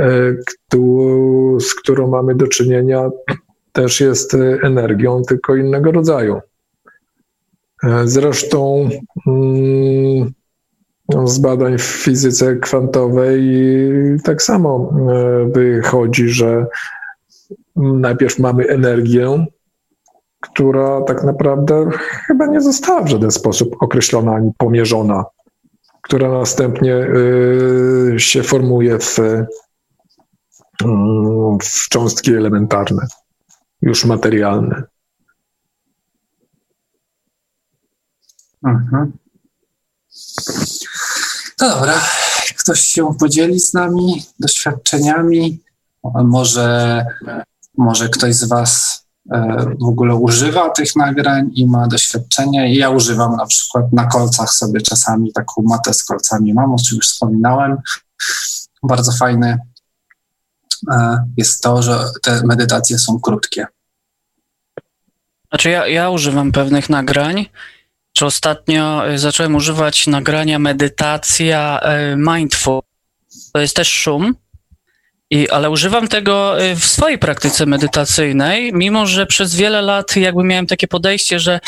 [0.02, 0.36] e,
[1.60, 3.10] z którą mamy do czynienia,
[3.72, 6.40] też jest energią, tylko innego rodzaju.
[7.84, 8.90] E, Zresztą
[9.28, 10.26] mm, no,
[11.26, 13.57] z badań w fizyce kwantowej
[14.23, 16.65] tak samo e, wychodzi, że
[17.76, 19.45] najpierw mamy energię,
[20.41, 21.90] która tak naprawdę
[22.27, 25.26] chyba nie została w żaden sposób określona ani pomierzona,
[26.02, 29.19] która następnie y, się formuje w,
[30.84, 33.07] mm, w cząstki elementarne,
[33.82, 34.84] już materialne.
[38.64, 39.11] Mhm.
[41.61, 42.02] No dobra,
[42.57, 45.60] ktoś się podzieli z nami doświadczeniami.
[46.23, 47.06] Może,
[47.77, 52.76] może ktoś z Was e, w ogóle używa tych nagrań i ma doświadczenie.
[52.76, 56.95] Ja używam na przykład na kolcach sobie czasami taką matę z kolcami mam, o czym
[56.95, 57.77] już wspominałem.
[58.84, 59.57] Bardzo fajne
[60.91, 63.68] e, jest to, że te medytacje są krótkie.
[65.49, 67.45] Znaczy ja, ja używam pewnych nagrań.
[68.16, 71.80] Czy ostatnio y, zacząłem używać nagrania medytacja
[72.14, 72.82] y, mindful.
[73.54, 74.36] To jest też szum.
[75.30, 80.44] I, ale używam tego y, w swojej praktyce medytacyjnej, mimo że przez wiele lat jakby
[80.44, 81.60] miałem takie podejście, że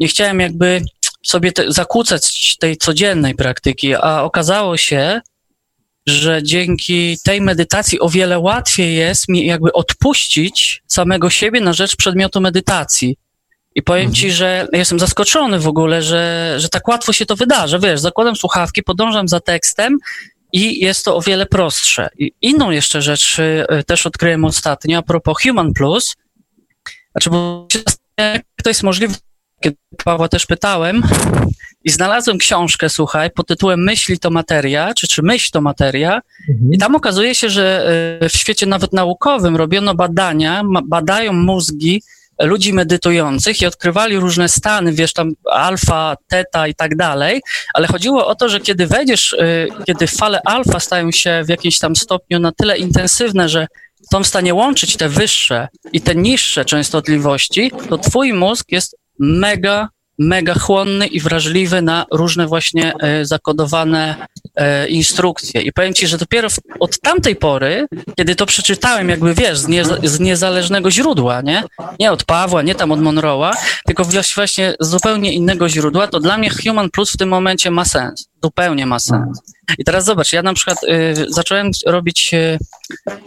[0.00, 0.82] nie chciałem jakby
[1.22, 5.20] sobie te, zakłócać tej codziennej praktyki, a okazało się,
[6.06, 11.96] że dzięki tej medytacji o wiele łatwiej jest mi jakby odpuścić samego siebie na rzecz
[11.96, 13.16] przedmiotu medytacji.
[13.80, 14.14] I powiem mhm.
[14.14, 17.78] ci, że jestem zaskoczony w ogóle, że, że tak łatwo się to wydarza.
[17.78, 19.98] Wiesz, zakładam słuchawki, podążam za tekstem
[20.52, 22.08] i jest to o wiele prostsze.
[22.18, 26.16] I inną jeszcze rzecz y, też odkryłem ostatnio a propos Human Plus.
[27.12, 27.68] Znaczy, bo
[28.18, 29.14] jak to jest możliwe,
[29.60, 31.02] kiedy Pawła też pytałem
[31.84, 36.72] i znalazłem książkę, słuchaj, pod tytułem Myśli to materia, czy czy myśl to materia mhm.
[36.72, 37.92] i tam okazuje się, że
[38.22, 42.02] y, w świecie nawet naukowym robiono badania, badają mózgi
[42.40, 47.40] ludzi medytujących i odkrywali różne stany, wiesz, tam alfa, teta i tak dalej,
[47.74, 51.78] ale chodziło o to, że kiedy wejdziesz, y, kiedy fale alfa stają się w jakimś
[51.78, 53.66] tam stopniu na tyle intensywne, że
[54.12, 59.88] są w stanie łączyć te wyższe i te niższe częstotliwości, to twój mózg jest mega
[60.20, 65.62] mega chłonny i wrażliwy na różne właśnie e, zakodowane e, instrukcje.
[65.62, 66.48] I powiem ci, że dopiero
[66.80, 67.86] od tamtej pory,
[68.16, 71.64] kiedy to przeczytałem, jakby wiesz, z, nie, z niezależnego źródła, nie?
[72.00, 73.52] Nie od Pawła, nie tam od Monroe'a,
[73.86, 77.84] tylko właśnie z zupełnie innego źródła, to dla mnie Human Plus w tym momencie ma
[77.84, 78.28] sens.
[78.42, 79.42] Zupełnie ma sens.
[79.78, 82.58] I teraz zobacz, ja na przykład y, zacząłem robić y,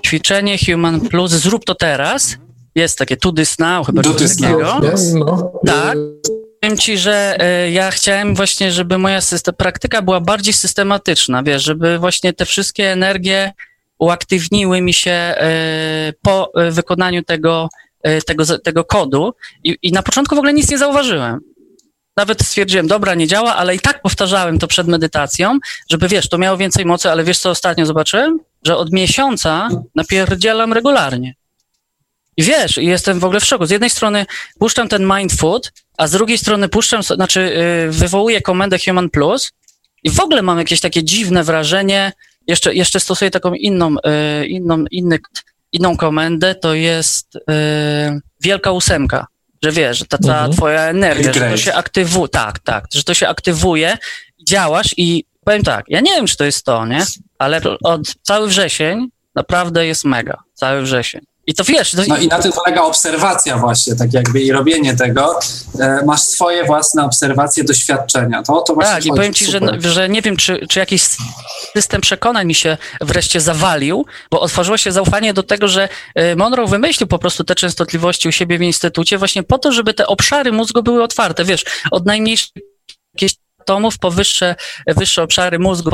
[0.06, 2.38] ćwiczenie Human Plus, zrób to teraz.
[2.76, 4.82] Jest takie to this now, chyba do coś takiego.
[5.14, 5.52] No.
[5.66, 5.98] Tak.
[6.64, 11.64] Powiem ci, że e, ja chciałem właśnie, żeby moja system, praktyka była bardziej systematyczna, wiesz,
[11.64, 13.52] żeby właśnie te wszystkie energie
[14.00, 17.70] uaktywniły mi się e, po e, wykonaniu tego,
[18.26, 19.34] tego, tego kodu
[19.64, 21.40] I, i na początku w ogóle nic nie zauważyłem.
[22.18, 25.60] Nawet stwierdziłem, dobra, nie działa, ale i tak powtarzałem to przed medytacją,
[25.92, 28.40] żeby wiesz, to miało więcej mocy, ale wiesz co ostatnio zobaczyłem?
[28.66, 31.34] Że od miesiąca napierdzielam regularnie.
[32.38, 33.66] I wiesz, jestem w ogóle w szoku.
[33.66, 34.26] Z jednej strony
[34.60, 37.54] puszczam ten Mind Food, a z drugiej strony puszczam, znaczy
[37.86, 39.52] yy, wywołuję komendę Human Plus
[40.04, 42.14] i w ogóle mam jakieś takie dziwne wrażenie,
[42.48, 43.96] jeszcze, jeszcze stosuję taką inną,
[44.40, 45.20] yy, inną, inny,
[45.72, 49.28] inną komendę, to jest yy, wielka ósemka,
[49.64, 50.54] że wiesz, że ta cała mhm.
[50.54, 53.98] twoja energia, że to się aktywuje, tak, tak, że to się aktywuje,
[54.50, 57.06] działasz i powiem tak, ja nie wiem, czy to jest to, nie?
[57.38, 61.22] Ale od cały wrzesień naprawdę jest mega, cały wrzesień.
[61.48, 61.92] I to wiesz.
[61.92, 62.02] To...
[62.08, 65.40] No i na tym polega obserwacja właśnie, tak jakby i robienie tego.
[65.80, 68.44] E, masz swoje własne obserwacje, doświadczenia.
[68.44, 71.02] To, to właśnie tak, i powiem ci, że, że nie wiem, czy, czy jakiś
[71.76, 76.68] system przekonań mi się wreszcie zawalił, bo otworzyło się zaufanie do tego, że e, Monroe
[76.68, 80.52] wymyślił po prostu te częstotliwości u siebie w instytucie właśnie po to, żeby te obszary
[80.52, 81.46] mózgu były otwarte.
[81.46, 82.52] Wiesz, od najmniejszych
[83.14, 84.56] jakichś atomów po wyższe,
[84.88, 85.92] wyższe obszary mózgu,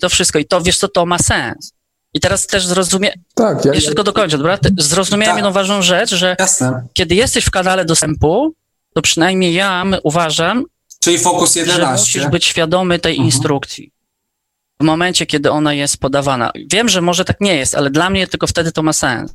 [0.00, 0.38] to wszystko.
[0.38, 1.75] I to, wiesz co, to ma sens.
[2.16, 3.12] I teraz też zrozumie...
[3.34, 4.58] Tak, ja, Jeszcze tylko dokończę, dobra?
[4.78, 5.36] Zrozumiałem tak.
[5.36, 6.86] jedną ważną rzecz, że Jasne.
[6.92, 8.54] kiedy jesteś w kanale dostępu,
[8.94, 10.64] to przynajmniej ja uważam,
[11.00, 11.86] Czyli fokus 11.
[11.86, 13.26] że musisz być świadomy tej mhm.
[13.26, 13.92] instrukcji.
[14.80, 16.50] W momencie, kiedy ona jest podawana.
[16.72, 19.34] Wiem, że może tak nie jest, ale dla mnie tylko wtedy to ma sens.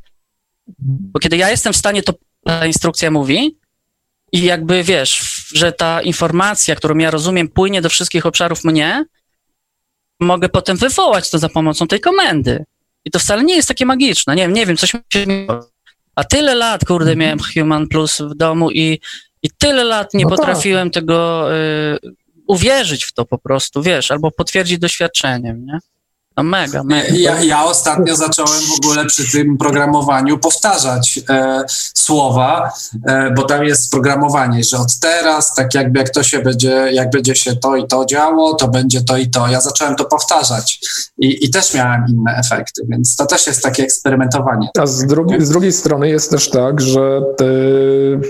[0.79, 2.13] Bo kiedy ja jestem w stanie, to
[2.43, 3.57] ta instrukcja mówi
[4.31, 9.05] i jakby wiesz, że ta informacja, którą ja rozumiem, płynie do wszystkich obszarów mnie,
[10.19, 12.65] mogę potem wywołać to za pomocą tej komendy.
[13.05, 14.35] I to wcale nie jest takie magiczne.
[14.35, 15.25] Nie wiem, nie wiem, coś mi się...
[16.15, 18.99] A tyle lat, kurde, miałem Human Plus w domu i,
[19.43, 20.39] i tyle lat nie no tak.
[20.39, 20.93] potrafiłem tak.
[20.93, 21.99] tego y,
[22.47, 25.79] uwierzyć w to po prostu, wiesz, albo potwierdzić doświadczeniem, nie?
[26.37, 27.13] No mega, mega.
[27.17, 31.63] Ja, ja ostatnio zacząłem w ogóle przy tym programowaniu powtarzać e,
[31.93, 32.71] słowa,
[33.07, 37.09] e, bo tam jest programowanie, że od teraz, tak jakby jak to się będzie, jak
[37.09, 39.47] będzie się to i to działo, to będzie to i to.
[39.47, 40.79] Ja zacząłem to powtarzać
[41.17, 44.69] i, i też miałem inne efekty, więc to też jest takie eksperymentowanie.
[44.79, 47.21] A z, drugi, z drugiej strony jest też tak, że...
[47.37, 47.45] Te...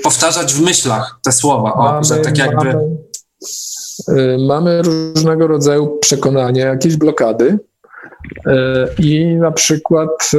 [0.04, 2.66] Powtarzać w myślach te słowa, o, mamy, że tak jakby...
[2.66, 2.88] Mamy,
[4.10, 7.60] y, mamy różnego rodzaju przekonania, jakieś blokady,
[9.00, 10.38] I na przykład e,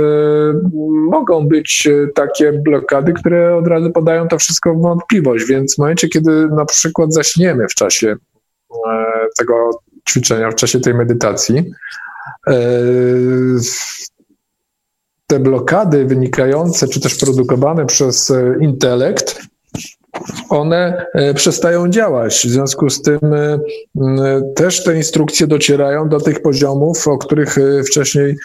[1.10, 5.78] mogą być e, takie blokady, które od razu podają to wszystko w wątpliwość, więc w
[5.78, 8.16] momencie, kiedy na przykład zaśniemy w czasie
[9.38, 9.70] tego
[10.08, 11.72] ćwiczenia, w czasie tej medytacji,
[15.26, 19.42] te blokady wynikające czy też produkowane przez intelekt
[20.48, 22.34] one e, przestają działać.
[22.34, 23.58] W związku z tym e,
[24.56, 28.36] też te instrukcje docierają do tych poziomów, o których e, wcześniej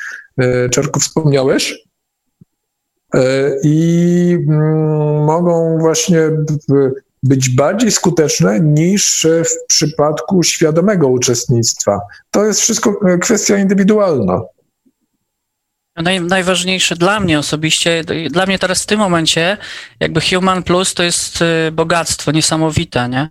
[0.72, 1.88] Czarku wspomniałeś.
[3.64, 4.38] I
[5.26, 6.20] mogą właśnie
[7.24, 12.00] być bardziej skuteczne niż w przypadku świadomego uczestnictwa.
[12.32, 14.42] To jest wszystko kwestia indywidualna.
[15.98, 19.58] Naj, najważniejsze dla mnie osobiście, dla mnie teraz w tym momencie,
[20.00, 23.30] jakby Human Plus to jest y, bogactwo niesamowite, nie?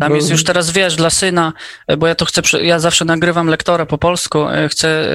[0.00, 1.52] Tam jest już teraz, wiesz, dla syna,
[1.98, 5.08] bo ja to chcę, ja zawsze nagrywam lektora po polsku, chcę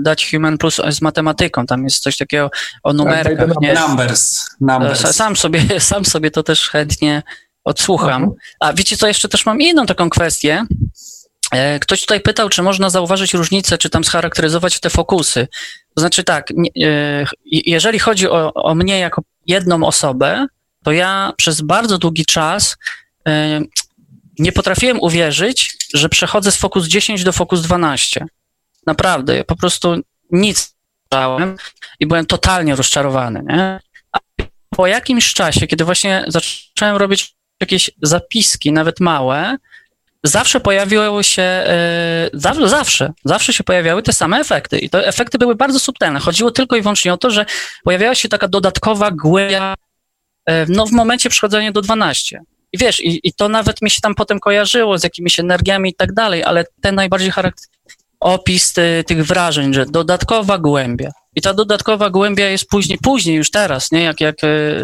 [0.00, 2.50] dać Human Plus z matematyką, tam jest coś takiego
[2.82, 3.74] o numerkach, nie?
[3.74, 5.16] Numbers, numbers.
[5.16, 7.22] Sam sobie, sam sobie to też chętnie
[7.64, 8.30] odsłucham.
[8.60, 10.64] A wiecie co, jeszcze też mam inną taką kwestię.
[11.80, 15.48] Ktoś tutaj pytał, czy można zauważyć różnicę, czy tam scharakteryzować te fokusy.
[16.00, 16.52] Znaczy tak,
[17.44, 20.46] jeżeli chodzi o, o mnie jako jedną osobę,
[20.84, 22.76] to ja przez bardzo długi czas
[24.38, 28.26] nie potrafiłem uwierzyć, że przechodzę z Focus 10 do Focus 12.
[28.86, 29.96] Naprawdę, ja po prostu
[30.30, 30.74] nic
[31.10, 31.56] nie
[32.00, 33.80] i byłem totalnie rozczarowany, nie?
[34.12, 34.18] A
[34.76, 39.56] po jakimś czasie, kiedy właśnie zacząłem robić jakieś zapiski, nawet małe,
[40.24, 41.66] zawsze pojawiały się,
[42.32, 44.78] yy, zawsze, zawsze się pojawiały te same efekty.
[44.78, 46.20] I te efekty były bardzo subtelne.
[46.20, 47.46] Chodziło tylko i wyłącznie o to, że
[47.84, 49.74] pojawiała się taka dodatkowa głębia
[50.48, 52.40] yy, no, w momencie przechodzenia do 12.
[52.72, 55.94] I wiesz, i, i to nawet mi się tam potem kojarzyło z jakimiś energiami i
[55.94, 57.64] tak dalej, ale ten najbardziej charakter,
[58.20, 61.10] opis ty, tych wrażeń, że dodatkowa głębia.
[61.36, 64.02] I ta dodatkowa głębia jest później, później już teraz, nie?
[64.02, 64.36] Jak, jak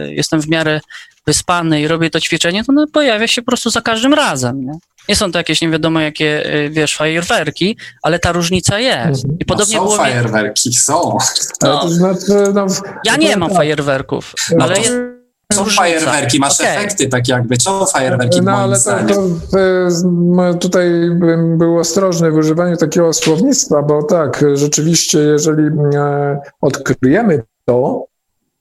[0.08, 0.80] jestem w miarę
[1.26, 4.72] wyspany i robię to ćwiczenie, to pojawia się po prostu za każdym razem, nie?
[5.08, 9.24] Nie są to jakieś nie wiadomo jakie, y, wiesz, fajerwerki, ale ta różnica jest.
[9.24, 11.18] I no podobnie no są było fajerwerki, są.
[11.62, 12.66] No, to znaczy, no,
[13.04, 14.92] ja nie mam fajerwerków, no ale jest
[15.52, 16.72] są fajerwerki, masz okay.
[16.72, 22.36] efekty tak jakby, są fajerwerki No ale to, to, to, tutaj bym był ostrożny w
[22.36, 25.62] używaniu takiego słownictwa, bo tak, rzeczywiście jeżeli
[25.94, 28.04] e, odkryjemy to,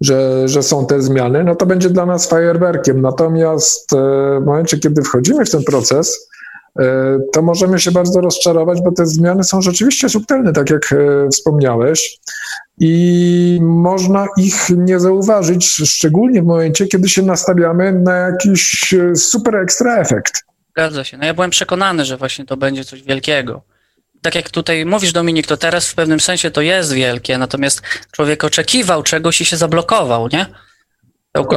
[0.01, 3.01] że, że są te zmiany, no to będzie dla nas fajerwerkiem.
[3.01, 3.97] Natomiast e,
[4.41, 6.34] w momencie, kiedy wchodzimy w ten proces, e,
[7.33, 10.95] to możemy się bardzo rozczarować, bo te zmiany są rzeczywiście subtelne, tak jak
[11.31, 12.19] wspomniałeś
[12.79, 19.55] i można ich nie zauważyć, szczególnie w momencie, kiedy się nastawiamy na jakiś e, super
[19.55, 20.43] ekstra efekt.
[20.71, 21.17] Zgadza się.
[21.17, 23.61] No ja byłem przekonany, że właśnie to będzie coś wielkiego.
[24.21, 27.81] Tak jak tutaj mówisz, Dominik, to teraz w pewnym sensie to jest wielkie, natomiast
[28.11, 30.45] człowiek oczekiwał czegoś i się zablokował, nie?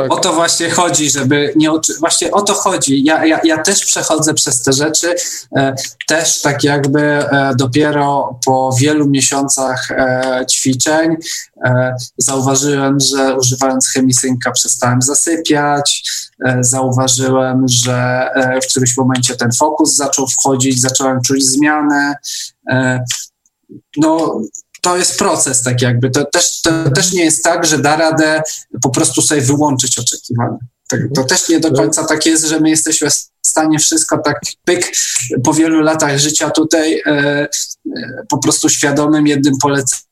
[0.08, 3.04] O to właśnie chodzi, żeby nie właśnie o to chodzi.
[3.04, 5.14] Ja, ja, ja też przechodzę przez te rzeczy,
[5.56, 5.74] e,
[6.06, 11.16] też tak jakby e, dopiero po wielu miesiącach e, ćwiczeń
[11.64, 16.10] e, zauważyłem, że używając chemisynka przestałem zasypiać,
[16.46, 22.14] e, zauważyłem, że e, w którymś momencie ten fokus zaczął wchodzić, zacząłem czuć zmianę.
[23.96, 24.40] no
[24.80, 26.10] to jest proces, tak jakby.
[26.10, 28.42] To też, to też nie jest tak, że da radę
[28.82, 30.58] po prostu sobie wyłączyć oczekiwania.
[30.88, 34.40] Tak, to też nie do końca tak jest, że my jesteśmy w stanie wszystko tak
[34.64, 34.92] pyk
[35.44, 37.48] po wielu latach życia tutaj e, e,
[38.28, 40.07] po prostu świadomym jednym poleceniem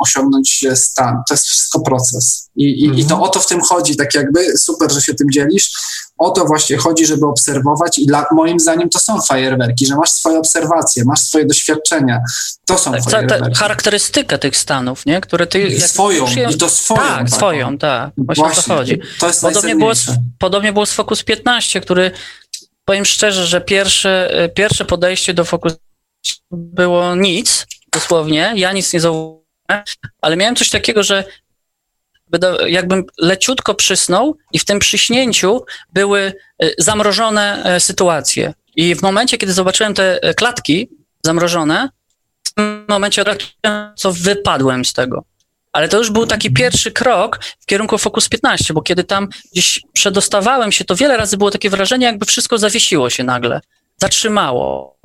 [0.00, 1.22] osiągnąć stan.
[1.28, 2.50] To jest wszystko proces.
[2.56, 3.00] I, i, mhm.
[3.00, 3.22] I, to mhm.
[3.22, 5.72] o to w tym chodzi, tak jakby, super, że się tym dzielisz.
[6.18, 10.10] O to właśnie chodzi, żeby obserwować i dla, moim zdaniem to są fajerwerki, że masz
[10.10, 12.20] swoje obserwacje, masz swoje doświadczenia.
[12.66, 13.58] To są tak, fajerwerki.
[13.58, 15.20] charakterystykę tych stanów, nie?
[15.20, 15.80] Które ty...
[15.80, 16.48] Swoją, je...
[16.50, 17.00] i to swoją.
[17.00, 17.36] Tak, taką.
[17.36, 18.12] swoją, tak.
[18.16, 19.00] Właśnie, właśnie, o to chodzi.
[19.20, 19.92] To jest podobnie było,
[20.38, 22.10] podobnie było z Focus 15, który
[22.84, 25.72] powiem szczerze, że pierwsze, pierwsze podejście do Focus
[26.50, 28.52] było nic, dosłownie.
[28.56, 29.43] Ja nic nie zauważyłem
[30.20, 31.24] ale miałem coś takiego, że
[32.66, 36.32] jakbym leciutko przysnął i w tym przyśnięciu były
[36.62, 38.54] e, zamrożone e, sytuacje.
[38.76, 40.88] I w momencie, kiedy zobaczyłem te e, klatki
[41.22, 41.88] zamrożone,
[42.44, 43.24] w tym momencie
[43.96, 45.24] co wypadłem z tego.
[45.72, 49.80] Ale to już był taki pierwszy krok w kierunku Focus 15, bo kiedy tam gdzieś
[49.92, 53.60] przedostawałem się, to wiele razy było takie wrażenie, jakby wszystko zawiesiło się nagle,
[53.96, 54.96] zatrzymało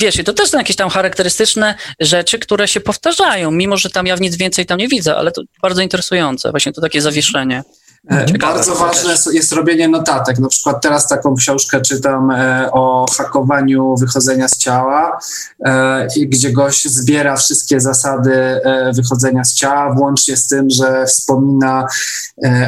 [0.00, 4.06] wiesz, i to też są jakieś tam charakterystyczne rzeczy, które się powtarzają, mimo że tam
[4.06, 7.64] ja nic więcej tam nie widzę, ale to bardzo interesujące, właśnie to takie zawieszenie.
[8.10, 10.38] E, Ciekawe, Bardzo ważne jest robienie notatek.
[10.38, 15.18] Na przykład teraz taką książkę czytam e, o hakowaniu wychodzenia z ciała,
[15.66, 18.60] e, gdzie gość zbiera wszystkie zasady
[18.94, 21.86] wychodzenia z ciała, włącznie z tym, że wspomina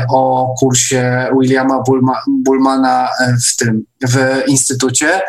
[0.09, 1.83] o kursie Williama
[2.29, 3.09] Bullmana
[3.51, 5.23] w tym, w instytucie E,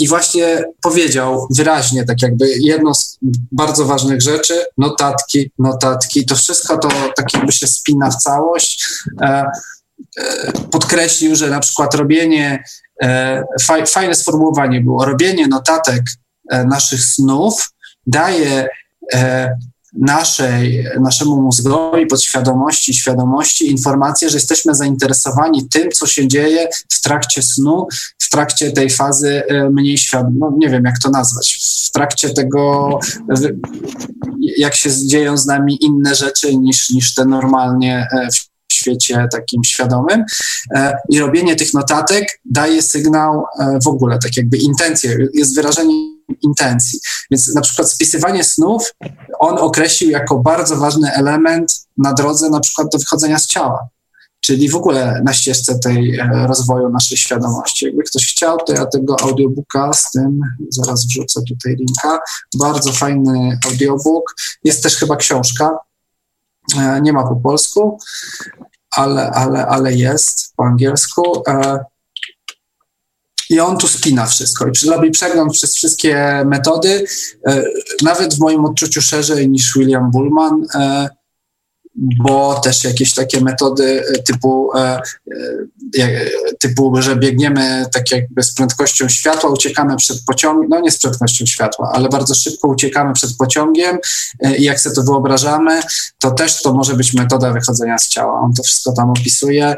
[0.00, 3.18] I właśnie powiedział wyraźnie, tak jakby jedno z
[3.52, 8.88] bardzo ważnych rzeczy, notatki, notatki, to wszystko to tak jakby się spina w całość.
[9.22, 9.44] E,
[10.18, 12.64] e, podkreślił, że na przykład robienie,
[13.86, 16.02] fajne sformułowanie było, robienie notatek
[16.50, 17.70] naszych snów
[18.06, 18.68] daje
[19.92, 27.42] naszej, naszemu mózgowi, podświadomości, świadomości informację, że jesteśmy zainteresowani tym, co się dzieje w trakcie
[27.42, 27.86] snu,
[28.18, 31.58] w trakcie tej fazy e, mniej świadomej, no nie wiem jak to nazwać,
[31.88, 32.98] w trakcie tego,
[34.58, 38.28] jak się dzieją z nami inne rzeczy niż, niż te normalnie e,
[38.68, 40.24] w świecie takim świadomym.
[40.74, 43.44] E, I robienie tych notatek daje sygnał
[43.84, 47.00] w ogóle, tak jakby intencje, jest wyrażenie intencji.
[47.30, 48.94] Więc na przykład spisywanie snów
[49.38, 53.88] on określił jako bardzo ważny element na drodze na przykład do wychodzenia z ciała
[54.40, 57.86] czyli w ogóle na ścieżce tej e, rozwoju naszej świadomości.
[57.86, 62.18] Jakby ktoś chciał, to ja tego audiobooka z tym, zaraz wrzucę tutaj linka,
[62.58, 64.34] bardzo fajny audiobook,
[64.64, 65.78] jest też chyba książka,
[66.78, 67.98] e, nie ma po polsku,
[68.90, 71.42] ale, ale, ale jest po angielsku.
[73.50, 77.04] E, I on tu spina wszystko i robi przegląd przez wszystkie metody,
[78.02, 80.66] nawet w moim odczuciu szerzej niż William Bullman
[81.98, 85.00] bo też jakieś takie metody e, typu, e,
[85.98, 86.30] e,
[86.60, 91.46] typu, że biegniemy tak jakby z prędkością światła, uciekamy przed pociągiem, no nie z prędkością
[91.46, 93.98] światła, ale bardzo szybko uciekamy przed pociągiem
[94.58, 95.82] i jak sobie to wyobrażamy,
[96.18, 98.40] to też to może być metoda wychodzenia z ciała.
[98.40, 99.74] On to wszystko tam opisuje.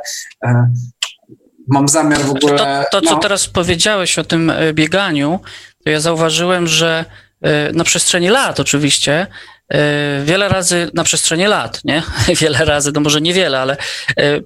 [1.70, 2.84] Mam zamiar w ogóle...
[2.90, 3.20] To, to co no.
[3.20, 5.40] teraz powiedziałeś o tym bieganiu,
[5.84, 7.04] to ja zauważyłem, że
[7.72, 9.26] na przestrzeni lat oczywiście
[9.72, 12.02] E, wiele razy na przestrzeni lat, nie?
[12.40, 13.76] Wiele razy, no może niewiele, ale
[14.16, 14.40] e,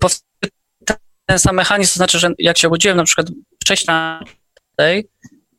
[1.27, 3.27] ten sam mechanizm, to znaczy, że jak się obudziłem na przykład
[3.63, 5.09] wcześniej,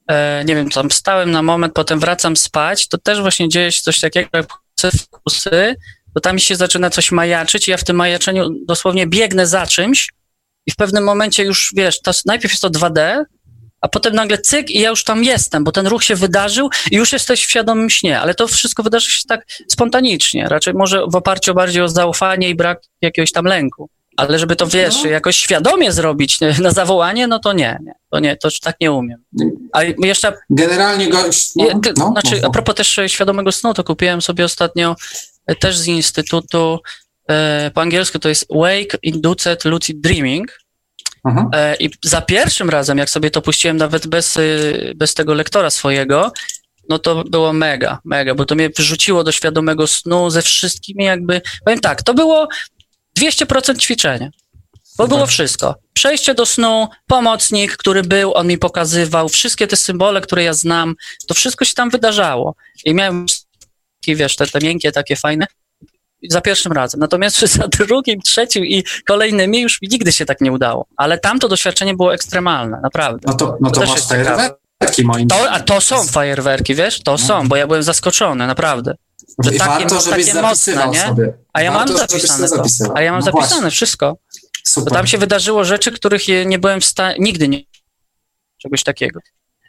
[0.07, 3.81] e, nie wiem, tam stałem na moment, potem wracam spać, to też właśnie dzieje się
[3.81, 4.45] coś takiego jak
[5.11, 5.75] fokusy,
[6.13, 10.09] to tam się zaczyna coś majaczyć i ja w tym majaczeniu dosłownie biegnę za czymś
[10.65, 13.23] i w pewnym momencie już, wiesz, to, najpierw jest to 2D,
[13.81, 16.95] a potem nagle cyk i ja już tam jestem, bo ten ruch się wydarzył i
[16.95, 21.15] już jesteś w świadomym śnie, ale to wszystko wydarzy się tak spontanicznie, raczej może w
[21.15, 23.89] oparciu bardziej o zaufanie i brak jakiegoś tam lęku.
[24.17, 25.09] Ale żeby to, wiesz, no.
[25.09, 29.23] jakoś świadomie zrobić na zawołanie, no to nie, nie, to nie, to tak nie umiem.
[29.73, 30.33] A jeszcze...
[30.49, 31.51] Generalnie gość...
[31.55, 31.65] No,
[31.97, 34.95] no, znaczy, no, a propos też świadomego snu, to kupiłem sobie ostatnio
[35.59, 36.79] też z Instytutu,
[37.73, 40.65] po angielsku to jest Wake Induced Lucid Dreaming,
[41.25, 41.49] Mhm.
[41.53, 45.69] E, I za pierwszym razem, jak sobie to puściłem nawet bez, y, bez tego lektora
[45.69, 46.31] swojego,
[46.89, 51.41] no to było mega, mega, bo to mnie wyrzuciło do świadomego snu ze wszystkimi jakby,
[51.65, 52.47] powiem tak, to było
[53.19, 54.29] 200% ćwiczenia.
[54.97, 55.75] Bo było wszystko.
[55.93, 60.95] Przejście do snu, pomocnik, który był, on mi pokazywał, wszystkie te symbole, które ja znam,
[61.27, 62.55] to wszystko się tam wydarzało.
[62.85, 63.25] I miałem,
[64.07, 65.47] wiesz, te, te miękkie, takie fajne
[66.29, 66.99] za pierwszym razem.
[66.99, 70.87] Natomiast za drugim, trzecim i kolejnymi już nigdy się tak nie udało.
[70.97, 73.21] Ale tamto doświadczenie było ekstremalne, naprawdę.
[73.27, 74.65] No to, no to, to masz fajerwerki
[75.03, 77.03] moim to, A to są fajerwerki, wiesz?
[77.03, 77.49] To są, no.
[77.49, 78.95] bo ja byłem zaskoczony, naprawdę.
[79.43, 80.99] Że I takie, warto, żebyś takie mocne, nie?
[80.99, 81.33] Sobie.
[81.53, 82.63] A ja warto, mam zapisane to.
[82.95, 83.71] A ja mam no zapisane właśnie.
[83.71, 84.17] wszystko.
[84.63, 84.89] Super.
[84.89, 87.61] Bo tam się wydarzyło rzeczy, których nie byłem w stanie, nigdy nie,
[88.57, 89.19] czegoś takiego.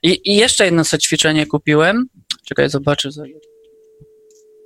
[0.02, 2.06] I, I jeszcze jedno sobie ćwiczenie kupiłem.
[2.44, 3.10] Czekaj, zobaczę.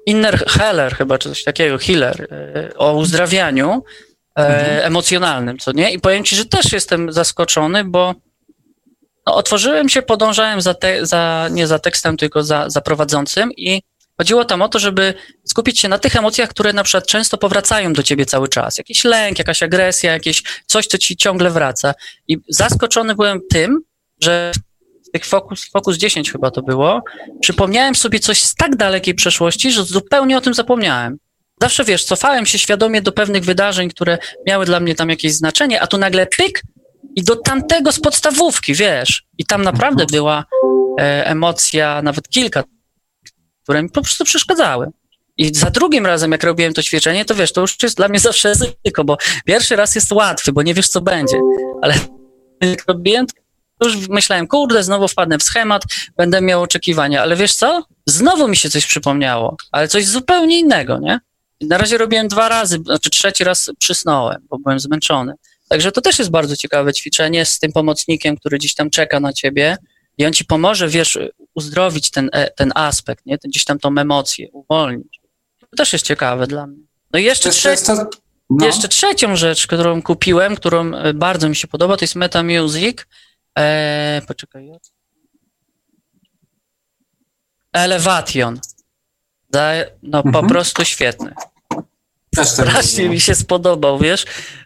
[0.07, 3.85] Inner Healer chyba, czy coś takiego, healer, e, o uzdrawianiu
[4.39, 4.87] e, mhm.
[4.87, 5.93] emocjonalnym, co nie?
[5.93, 8.15] I powiem ci, że też jestem zaskoczony, bo
[9.27, 13.83] no, otworzyłem się, podążałem za, te, za, nie za tekstem, tylko za, za prowadzącym i
[14.19, 15.15] chodziło tam o to, żeby
[15.45, 18.79] skupić się na tych emocjach, które na przykład często powracają do ciebie cały czas.
[18.79, 21.95] Jakiś lęk, jakaś agresja, jakieś coś, co ci ciągle wraca.
[22.29, 23.81] I zaskoczony byłem tym,
[24.23, 24.53] że
[25.13, 27.03] tych Focus, Focus 10 chyba to było,
[27.41, 31.19] przypomniałem sobie coś z tak dalekiej przeszłości, że zupełnie o tym zapomniałem.
[31.63, 35.83] Zawsze, wiesz, cofałem się świadomie do pewnych wydarzeń, które miały dla mnie tam jakieś znaczenie,
[35.83, 36.63] a tu nagle pyk
[37.17, 39.23] i do tamtego z podstawówki, wiesz.
[39.39, 40.09] I tam naprawdę mhm.
[40.11, 40.45] była
[41.01, 42.65] e, emocja, nawet kilka,
[43.63, 44.87] które mi po prostu przeszkadzały.
[45.37, 48.19] I za drugim razem, jak robiłem to ćwiczenie, to wiesz, to już jest dla mnie
[48.21, 51.41] zawsze ryzyko, bo pierwszy raz jest łatwy, bo nie wiesz, co będzie.
[51.83, 51.95] Ale
[52.61, 53.27] jak robiłem,
[53.85, 55.83] już myślałem, kurde, znowu wpadnę w schemat,
[56.17, 57.85] będę miał oczekiwania, ale wiesz co?
[58.07, 61.21] Znowu mi się coś przypomniało, ale coś zupełnie innego, nie?
[61.61, 65.33] Na razie robiłem dwa razy, znaczy trzeci raz przysnąłem, bo byłem zmęczony.
[65.69, 69.33] Także to też jest bardzo ciekawe ćwiczenie z tym pomocnikiem, który gdzieś tam czeka na
[69.33, 69.77] ciebie
[70.19, 71.19] i on ci pomoże, wiesz,
[71.55, 73.39] uzdrowić ten, e, ten aspekt, nie?
[73.45, 75.21] Gdzieś tam tą emocję, uwolnić.
[75.61, 76.83] To też jest ciekawe dla mnie.
[77.13, 78.07] No i jeszcze, trze-
[78.51, 78.67] no.
[78.67, 83.07] jeszcze trzecią rzecz, którą kupiłem, którą e, bardzo mi się podoba, to jest Meta Music.
[83.57, 84.71] Eee, poczekaj.
[87.73, 88.61] Elevation.
[90.03, 90.33] No mhm.
[90.33, 91.35] po prostu świetny.
[92.45, 94.25] Strasznie mi się spodobał, wiesz.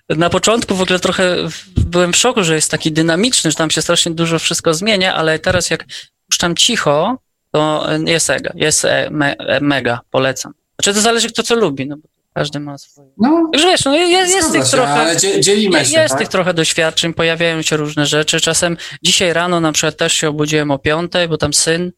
[0.09, 1.37] Na początku w ogóle trochę
[1.77, 5.39] byłem w szoku, że jest taki dynamiczny, że tam się strasznie dużo wszystko zmienia, ale
[5.39, 5.85] teraz jak
[6.27, 7.19] puszczam cicho,
[7.51, 10.53] to jest ega, jest e, me, e, mega, polecam.
[10.79, 13.11] Znaczy to zależy kto co lubi, no bo każdy ma swoje.
[13.19, 14.93] No, Już wiesz, no jest, jest tych się, trochę.
[14.93, 16.19] Ale dzielimy się, Jest tak?
[16.19, 18.41] tych trochę doświadczeń, pojawiają się różne rzeczy.
[18.41, 21.93] Czasem dzisiaj rano na przykład też się obudziłem o piątej, bo tam syn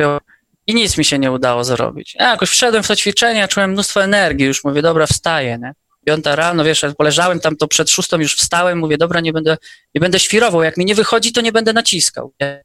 [0.00, 0.18] się...
[0.66, 2.14] i nic mi się nie udało zrobić.
[2.18, 5.72] Ja jakoś wszedłem w to ćwiczenie, czułem mnóstwo energii, już mówię, dobra, wstaję, nie?
[6.06, 9.56] piąta rano, wiesz, poleżałem tam, to przed szóstą już wstałem, mówię, dobra, nie będę,
[9.94, 12.32] nie będę świrował, jak mi nie wychodzi, to nie będę naciskał.
[12.40, 12.64] Nie?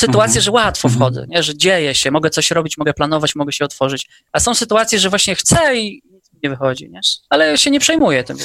[0.00, 0.42] Sytuacje, mhm.
[0.42, 1.00] że łatwo mhm.
[1.00, 1.42] wchodzę, nie?
[1.42, 5.10] że dzieje się, mogę coś robić, mogę planować, mogę się otworzyć, a są sytuacje, że
[5.10, 7.00] właśnie chcę i nic nie wychodzi, nie?
[7.30, 8.36] ale się nie przejmuję tym.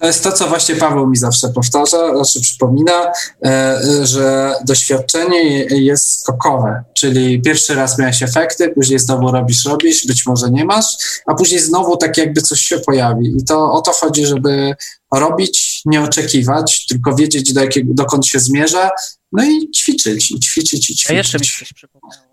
[0.00, 3.12] To jest to, co właśnie Paweł mi zawsze powtarza, znaczy przypomina,
[3.44, 10.26] e, że doświadczenie jest skokowe, czyli pierwszy raz miałeś efekty, później znowu robisz, robisz, być
[10.26, 10.86] może nie masz,
[11.26, 13.36] a później znowu tak jakby coś się pojawi.
[13.38, 14.74] I to o to chodzi, żeby
[15.14, 18.90] robić, nie oczekiwać, tylko wiedzieć, do jakiego, dokąd się zmierza,
[19.32, 21.10] no i ćwiczyć, i ćwiczyć, i ćwiczyć.
[21.10, 22.26] A jeszcze mi coś przypomniało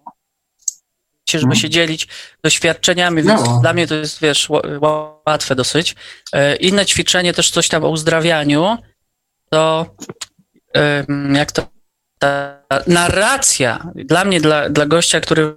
[1.39, 1.55] żeby no.
[1.55, 2.07] się dzielić
[2.43, 3.59] doświadczeniami, więc no.
[3.61, 4.49] dla mnie to jest, wiesz,
[5.27, 5.95] łatwe dosyć.
[6.33, 8.77] E, inne ćwiczenie, też coś tam o uzdrawianiu,
[9.49, 9.85] to
[11.33, 11.73] jak to
[12.19, 15.55] ta narracja, dla mnie, dla, dla gościa, który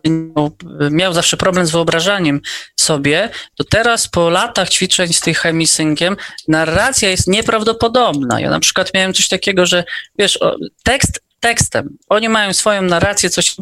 [0.91, 2.41] miał zawsze problem z wyobrażaniem
[2.77, 6.17] sobie, to teraz po latach ćwiczeń z tym chemisynkiem,
[6.49, 8.41] narracja jest nieprawdopodobna.
[8.41, 9.85] Ja na przykład miałem coś takiego, że
[10.19, 10.39] wiesz,
[10.85, 11.97] tekst tekstem.
[12.09, 13.57] Oni mają swoją narrację, coś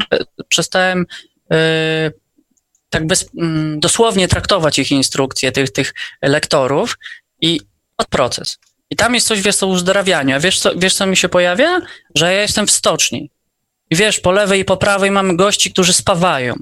[0.49, 1.07] przestałem
[1.53, 2.11] E,
[2.91, 6.99] tak bez, mm, dosłownie traktować ich instrukcje, tych, tych lektorów
[7.41, 7.61] i
[7.97, 8.59] od proces.
[8.91, 10.41] I tam jest coś, wiesz, co uzdrawiania.
[10.41, 11.81] Wiesz co, wiesz, co mi się pojawia?
[12.15, 13.31] Że ja jestem w stoczni.
[13.91, 16.55] I wiesz, po lewej i po prawej mamy gości, którzy spawają.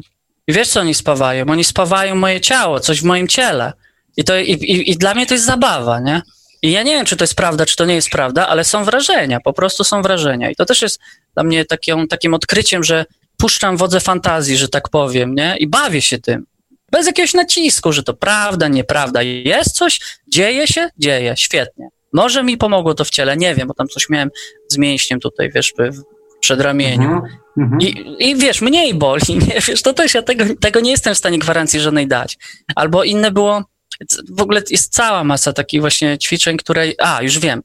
[0.48, 1.46] I wiesz, co oni spawają?
[1.46, 3.72] Oni spawają moje ciało, coś w moim ciele.
[4.16, 6.22] I, to, i, i, i dla mnie to jest zabawa, nie?
[6.62, 8.84] I ja nie wiem, czy to jest prawda, czy to nie jest prawda, ale są
[8.84, 10.50] wrażenia, po prostu są wrażenia.
[10.50, 11.00] I to też jest
[11.34, 13.04] dla mnie takim, takim odkryciem, że
[13.36, 15.56] puszczam wodze fantazji, że tak powiem, nie?
[15.58, 16.46] I bawię się tym.
[16.92, 19.22] Bez jakiegoś nacisku, że to prawda, nieprawda.
[19.22, 21.88] Jest coś, dzieje się, dzieje, świetnie.
[22.12, 24.30] Może mi pomogło to w ciele, nie wiem, bo tam coś miałem
[24.68, 27.22] z mięśniem tutaj, wiesz, w przedramieniu.
[27.56, 27.82] Mm -hmm.
[27.82, 29.60] I, I wiesz, mniej boli, nie?
[29.68, 32.38] Wiesz, to też ja tego, tego nie jestem w stanie gwarancji żadnej dać.
[32.76, 33.64] Albo inne było,
[34.30, 37.62] w ogóle jest cała masa takich właśnie ćwiczeń, które, a, już wiem,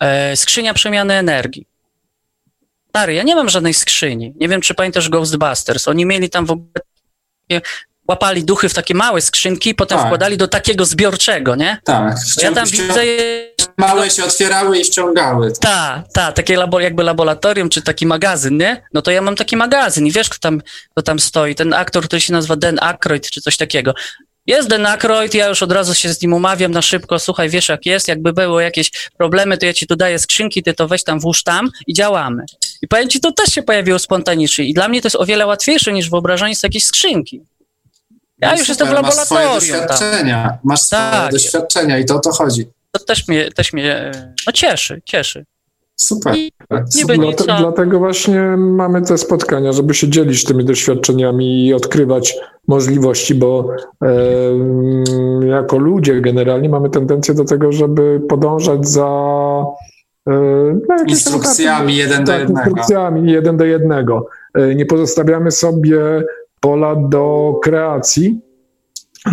[0.00, 1.66] e, skrzynia przemiany energii.
[2.88, 4.34] Stary, ja nie mam żadnej skrzyni.
[4.40, 5.88] Nie wiem, czy pamiętasz Ghostbusters.
[5.88, 6.72] Oni mieli tam w ogóle
[8.08, 10.06] łapali duchy w takie małe skrzynki, potem tak.
[10.06, 11.78] wkładali do takiego zbiorczego, nie?
[11.84, 12.14] Tak.
[12.42, 13.02] Ja tam widzę...
[13.76, 15.52] Małe się otwierały i ściągały.
[15.60, 18.82] Tak, tak, takie labo, jakby laboratorium, czy taki magazyn, nie?
[18.94, 21.54] No to ja mam taki magazyn i wiesz, kto tam, kto tam stoi?
[21.54, 23.94] Ten aktor, który się nazywa Dan Aykroyd, czy coś takiego.
[24.50, 27.68] Jest Dan Aykroyd, ja już od razu się z nim umawiam na szybko, słuchaj, wiesz
[27.68, 31.04] jak jest, jakby były jakieś problemy, to ja ci tu daję skrzynki, ty to weź
[31.04, 32.44] tam, włóż tam i działamy.
[32.82, 35.46] I powiem ci, to też się pojawiło spontanicznie i dla mnie to jest o wiele
[35.46, 37.42] łatwiejsze niż wyobrażanie sobie jakiejś skrzynki.
[38.38, 39.54] Ja no już super, jestem w laboratorium.
[39.54, 40.58] Masz swoje doświadczenia, tam.
[40.64, 41.32] masz swoje tak.
[41.32, 42.66] doświadczenia i to o to chodzi.
[42.92, 44.12] To też mnie, też mnie
[44.46, 45.44] no cieszy, cieszy.
[46.00, 46.34] Super.
[46.88, 47.18] Super.
[47.18, 52.36] Dlate, dlatego właśnie mamy te spotkania, żeby się dzielić tymi doświadczeniami i odkrywać
[52.68, 53.74] możliwości, bo
[54.04, 54.08] e,
[55.46, 59.06] jako ludzie generalnie mamy tendencję do tego, żeby podążać za
[60.28, 60.32] e,
[60.88, 62.60] no, instrukcjami jeden do tak, jednego.
[62.60, 64.26] Instrukcjami jeden do jednego.
[64.54, 66.24] E, nie pozostawiamy sobie
[66.60, 68.40] pola do kreacji.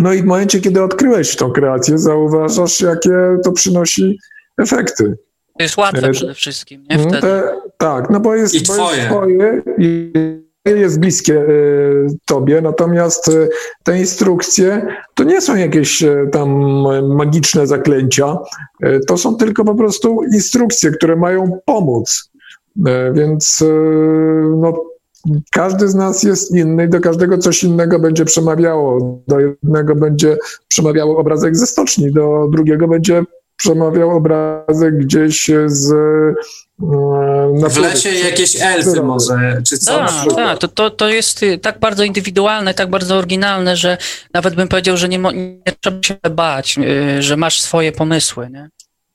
[0.00, 4.18] No i w momencie, kiedy odkryłeś tą kreację, zauważasz, jakie to przynosi
[4.58, 5.27] efekty.
[5.58, 6.98] To jest łatwe przede wszystkim, nie?
[6.98, 7.20] Wtedy.
[7.20, 8.96] Te, tak, no bo jest, I twoje.
[8.96, 10.12] jest twoje i
[10.64, 13.48] jest bliskie y, tobie, natomiast y,
[13.82, 16.60] te instrukcje to nie są jakieś y, tam
[17.16, 18.36] magiczne zaklęcia,
[19.06, 22.30] to są tylko po prostu instrukcje, które mają pomóc.
[23.12, 23.64] Więc
[24.56, 24.84] no,
[25.50, 29.20] każdy z nas jest inny i do każdego coś innego będzie przemawiało.
[29.28, 30.36] Do jednego będzie
[30.68, 33.22] przemawiało obrazek ze stoczni, do drugiego będzie
[33.58, 40.12] przemawiał obrazek gdzieś z e, w lesie jakieś elfy może, czy coś.
[40.12, 43.98] Tak, tak, to, to, to jest y, tak bardzo indywidualne, tak bardzo oryginalne, że
[44.34, 48.68] nawet bym powiedział, że nie, nie trzeba się bać, y, że masz swoje pomysły, nie?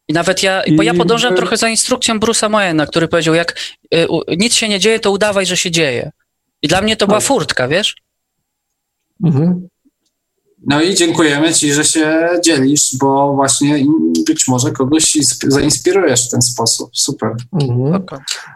[0.07, 3.59] I nawet ja, bo ja podążam trochę za instrukcją Bruce'a Moena, który powiedział, jak
[3.95, 4.07] y,
[4.37, 6.11] nic się nie dzieje, to udawaj, że się dzieje.
[6.61, 7.27] I dla mnie to była tak.
[7.27, 7.95] furtka, wiesz?
[9.23, 9.67] Mhm.
[10.67, 13.85] No i dziękujemy Ci, że się dzielisz, bo właśnie
[14.27, 15.17] być może kogoś
[15.47, 16.89] zainspirujesz w ten sposób.
[16.93, 17.35] Super.
[17.53, 18.03] Mhm.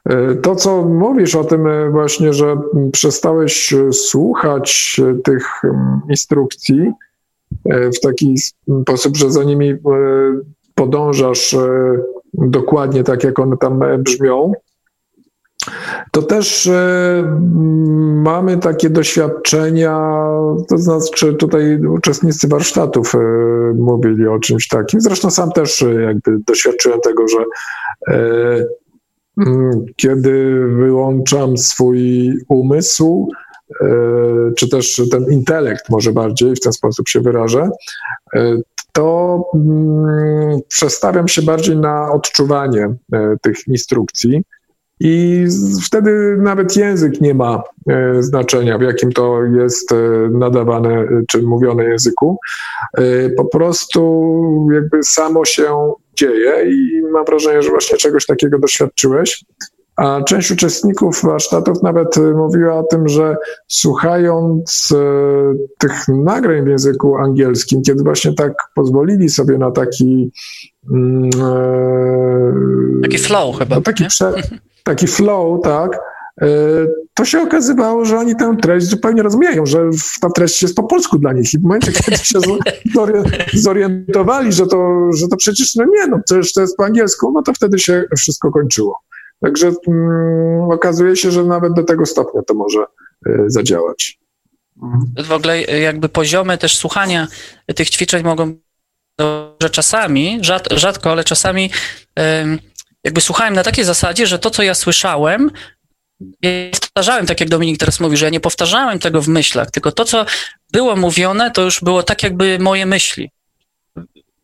[0.09, 2.57] E, to, co mówisz o tym e, właśnie, że
[2.91, 5.61] przestałeś e, słuchać tych
[6.09, 6.91] instrukcji
[7.65, 8.35] w taki
[8.83, 9.73] sposób, że za nimi
[10.75, 11.55] podążasz
[12.33, 14.51] dokładnie tak, jak one tam brzmią,
[16.17, 17.39] to też e,
[18.23, 20.21] mamy takie doświadczenia,
[20.69, 23.19] to znaczy tutaj uczestnicy warsztatów e,
[23.75, 25.01] mówili o czymś takim.
[25.01, 27.37] Zresztą sam też e, jakby doświadczyłem tego, że
[29.95, 33.29] kiedy wyłączam swój umysł,
[34.57, 37.69] czy też ten intelekt może bardziej, w ten sposób się wyrażę,
[38.91, 39.43] to
[40.67, 42.95] przestawiam się bardziej na odczuwanie
[43.41, 44.43] tych instrukcji
[44.99, 45.45] i
[45.85, 49.95] wtedy nawet język nie ma e, znaczenia, w jakim to jest e,
[50.31, 52.37] nadawane e, czy mówione języku.
[53.37, 59.45] Po prostu jakby samo się dzieje i mam wrażenie, że właśnie czegoś takiego doświadczyłeś.
[59.97, 63.35] A część uczestników warsztatów nawet mówiła o tym, że
[63.67, 64.93] słuchając
[65.77, 70.31] tych nagrań w języku angielskim, kiedy właśnie tak pozwolili sobie na taki.
[70.93, 71.29] Mm,
[73.01, 73.75] taki flow chyba.
[73.75, 74.33] No taki prze,
[74.83, 75.99] taki flow, tak,
[76.41, 76.47] e,
[77.13, 79.89] to się okazywało, że oni tę treść zupełnie rozumieją, że
[80.21, 81.53] ta treść jest po polsku dla nich.
[81.53, 82.39] I w momencie, kiedy się
[83.53, 87.41] zorientowali, że to, że to przecież, no nie, no przecież to jest po angielsku, no
[87.41, 88.99] to wtedy się wszystko kończyło.
[89.41, 92.79] Także mm, okazuje się, że nawet do tego stopnia to może
[93.27, 94.19] y, zadziałać.
[95.23, 97.27] W ogóle jakby poziomy też słuchania
[97.75, 98.55] tych ćwiczeń mogą,
[99.61, 101.71] że czasami, rzad, rzadko, ale czasami
[103.03, 105.51] jakby słuchałem na takiej zasadzie, że to, co ja słyszałem,
[106.41, 106.51] ja
[106.81, 110.05] powtarzałem, tak jak Dominik teraz mówi, że ja nie powtarzałem tego w myślach, tylko to,
[110.05, 110.25] co
[110.71, 113.31] było mówione, to już było tak jakby moje myśli.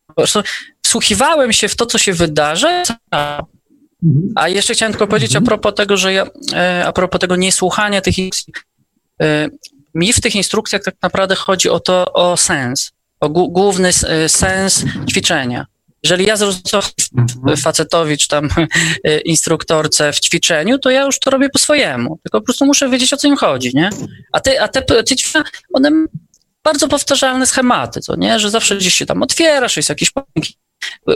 [0.07, 0.43] Po prostu
[0.81, 2.83] wsłuchiwałem się w to, co się wydarzy,
[4.35, 8.01] a jeszcze chciałem tylko powiedzieć a propos tego, że ja, e, a propos tego niesłuchania
[8.01, 8.15] tych
[9.21, 9.47] e,
[9.95, 14.85] mi w tych instrukcjach tak naprawdę chodzi o to, o sens, o główny e, sens
[15.09, 15.65] ćwiczenia.
[16.03, 16.83] Jeżeli ja zrozumiem
[17.17, 17.57] mhm.
[17.57, 18.49] facetowi czy tam
[19.25, 22.19] instruktorce w ćwiczeniu, to ja już to robię po swojemu.
[22.23, 23.89] Tylko po prostu muszę wiedzieć, o co im chodzi, nie?
[24.31, 25.91] A te, a te, te ćwiczenia, one
[26.63, 28.39] bardzo powtarzalne schematy, co nie?
[28.39, 30.11] Że zawsze gdzieś się tam otwierasz, jest jakiś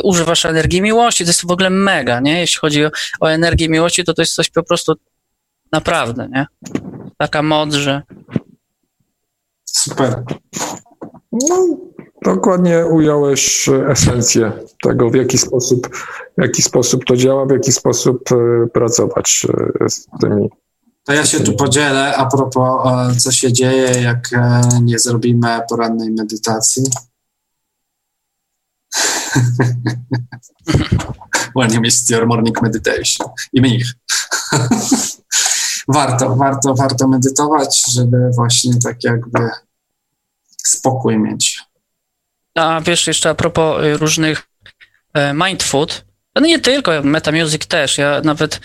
[0.03, 2.39] używasz energii miłości, to jest w ogóle mega, nie?
[2.39, 4.93] Jeśli chodzi o, o energię miłości, to to jest coś po prostu
[5.71, 6.47] naprawdę, nie?
[7.17, 8.01] Taka moc, że...
[9.65, 10.23] Super.
[11.31, 11.77] No,
[12.21, 14.51] Dokładnie ująłeś esencję
[14.83, 15.89] tego, w jaki sposób,
[16.37, 19.47] w jaki sposób to działa, w jaki sposób e, pracować
[19.81, 20.49] e, z tymi.
[21.03, 24.29] To ja się tu podzielę a propos, e, co się dzieje, jak
[24.81, 26.83] nie zrobimy porannej medytacji.
[31.55, 33.93] Ładnie mieć your morning meditation i mnich.
[35.87, 39.49] warto, warto, warto medytować, żeby właśnie tak jakby
[40.63, 41.59] spokój mieć.
[42.55, 44.47] A wiesz, jeszcze a propos y, różnych
[45.13, 46.05] e, mindfood,
[46.35, 48.59] no nie tylko, Metamusic też, ja nawet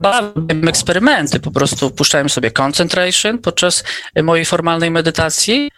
[0.00, 3.84] bawiłem eksperymenty, po prostu puszczałem sobie concentration podczas
[4.22, 5.70] mojej formalnej medytacji,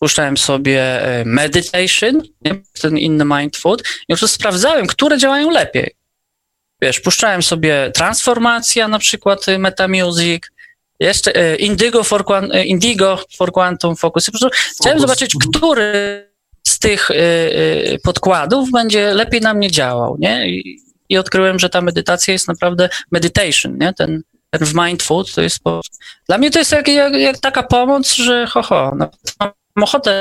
[0.00, 2.22] puszczałem sobie e, meditation,
[2.82, 5.94] ten inny mindfood i po prostu sprawdzałem, które działają lepiej.
[6.82, 10.42] Wiesz, puszczałem sobie transformacja, na przykład Metamusic,
[11.00, 12.24] jeszcze Indigo for,
[12.64, 14.26] Indigo for Quantum Focus.
[14.26, 14.50] Po prostu
[14.80, 15.92] chciałem zobaczyć, który
[16.66, 17.08] z tych
[18.04, 20.48] podkładów będzie lepiej na mnie działał, nie?
[20.48, 23.92] I, i odkryłem, że ta medytacja jest naprawdę meditation, nie?
[23.92, 25.80] Ten, ten w mindfood to jest po...
[26.28, 29.10] Dla mnie to jest jak, jak, jak taka pomoc, że ho, ho no,
[29.82, 30.20] ochotę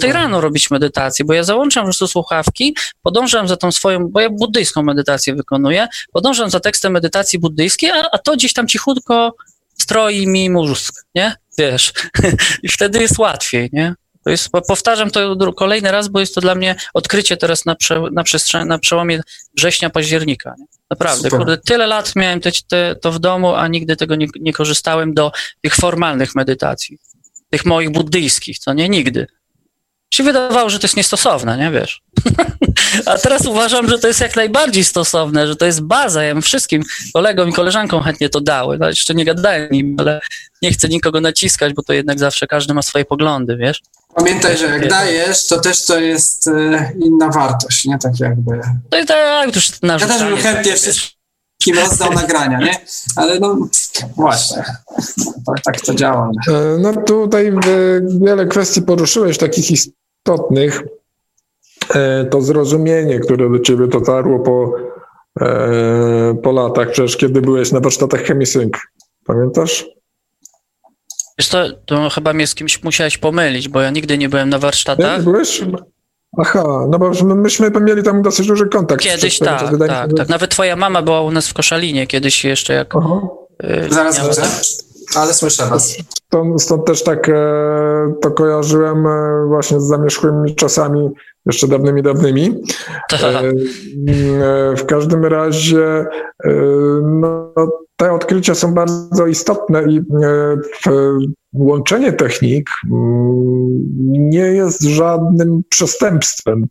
[0.00, 4.20] tej rano robić medytację, bo ja załączam po prostu słuchawki, podążam za tą swoją, bo
[4.20, 9.34] ja buddyjską medytację wykonuję, podążam za tekstem medytacji buddyjskiej, a, a to gdzieś tam cichutko
[9.78, 11.36] stroi mi mózg, nie?
[11.58, 11.92] Wiesz,
[12.62, 13.94] i wtedy jest łatwiej, nie?
[14.24, 18.02] To jest, powtarzam to kolejny raz, bo jest to dla mnie odkrycie teraz na, prze,
[18.12, 19.20] na, przestrzeni, na przełomie
[19.56, 20.54] września, października.
[20.58, 20.66] Nie?
[20.90, 24.52] Naprawdę, kurde, tyle lat miałem te, te, to w domu, a nigdy tego nie, nie
[24.52, 26.98] korzystałem do tych formalnych medytacji,
[27.52, 29.26] tych moich buddyjskich, co nie, nigdy
[30.12, 32.02] się wydawało, że to jest niestosowne, nie wiesz.
[33.06, 36.22] A teraz uważam, że to jest jak najbardziej stosowne, że to jest baza.
[36.22, 38.78] Ja bym wszystkim kolegom i koleżankom chętnie to dały.
[38.78, 40.20] No, jeszcze nie gadałem nim, ale
[40.62, 43.82] nie chcę nikogo naciskać, bo to jednak zawsze każdy ma swoje poglądy, wiesz.
[44.14, 47.98] Pamiętaj, że jak dajesz, to też to jest e, inna wartość, nie?
[47.98, 48.60] Tak jakby.
[48.90, 50.76] To jest tak, już Ja też bym chętnie
[51.62, 52.80] wszystkim rozdał nagrania, nie?
[53.16, 53.58] Ale no
[54.16, 54.64] właśnie,
[55.46, 56.30] tak, tak to działa.
[56.48, 57.52] E, no tutaj e,
[58.20, 60.82] wiele kwestii poruszyłeś, takich istotnych.
[62.30, 64.74] To zrozumienie, które do ciebie dotarło po,
[66.42, 68.72] po latach, przecież kiedy byłeś na warsztatach Chemisync,
[69.24, 69.86] pamiętasz?
[71.38, 74.58] Wiesz to, to chyba mnie z kimś musiałeś pomylić, bo ja nigdy nie byłem na
[74.58, 75.18] warsztatach.
[75.18, 75.62] Nie, byłeś?
[76.38, 79.02] Aha, no bo myśmy mieli tam dosyć duży kontakt.
[79.02, 80.28] Kiedyś tak, tak, tak, tak.
[80.28, 82.96] Nawet twoja mama była u nas w Koszalinie kiedyś jeszcze jak...
[82.96, 83.20] Aha.
[83.64, 84.84] Y, zaraz, zaraz.
[85.16, 85.96] Ale słyszę was.
[86.26, 87.32] Stąd, stąd też tak e,
[88.20, 91.10] to kojarzyłem e, właśnie z zamierzchłymi czasami,
[91.46, 92.62] jeszcze dawnymi, dawnymi.
[93.08, 93.20] Tak.
[93.22, 93.52] E, e,
[94.76, 96.06] w każdym razie
[96.44, 96.50] e,
[97.02, 97.52] no,
[97.96, 100.02] te odkrycia są bardzo istotne i e,
[100.86, 101.18] w-
[101.54, 103.90] łączenie technik mm,
[104.30, 106.66] nie jest żadnym przestępstwem.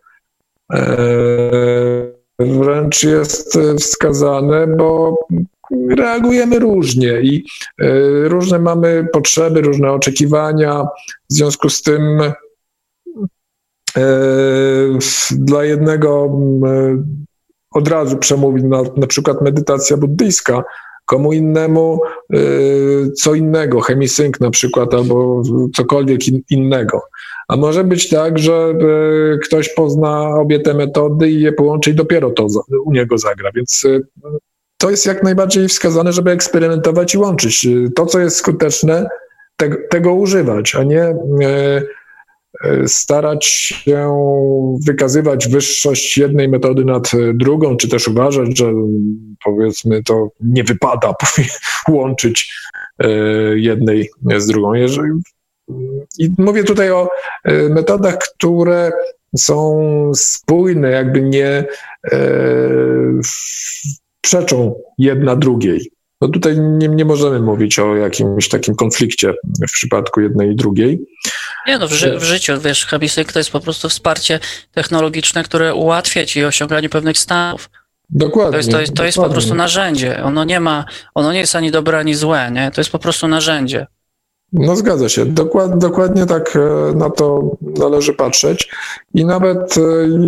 [0.73, 5.17] E, Wręcz jest wskazane, bo
[5.89, 7.45] reagujemy różnie i
[7.81, 7.87] e,
[8.29, 10.83] różne mamy potrzeby, różne oczekiwania.
[11.29, 12.21] W związku z tym
[13.97, 14.01] e,
[15.31, 17.03] dla jednego m, e,
[17.71, 20.63] od razu przemówi na, na przykład medytacja buddyjska,
[21.11, 21.99] komu innemu
[22.33, 22.37] e,
[23.11, 25.43] co innego, chemisync na przykład, albo
[25.75, 27.01] cokolwiek in, innego.
[27.47, 31.93] A może być tak, że e, ktoś pozna obie te metody i je połączy i
[31.93, 32.47] dopiero to
[32.85, 33.51] u niego zagra.
[33.55, 33.99] Więc e,
[34.77, 37.67] to jest jak najbardziej wskazane, żeby eksperymentować i łączyć.
[37.95, 39.09] To, co jest skuteczne,
[39.55, 41.15] te, tego używać, a nie
[42.87, 44.15] starać się
[44.87, 50.63] wykazywać wyższość jednej metody nad e, drugą, czy też uważać, że mm, powiedzmy to nie
[50.63, 51.13] wypada
[51.89, 52.53] łączyć
[52.99, 53.09] e,
[53.55, 54.73] jednej z drugą.
[56.19, 57.09] I mówię tutaj o
[57.43, 58.91] e, metodach, które
[59.37, 61.65] są spójne, jakby nie
[62.11, 62.19] e,
[64.21, 65.91] przeczą jedna drugiej.
[66.21, 69.33] No tutaj nie, nie możemy mówić o jakimś takim konflikcie
[69.69, 71.05] w przypadku jednej i drugiej.
[71.67, 74.39] Nie no, w, ży- w życiu, wiesz, Habisyk to jest po prostu wsparcie
[74.71, 77.69] technologiczne, które ułatwia ci osiąganie pewnych stanów.
[78.09, 78.51] Dokładnie.
[78.51, 80.23] To jest, to jest, to jest po prostu narzędzie.
[80.23, 80.85] Ono nie ma,
[81.15, 82.71] ono nie jest ani dobre, ani złe, nie?
[82.71, 83.87] To jest po prostu narzędzie.
[84.53, 85.25] No zgadza się.
[85.25, 88.69] Dokład, dokładnie tak e, na to należy patrzeć.
[89.13, 89.81] I nawet e,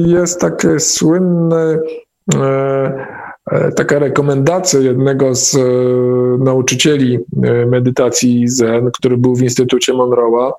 [0.07, 1.79] jest takie słynne,
[2.35, 5.57] e, taka rekomendacja jednego z
[6.43, 7.19] nauczycieli
[7.67, 10.51] medytacji Zen, który był w Instytucie Monroe'a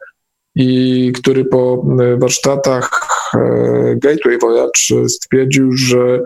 [0.55, 2.91] i który po e, warsztatach
[3.35, 3.39] e,
[3.97, 6.21] Gateway Voyage stwierdził, że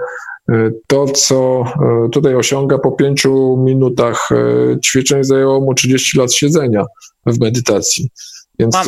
[0.49, 6.33] e, to, co e, tutaj osiąga po pięciu minutach e, ćwiczeń, zajęło mu 30 lat
[6.33, 6.85] siedzenia
[7.27, 8.09] w medytacji.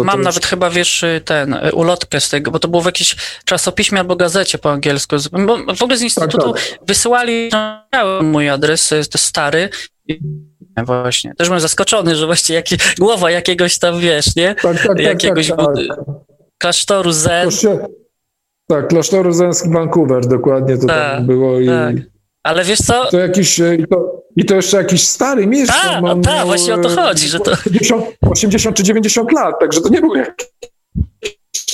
[0.04, 3.16] Mam, też- nawet chyba, wiesz, ten, y, ulotkę z tego, bo to było w jakimś
[3.44, 5.16] czasopiśmie albo gazecie po angielsku.
[5.46, 6.78] Bo w ogóle z Instytutu tak.
[6.86, 7.50] wysyłali
[7.92, 9.68] miałem mój adres, y, to jest stary.
[10.84, 14.54] Właśnie, też byłem zaskoczony, że właściwie jaki, głowa jakiegoś tam, wiesz, nie?
[14.54, 15.98] tak, tak, tak, jakiegoś tak, budy- tak.
[16.58, 17.48] Klasztoru Zen.
[18.68, 21.94] Tak, klasztoru Zensk Vancouver, dokładnie to Tak, tam było i tak.
[22.42, 23.06] Ale wiesz co?
[23.10, 25.82] to jakiś, e, i to, i to jeszcze jakiś stary mistrz.
[25.82, 29.32] Tak, no miał, tak, właśnie o to e, chodzi, że to- 80, 80 czy 90
[29.32, 30.46] lat, także to nie był jakiś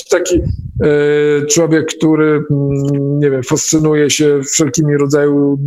[0.07, 0.41] taki
[0.83, 5.59] e, człowiek, który, mm, nie wiem, fascynuje się wszelkimi rodzaju,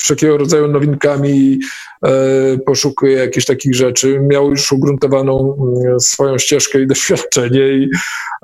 [0.00, 1.58] wszelkiego rodzaju nowinkami i
[2.06, 4.20] e, poszukuje jakichś takich rzeczy.
[4.20, 7.88] Miał już ugruntowaną mm, swoją ścieżkę i doświadczenie i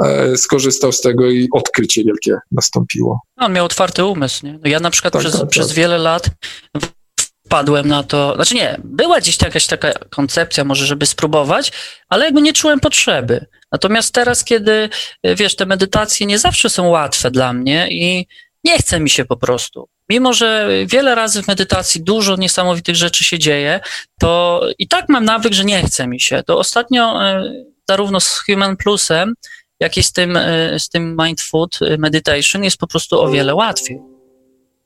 [0.04, 3.20] e, skorzystał z tego i odkrycie wielkie nastąpiło.
[3.36, 4.52] On miał otwarty umysł, nie?
[4.52, 5.76] No ja na przykład Tak, przez, tak, przez tak.
[5.76, 6.30] wiele lat
[7.50, 11.72] wpadłem na to, znaczy nie, była gdzieś jakaś taka koncepcja może, żeby spróbować,
[12.08, 13.46] ale jakby nie czułem potrzeby.
[13.72, 14.88] Natomiast teraz, kiedy,
[15.26, 18.26] y, wiesz, te medytacje nie zawsze są łatwe dla mnie i
[18.64, 19.88] nie chce mi się po prostu.
[20.08, 23.80] Mimo, że wiele razy w medytacji dużo niesamowitych rzeczy się dzieje,
[24.20, 26.42] to i tak mam nawyk, że nie chce mi się.
[26.46, 29.34] To ostatnio y, zarówno z Human Plusem,
[29.80, 34.19] jak i z tym, y, z tym Mindfood Meditation jest po prostu o wiele łatwiej.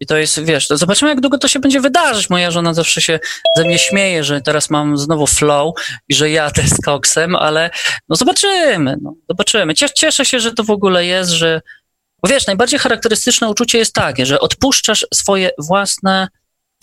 [0.00, 2.30] I to jest, wiesz, to zobaczymy, jak długo to się będzie wydarzyć.
[2.30, 3.20] Moja żona zawsze się
[3.56, 5.74] ze mnie śmieje, że teraz mam znowu flow
[6.08, 7.70] i że jadę z koksem, ale
[8.08, 9.72] no zobaczymy, no, zobaczymy.
[9.74, 11.60] Cies- Cieszę się, że to w ogóle jest, że,
[12.22, 16.28] bo wiesz, najbardziej charakterystyczne uczucie jest takie, że odpuszczasz swoje własne,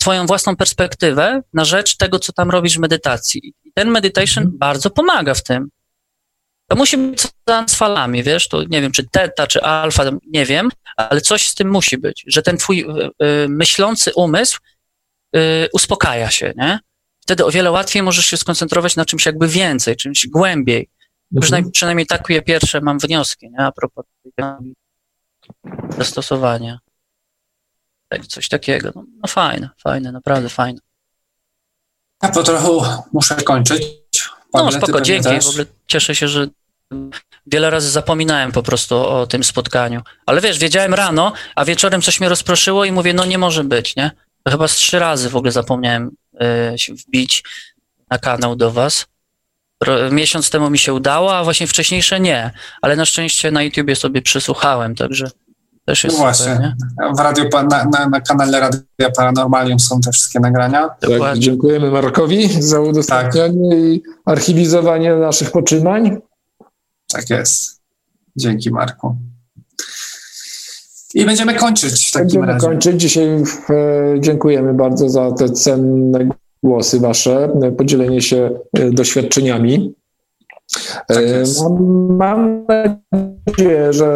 [0.02, 3.54] swoją własną perspektywę na rzecz tego, co tam robisz w medytacji.
[3.64, 5.68] I ten meditation bardzo pomaga w tym.
[6.72, 7.32] To musi być coś
[7.66, 11.54] z falami, wiesz, to nie wiem, czy teta, czy alfa, nie wiem, ale coś z
[11.54, 14.58] tym musi być, że ten twój y, y, myślący umysł
[15.36, 16.78] y, uspokaja się, nie?
[17.20, 20.88] Wtedy o wiele łatwiej możesz się skoncentrować na czymś jakby więcej, czymś głębiej.
[21.40, 23.58] Przynajmniej, przynajmniej takie pierwsze mam wnioski, nie?
[23.58, 24.04] A propos
[25.98, 26.78] zastosowania.
[28.08, 28.92] Tak, coś takiego.
[28.94, 30.80] No, no fajne, fajne, naprawdę fajne.
[32.22, 33.82] Ja po trochu muszę kończyć.
[34.54, 35.28] No Pawle, ty spoko, dzięki.
[35.28, 35.44] też.
[35.44, 36.46] W ogóle cieszę się, że
[37.46, 40.00] wiele razy zapominałem po prostu o tym spotkaniu.
[40.26, 43.96] Ale wiesz, wiedziałem rano, a wieczorem coś mnie rozproszyło i mówię, no nie może być,
[43.96, 44.10] nie?
[44.44, 46.10] To chyba z trzy razy w ogóle zapomniałem
[46.74, 47.44] y, się wbić
[48.10, 49.06] na kanał do was.
[49.84, 52.50] Ro- Miesiąc temu mi się udało, a właśnie wcześniejsze nie.
[52.82, 55.30] Ale na szczęście na YouTubie sobie przysłuchałem, także,
[55.84, 56.44] też jest No właśnie.
[56.54, 57.14] super, nie?
[57.16, 60.88] W radio, na, na, na kanale Radia Paranormalium są te wszystkie nagrania.
[60.88, 61.40] Tak, Dokładnie.
[61.42, 66.16] dziękujemy Markowi za udostępnianie i archiwizowanie naszych poczynań.
[67.12, 67.80] Tak jest.
[68.36, 69.16] Dzięki Marku.
[71.14, 72.66] I będziemy kończyć w takim Będziemy razie.
[72.66, 73.00] kończyć.
[73.00, 73.44] Dzisiaj e,
[74.20, 76.28] dziękujemy bardzo za te cenne
[76.62, 77.48] głosy wasze,
[77.78, 79.94] podzielenie się e, doświadczeniami.
[81.08, 81.18] Tak.
[82.08, 82.66] Mam,
[83.46, 84.08] nadzieję, że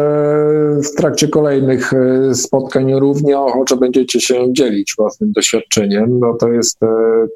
[0.83, 6.19] w trakcie kolejnych e, spotkań równie ochoczo będziecie się dzielić własnym doświadczeniem.
[6.19, 6.87] No to jest, e,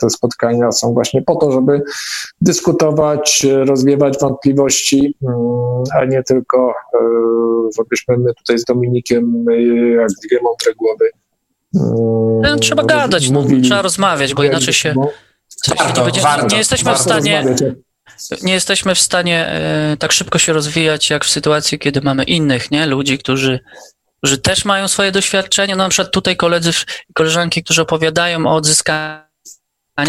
[0.02, 1.82] te spotkania są właśnie po to, żeby
[2.42, 5.38] dyskutować, rozwiewać wątpliwości, mm,
[6.02, 7.00] a nie tylko, e,
[7.78, 9.46] żebyśmy my tutaj z Dominikiem,
[9.98, 11.06] jak dwie mądre głowy,
[11.76, 14.94] mm, No, trzeba gadać, no, mówili- trzeba rozmawiać, bo inaczej się
[15.78, 17.76] Warto, nie, będzie, warto, nie jesteśmy w stanie rozmawiać.
[18.42, 22.72] Nie jesteśmy w stanie e, tak szybko się rozwijać, jak w sytuacji, kiedy mamy innych,
[22.72, 22.86] nie?
[22.86, 23.60] Ludzi, którzy,
[24.18, 25.76] którzy też mają swoje doświadczenia.
[25.76, 26.72] No, na przykład tutaj koledzy
[27.10, 29.22] i koleżanki, którzy opowiadają o odzyskaniu.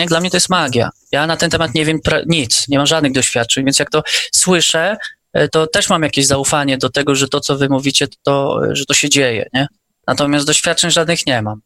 [0.07, 0.91] Dla mnie to jest magia.
[1.13, 4.03] Ja na ten temat nie wiem nic, nie mam żadnych doświadczeń, więc jak to
[4.33, 4.97] słyszę,
[5.33, 8.85] e, to też mam jakieś zaufanie do tego, że to, co wy mówicie, to, że
[8.87, 9.67] to się dzieje, nie?
[10.07, 11.61] Natomiast doświadczeń żadnych nie mam.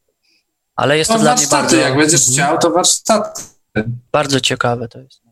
[0.77, 3.43] Ale jest to No, dla mnie bardzo, jak będziesz chciał, to warsztaty.
[4.13, 5.26] bardzo ciekawe to jest.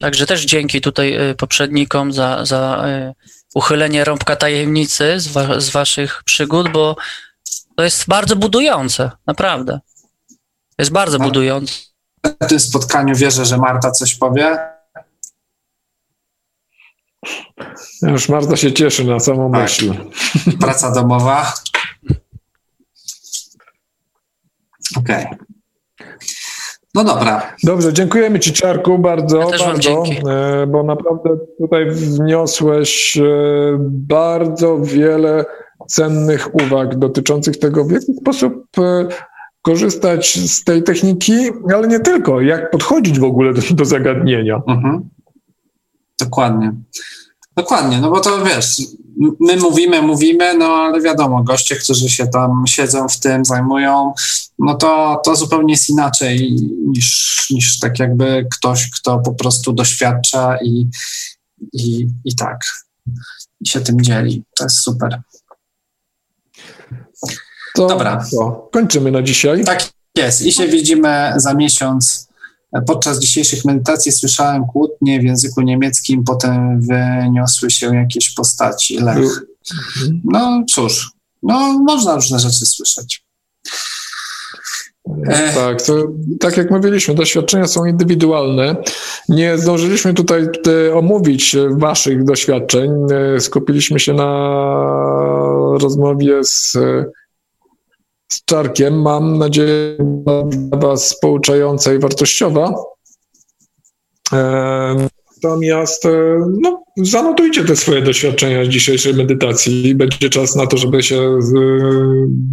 [0.00, 3.14] Także też dzięki tutaj y, poprzednikom za, za y,
[3.54, 6.96] uchylenie rąbka tajemnicy z, wa- z waszych przygód, bo
[7.76, 9.80] to jest bardzo budujące, naprawdę.
[10.78, 11.24] Jest bardzo No.
[11.24, 11.74] budujące.
[12.42, 14.58] W tym spotkaniu wierzę, że Marta coś powie.
[18.02, 19.62] Już Marta się cieszy na samą Tak.
[19.62, 19.94] myśl.
[20.60, 21.52] Praca domowa.
[24.98, 25.26] Okej.
[26.94, 27.42] No dobra.
[27.64, 33.22] Dobrze, dziękujemy Ci Czarku bardzo, Ja bardzo, e, bo naprawdę tutaj wniosłeś e,
[33.80, 35.44] bardzo wiele
[35.88, 39.08] cennych uwag dotyczących tego, w jaki sposób e,
[39.62, 41.34] korzystać z tej techniki,
[41.74, 44.62] ale nie tylko, jak podchodzić w ogóle do, do zagadnienia.
[44.68, 45.08] Mhm.
[46.20, 46.72] Dokładnie.
[47.56, 48.82] Dokładnie, no bo to wiesz,
[49.40, 54.12] my mówimy, mówimy, no ale wiadomo, goście, którzy się tam siedzą w tym, zajmują,
[54.58, 56.56] no to, to zupełnie jest inaczej
[56.86, 60.88] niż, niż tak jakby ktoś, kto po prostu doświadcza i,
[61.72, 62.58] i, i tak,
[63.60, 64.44] i się tym dzieli.
[64.56, 65.22] To jest super.
[67.74, 68.24] To, Dobra.
[68.30, 69.64] To kończymy na dzisiaj.
[69.64, 70.42] Tak jest.
[70.42, 72.29] I się widzimy za miesiąc.
[72.86, 78.98] Podczas dzisiejszych medytacji słyszałem kłótnie w języku niemieckim, potem wyniosły się jakieś postaci.
[78.98, 79.42] Lech.
[80.24, 81.10] No cóż,
[81.42, 83.24] no można różne rzeczy słyszeć.
[85.28, 85.52] E.
[85.54, 85.94] Tak, to,
[86.40, 88.76] tak jak mówiliśmy, doświadczenia są indywidualne.
[89.28, 90.48] Nie zdążyliśmy tutaj
[90.88, 92.90] e, omówić e, waszych doświadczeń.
[93.36, 94.26] E, Skupiliśmy się na
[95.80, 97.04] rozmowie z, e,
[98.32, 99.02] z Czarkiem.
[99.02, 99.96] Mam nadzieję,
[100.26, 102.74] że dla was pouczająca i wartościowa.
[104.32, 105.08] E,
[105.42, 106.10] Natomiast e,
[106.60, 109.94] no, zanotujcie te swoje doświadczenia z dzisiejszej medytacji.
[109.94, 111.58] Będzie czas na to, żeby się z e,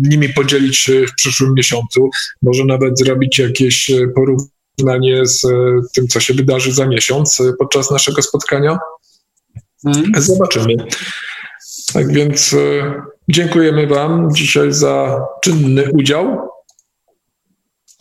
[0.10, 2.10] nimi podzielić w przyszłym miesiącu.
[2.42, 5.42] Może nawet zrobić jakieś porównanie z
[5.94, 8.78] tym, co się wydarzy za miesiąc podczas naszego spotkania.
[9.86, 10.12] Mm.
[10.18, 10.76] Zobaczymy.
[11.94, 12.56] Tak więc
[13.30, 16.50] dziękujemy Wam dzisiaj za czynny udział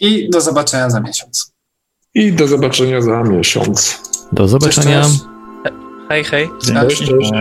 [0.00, 1.52] I do zobaczenia za miesiąc.
[2.14, 4.02] i do zobaczenia za miesiąc.
[4.32, 5.02] Do zobaczenia.
[5.02, 5.74] Cześć, cześć.
[6.08, 6.50] Hej, hej.
[6.62, 7.32] Cześć, cześć.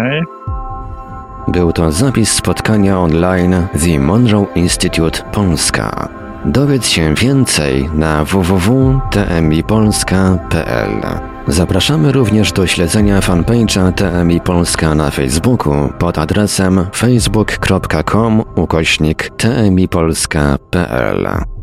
[1.48, 6.10] Był to zapis spotkania online The Monroe Institute Polska.
[6.46, 11.02] Dowiedz się więcej na www.tmipolska.pl.
[11.48, 21.55] Zapraszamy również do śledzenia fanpage'a TMI Polska na Facebooku pod adresem facebook.com ukośnik tmipolska.pl.